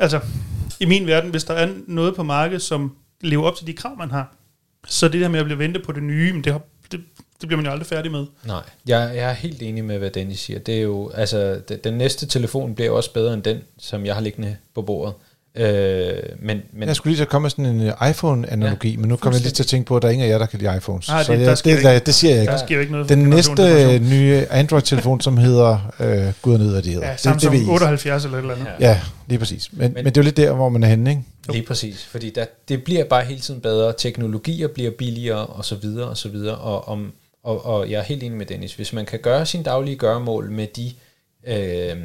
Altså, 0.00 0.20
i 0.80 0.86
min 0.86 1.06
verden, 1.06 1.30
hvis 1.30 1.44
der 1.44 1.54
er 1.54 1.68
noget 1.86 2.14
på 2.14 2.22
markedet, 2.22 2.62
som 2.62 2.96
lever 3.20 3.44
op 3.44 3.56
til 3.56 3.66
de 3.66 3.72
krav, 3.72 3.96
man 3.98 4.10
har, 4.10 4.34
så 4.86 5.08
det 5.08 5.20
der 5.20 5.28
med 5.28 5.40
at 5.40 5.44
blive 5.44 5.58
vente 5.58 5.80
på 5.80 5.92
det 5.92 6.02
nye, 6.02 6.32
men 6.32 6.44
det, 6.44 6.52
har, 6.52 6.60
det, 6.92 7.00
det 7.40 7.48
bliver 7.48 7.56
man 7.56 7.66
jo 7.66 7.72
aldrig 7.72 7.86
færdig 7.86 8.10
med. 8.10 8.26
Nej, 8.44 8.62
jeg, 8.86 9.12
jeg 9.14 9.30
er 9.30 9.32
helt 9.32 9.62
enig 9.62 9.84
med, 9.84 9.98
hvad 9.98 10.10
Dennis 10.10 10.40
siger. 10.40 10.58
Det 10.58 10.76
er 10.76 10.82
jo, 10.82 11.10
altså, 11.14 11.60
det, 11.68 11.84
den 11.84 11.94
næste 11.94 12.26
telefon 12.26 12.74
bliver 12.74 12.90
også 12.90 13.12
bedre 13.12 13.34
end 13.34 13.42
den, 13.42 13.58
som 13.78 14.06
jeg 14.06 14.14
har 14.14 14.22
liggende 14.22 14.56
på 14.74 14.82
bordet. 14.82 15.14
Øh, 15.56 16.14
men, 16.38 16.62
men 16.72 16.88
jeg 16.88 16.96
skulle 16.96 17.10
lige 17.10 17.18
så 17.18 17.24
komme 17.24 17.44
med 17.44 17.50
sådan 17.50 17.66
en 17.66 17.80
uh, 17.80 18.10
iPhone-analogi, 18.10 18.90
ja, 18.90 18.96
men 18.96 19.08
nu 19.08 19.16
kommer 19.16 19.36
jeg 19.36 19.42
lige 19.42 19.52
til 19.52 19.62
at 19.62 19.66
tænke 19.66 19.86
på, 19.86 19.96
at 19.96 20.02
der 20.02 20.08
er 20.08 20.12
ingen 20.12 20.26
af 20.26 20.30
jer, 20.30 20.38
der 20.38 20.46
kan 20.46 20.58
lide 20.58 20.76
iPhones. 20.76 21.08
Nej, 21.08 21.18
det, 21.18 21.26
så 21.26 21.32
jeg, 21.32 21.40
det, 21.40 21.64
det, 21.64 21.84
det, 21.84 22.06
det 22.06 22.14
siger 22.14 22.34
jeg 22.34 22.42
ikke. 22.42 22.52
Der 22.52 22.58
sker 22.58 22.80
ikke 22.80 22.92
noget 22.92 23.08
Den 23.08 23.18
næste 23.18 23.98
nye 23.98 24.46
Android-telefon, 24.50 25.20
som 25.20 25.36
hedder 25.36 25.94
øh, 26.00 26.32
Gud 26.42 26.58
ned, 26.58 26.82
de 26.82 26.90
hedder. 26.90 27.08
Ja, 27.08 27.16
Samsung 27.16 27.52
det, 27.52 27.60
det 27.60 27.68
78 27.68 28.24
eller 28.24 28.38
et 28.38 28.42
eller 28.42 28.54
andet. 28.54 28.66
Ja, 28.80 28.88
ja 28.88 29.00
lige 29.26 29.38
præcis. 29.38 29.70
Men, 29.72 29.80
men, 29.80 29.94
men 29.94 30.04
det 30.04 30.16
er 30.16 30.20
jo 30.20 30.24
lidt 30.24 30.36
der, 30.36 30.52
hvor 30.52 30.68
man 30.68 30.82
er 30.82 30.88
henne, 30.88 31.10
ikke? 31.10 31.22
Lige 31.48 31.66
præcis, 31.66 32.04
fordi 32.04 32.30
der, 32.30 32.44
det 32.68 32.84
bliver 32.84 33.04
bare 33.04 33.24
hele 33.24 33.40
tiden 33.40 33.60
bedre. 33.60 33.92
Teknologier 33.98 34.68
bliver 34.68 34.90
billigere, 34.90 35.46
og 35.46 35.64
så 35.64 35.74
videre, 35.74 36.08
og 36.08 36.16
så 36.16 36.28
videre. 36.28 36.54
Og, 36.54 36.88
om, 36.88 37.12
og, 37.42 37.66
og 37.66 37.90
jeg 37.90 37.98
er 37.98 38.04
helt 38.04 38.22
enig 38.22 38.38
med 38.38 38.46
Dennis. 38.46 38.74
Hvis 38.74 38.92
man 38.92 39.06
kan 39.06 39.18
gøre 39.18 39.46
sin 39.46 39.62
daglige 39.62 39.96
gøremål 39.96 40.50
med 40.50 40.66
de 40.66 40.92
øh, 41.46 41.96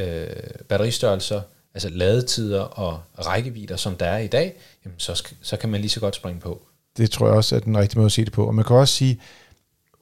øh, 0.00 0.26
batteristørrelser, 0.68 1.40
altså 1.74 1.88
ladetider 1.88 2.60
og 2.60 3.00
rækkevidder, 3.18 3.76
som 3.76 3.96
der 3.96 4.06
er 4.06 4.18
i 4.18 4.26
dag, 4.26 4.56
jamen 4.84 4.98
så, 4.98 5.22
så 5.42 5.56
kan 5.56 5.68
man 5.68 5.80
lige 5.80 5.90
så 5.90 6.00
godt 6.00 6.16
springe 6.16 6.40
på. 6.40 6.62
Det 6.96 7.10
tror 7.10 7.26
jeg 7.26 7.36
også 7.36 7.56
er 7.56 7.60
den 7.60 7.78
rigtige 7.78 7.98
måde 7.98 8.06
at 8.06 8.12
sige 8.12 8.24
det 8.24 8.32
på. 8.32 8.46
Og 8.46 8.54
man 8.54 8.64
kan 8.64 8.76
også 8.76 8.94
sige, 8.94 9.20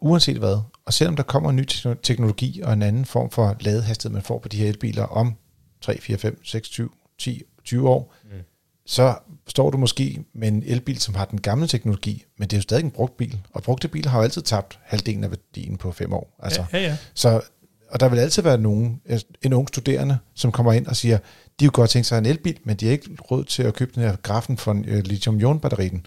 uanset 0.01 0.37
hvad, 0.37 0.59
og 0.85 0.93
selvom 0.93 1.17
der 1.17 1.23
kommer 1.23 1.51
en 1.51 1.57
ny 1.57 1.67
teknologi 2.03 2.61
og 2.65 2.73
en 2.73 2.83
anden 2.83 3.05
form 3.05 3.31
for 3.31 3.57
ladehastighed, 3.61 4.15
man 4.15 4.23
får 4.23 4.39
på 4.39 4.49
de 4.49 4.57
her 4.57 4.69
elbiler 4.69 5.03
om 5.03 5.35
3, 5.81 6.01
4, 6.01 6.19
5, 6.19 6.45
6, 6.45 6.69
20, 6.69 6.89
10, 7.19 7.43
20 7.65 7.89
år, 7.89 8.15
mm. 8.25 8.31
så 8.87 9.15
står 9.47 9.71
du 9.71 9.79
måske 9.79 10.25
med 10.35 10.49
en 10.49 10.63
elbil, 10.67 11.01
som 11.01 11.15
har 11.15 11.25
den 11.25 11.41
gamle 11.41 11.67
teknologi, 11.67 12.25
men 12.39 12.49
det 12.49 12.57
er 12.57 12.59
jo 12.59 12.63
stadig 12.63 12.85
en 12.85 12.91
brugt 12.91 13.17
bil, 13.17 13.41
og 13.53 13.63
brugte 13.63 13.89
biler 13.89 14.11
har 14.11 14.19
jo 14.19 14.25
altid 14.25 14.43
tabt 14.43 14.79
halvdelen 14.83 15.25
af 15.25 15.31
værdien 15.31 15.77
på 15.77 15.93
fem 15.93 16.13
år. 16.13 16.37
Altså, 16.43 16.65
ja, 16.73 16.79
ja, 16.79 16.85
ja. 16.85 16.97
Så, 17.15 17.41
og 17.91 18.01
der 18.01 18.09
vil 18.09 18.19
altid 18.19 18.43
være 18.43 18.59
nogen, 18.59 19.01
en 19.43 19.53
ung 19.53 19.69
studerende, 19.69 20.19
som 20.35 20.53
kommer 20.53 20.73
ind 20.73 20.87
og 20.87 20.97
siger, 20.97 21.19
de 21.61 21.65
kunne 21.65 21.73
godt 21.73 21.91
tænke 21.91 22.09
sig 22.09 22.19
en 22.19 22.27
elbil, 22.27 22.59
men 22.65 22.77
de 22.77 22.85
har 22.85 22.93
ikke 22.93 23.11
råd 23.31 23.45
til 23.45 23.63
at 23.63 23.75
købe 23.75 23.93
den 23.95 24.03
her 24.03 24.17
grafen 24.17 24.59
for 24.59 24.73
en 24.73 24.85
uh, 24.89 24.99
lithium-ion-batterien. 24.99 26.07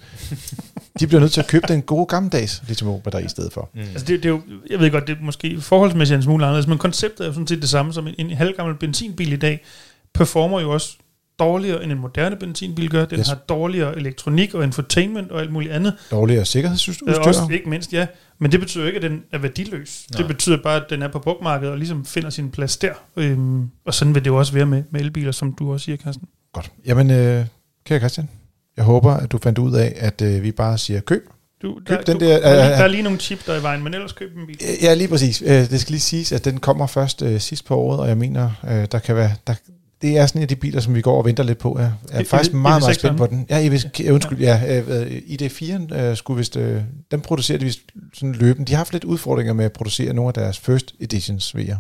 de 0.99 1.07
bliver 1.07 1.19
nødt 1.19 1.31
til 1.31 1.41
at 1.41 1.47
købe 1.47 1.67
den 1.67 1.81
gode 1.81 2.05
gammeldags 2.05 2.63
lithium-ion-batteri 2.67 3.25
i 3.25 3.29
stedet 3.29 3.53
for. 3.53 3.69
Mm. 3.73 3.79
Altså 3.79 4.05
det, 4.05 4.23
det 4.23 4.25
er 4.25 4.29
jo, 4.29 4.41
jeg 4.69 4.79
ved 4.79 4.91
godt, 4.91 5.07
det 5.07 5.17
er 5.17 5.21
måske 5.21 5.62
forholdsmæssigt 5.62 6.15
en 6.15 6.23
smule 6.23 6.45
anderledes, 6.45 6.67
men 6.67 6.77
konceptet 6.77 7.23
er 7.23 7.27
jo 7.27 7.33
sådan 7.33 7.47
set 7.47 7.62
det 7.62 7.69
samme 7.69 7.93
som 7.93 8.07
en, 8.07 8.15
en 8.17 8.29
halvgammel 8.29 8.75
benzinbil 8.75 9.33
i 9.33 9.38
dag, 9.38 9.65
performer 10.13 10.59
jo 10.59 10.71
også 10.71 10.97
dårligere 11.39 11.84
end 11.84 11.91
en 11.91 11.99
moderne 11.99 12.36
benzinbil 12.36 12.89
gør. 12.89 13.06
Den 13.06 13.19
yes. 13.19 13.28
har 13.28 13.36
dårligere 13.36 13.97
elektronik 13.97 14.54
og 14.54 14.63
infotainment 14.63 15.32
og 15.32 15.41
alt 15.41 15.52
muligt 15.52 15.73
andet. 15.73 15.93
Dårligere 16.12 16.45
sikkerhedsudstyr. 16.45 17.10
Øh, 17.10 17.15
også, 17.19 17.47
ikke 17.52 17.69
mindst, 17.69 17.93
ja. 17.93 18.08
Men 18.39 18.52
det 18.52 18.60
betyder 18.60 18.86
ikke, 18.86 18.95
at 18.95 19.02
den 19.02 19.23
er 19.32 19.38
værdiløs. 19.38 20.06
Nej. 20.12 20.17
Det 20.17 20.28
betyder 20.28 20.58
bare, 20.63 20.75
at 20.75 20.86
den 20.89 21.02
er 21.02 21.08
på 21.08 21.19
brugmarkedet 21.19 21.71
og 21.71 21.78
ligesom 21.78 22.06
finder 22.06 22.30
sin 22.30 22.52
plads 22.52 22.78
der. 22.78 22.93
Øhm, 23.17 23.69
og 23.86 23.93
sådan 23.93 24.15
vil 24.15 24.23
det 24.23 24.30
jo 24.30 24.38
også 24.38 24.54
være 24.54 24.65
med, 24.65 24.84
med 24.91 25.02
elbiler, 25.02 25.32
som 25.32 25.54
du 25.54 25.73
også 25.73 25.84
siger, 25.84 25.97
Carsten. 25.97 26.28
Godt. 26.54 26.71
Jamen, 26.86 27.12
øh, 27.12 27.45
kære 27.86 27.99
Christian, 27.99 28.30
jeg 28.78 28.86
håber, 28.86 29.13
at 29.13 29.32
du 29.32 29.38
fandt 29.38 29.58
ud 29.58 29.75
af, 29.75 29.93
at 29.97 30.21
øh, 30.21 30.43
vi 30.43 30.52
bare 30.52 30.78
siger 30.78 30.99
køb. 30.99 31.30
Du, 31.62 31.80
der, 31.88 31.95
køb 31.95 32.08
den 32.08 32.19
du, 32.19 32.25
der, 32.25 32.39
der, 32.39 32.47
er, 32.47 32.69
der 32.69 32.84
er 32.84 32.88
lige 32.88 33.04
nogle 33.04 33.19
chip, 33.19 33.45
der 33.45 33.54
er 33.54 33.60
i 33.60 33.63
vejen, 33.63 33.84
men 33.84 33.93
ellers 33.93 34.12
køb 34.12 34.38
en 34.38 34.47
bil. 34.47 34.58
Ja, 34.82 34.93
lige 34.93 35.08
præcis. 35.08 35.41
Øh, 35.41 35.49
det 35.49 35.82
skal 35.82 35.91
lige 35.91 36.02
siges, 36.02 36.32
at 36.32 36.45
den 36.45 36.60
kommer 36.60 36.88
først 36.88 37.21
øh, 37.21 37.39
sidst 37.39 37.65
på 37.65 37.75
året, 37.75 37.99
og 37.99 38.08
jeg 38.08 38.17
mener, 38.17 38.52
øh, 38.69 38.88
der 38.91 38.99
kan 38.99 39.15
være, 39.15 39.32
der, 39.47 39.54
det 40.01 40.17
er 40.17 40.25
sådan 40.25 40.39
en 40.39 40.41
af 40.41 40.47
de 40.47 40.55
biler, 40.55 40.81
som 40.81 40.95
vi 40.95 41.01
går 41.01 41.17
og 41.17 41.25
venter 41.25 41.43
lidt 41.43 41.57
på. 41.57 41.79
Jeg 41.79 41.93
er 42.12 42.19
I, 42.19 42.23
faktisk 42.23 42.51
I, 42.51 42.55
meget, 42.55 42.81
meget 42.81 42.95
spændt 42.95 43.17
på 43.17 43.27
den. 43.27 43.45
Ja, 43.49 43.57
I, 43.57 44.12
undskyld, 44.12 44.39
ja, 44.39 44.81
ID4 45.09 46.09
uh, 46.09 46.17
skulle 46.17 46.38
vist, 46.38 46.55
uh, 46.55 46.63
den 47.12 47.21
producerer 47.21 47.57
de 47.57 47.65
vist 47.65 47.79
sådan 48.13 48.33
løbende. 48.33 48.67
De 48.67 48.73
har 48.73 48.77
haft 48.77 48.93
lidt 48.93 49.03
udfordringer 49.03 49.53
med 49.53 49.65
at 49.65 49.71
producere 49.71 50.13
nogle 50.13 50.27
af 50.27 50.33
deres 50.33 50.59
first 50.59 50.95
editions 50.99 51.57
VR 51.57 51.75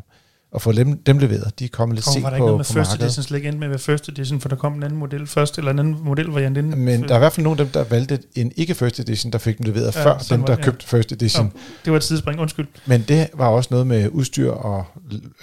og 0.51 0.61
få 0.61 0.71
dem, 0.71 0.97
dem 0.97 1.17
leveret. 1.17 1.59
De 1.59 1.65
er 1.65 1.69
kommet 1.69 1.95
lidt 1.95 2.05
sent 2.05 2.15
på, 2.15 2.21
var 2.21 2.29
der 2.29 2.35
ikke 2.35 2.45
noget 2.45 2.57
med 2.57 2.65
first 2.65 2.75
markedet. 2.75 3.05
edition 3.05 3.23
slet 3.23 3.37
ikke 3.37 3.51
med 3.51 3.67
ved 3.67 3.79
first 3.79 4.09
edition, 4.09 4.41
for 4.41 4.49
der 4.49 4.55
kom 4.55 4.73
en 4.73 4.83
anden 4.83 4.99
model 4.99 5.27
først, 5.27 5.57
eller 5.57 5.71
en 5.71 5.79
anden 5.79 5.97
modelvariant 6.03 6.57
inden? 6.57 6.79
Men 6.79 7.03
der 7.03 7.13
er 7.13 7.15
i 7.15 7.19
hvert 7.19 7.33
fald 7.33 7.43
nogle 7.43 7.59
af 7.59 7.65
dem, 7.65 7.71
der 7.73 7.83
valgte 7.83 8.19
en 8.35 8.51
ikke 8.55 8.75
first 8.75 8.99
edition, 8.99 9.31
der 9.31 9.37
fik 9.37 9.57
dem 9.57 9.65
leveret 9.65 9.95
ja, 9.95 10.05
før 10.05 10.17
dem, 10.17 10.39
der 10.39 10.53
var, 10.53 10.57
ja. 10.57 10.63
købte 10.63 10.87
first 10.87 11.11
edition. 11.11 11.45
Nå, 11.45 11.51
det 11.85 11.91
var 11.91 11.97
et 11.97 12.03
tidsspring, 12.03 12.39
undskyld. 12.39 12.67
Men 12.85 13.05
det 13.07 13.29
var 13.33 13.47
også 13.47 13.67
noget 13.71 13.87
med 13.87 14.09
udstyr 14.09 14.51
og 14.51 14.85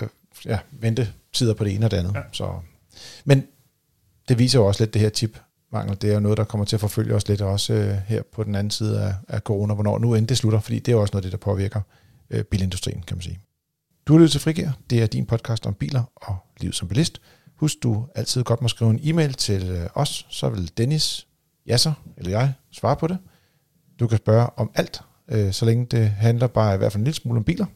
øh, 0.02 0.08
ja, 0.46 0.58
vente 0.70 1.08
tider 1.32 1.54
på 1.54 1.64
det 1.64 1.74
ene 1.74 1.86
og 1.86 1.90
det 1.90 1.96
andet. 1.96 2.14
Ja. 2.14 2.20
Så. 2.32 2.60
Men 3.24 3.46
det 4.28 4.38
viser 4.38 4.58
jo 4.58 4.66
også 4.66 4.82
lidt 4.82 4.94
det 4.94 5.02
her 5.02 5.08
chip 5.08 5.38
mangel. 5.72 6.02
Det 6.02 6.10
er 6.10 6.14
jo 6.14 6.20
noget, 6.20 6.38
der 6.38 6.44
kommer 6.44 6.64
til 6.64 6.76
at 6.76 6.80
forfølge 6.80 7.14
os 7.14 7.28
lidt 7.28 7.40
også 7.40 7.72
øh, 7.72 7.96
her 8.06 8.22
på 8.32 8.44
den 8.44 8.54
anden 8.54 8.70
side 8.70 9.02
af, 9.02 9.14
af 9.28 9.40
corona, 9.40 9.74
hvornår 9.74 9.98
nu 9.98 10.14
end 10.14 10.28
det 10.28 10.38
slutter, 10.38 10.60
fordi 10.60 10.78
det 10.78 10.92
er 10.92 10.96
også 10.96 11.12
noget 11.12 11.24
det, 11.24 11.32
der 11.32 11.38
påvirker 11.38 11.80
øh, 12.30 12.44
bilindustrien, 12.44 13.02
kan 13.02 13.16
man 13.16 13.22
sige. 13.22 13.40
Du 14.06 14.12
har 14.12 14.18
lyttet 14.18 14.32
til 14.32 14.40
Frigær. 14.40 14.70
Det 14.90 15.02
er 15.02 15.06
din 15.06 15.26
podcast 15.26 15.66
om 15.66 15.74
biler 15.74 16.02
og 16.16 16.36
liv 16.60 16.72
som 16.72 16.88
bilist. 16.88 17.20
Husk, 17.56 17.76
du 17.82 18.06
altid 18.14 18.44
godt 18.44 18.62
må 18.62 18.68
skrive 18.68 18.90
en 18.90 19.00
e-mail 19.02 19.34
til 19.34 19.70
øh, 19.70 19.86
os, 19.94 20.26
så 20.30 20.48
vil 20.48 20.70
Dennis, 20.76 21.26
Jasser 21.66 21.92
eller 22.16 22.30
jeg 22.30 22.52
svare 22.72 22.96
på 22.96 23.06
det. 23.06 23.18
Du 24.00 24.06
kan 24.06 24.18
spørge 24.18 24.48
om 24.56 24.70
alt, 24.74 25.00
øh, 25.28 25.52
så 25.52 25.64
længe 25.64 25.86
det 25.86 26.10
handler 26.10 26.46
bare 26.46 26.74
i 26.74 26.78
hvert 26.78 26.92
fald 26.92 27.00
en 27.00 27.04
lille 27.04 27.16
smule 27.16 27.38
om 27.38 27.44
biler, 27.44 27.66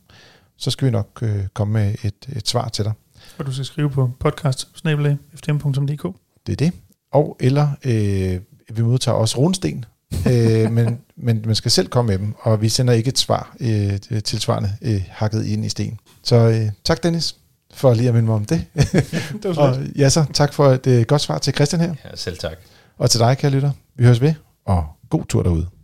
så 0.61 0.71
skal 0.71 0.87
vi 0.87 0.91
nok 0.91 1.19
øh, 1.23 1.47
komme 1.55 1.73
med 1.73 1.95
et, 2.03 2.37
et 2.37 2.49
svar 2.49 2.69
til 2.69 2.85
dig. 2.85 2.93
Og 3.39 3.47
du 3.47 3.53
skal 3.53 3.65
skrive 3.65 3.91
på 3.91 4.11
podcast 4.21 4.69
Det 6.47 6.53
er 6.53 6.57
det. 6.57 6.73
Og 7.13 7.37
eller 7.41 7.69
øh, 7.85 8.41
vi 8.77 8.83
modtager 8.83 9.17
også 9.17 9.39
runsten, 9.39 9.85
øh, 10.27 10.73
men, 10.73 11.01
men 11.27 11.43
man 11.47 11.55
skal 11.55 11.71
selv 11.71 11.89
komme 11.89 12.09
med 12.09 12.19
dem, 12.19 12.35
og 12.41 12.63
vi 12.63 12.69
sender 12.69 12.95
ikke 12.95 13.09
et 13.09 13.19
svar 13.19 13.57
øh, 13.61 14.01
tilsvarende 14.01 14.73
øh, 14.83 15.03
hakket 15.09 15.45
ind 15.45 15.65
i 15.65 15.69
sten. 15.69 15.99
Så 16.23 16.37
øh, 16.37 16.71
tak 16.85 17.03
Dennis, 17.03 17.37
for 17.75 17.95
lige 17.95 18.09
at 18.09 18.15
minde 18.15 18.27
mig 18.27 18.35
om 18.35 18.45
det. 18.45 18.67
det 19.43 19.59
og 19.59 19.77
ja, 19.97 20.09
så 20.09 20.25
tak 20.35 20.53
for 20.53 20.67
et 20.67 20.87
øh, 20.87 21.05
godt 21.05 21.21
svar 21.21 21.39
til 21.39 21.55
Christian 21.55 21.81
her. 21.81 21.95
Ja, 22.05 22.17
selv 22.17 22.39
tak. 22.39 22.57
Og 22.99 23.11
til 23.11 23.21
dig, 23.21 23.39
kære 23.39 23.51
lytter. 23.51 23.71
Vi 23.97 24.05
høres 24.05 24.21
ved, 24.21 24.35
og 24.65 24.87
god 25.11 25.25
tur 25.25 25.43
derude. 25.43 25.80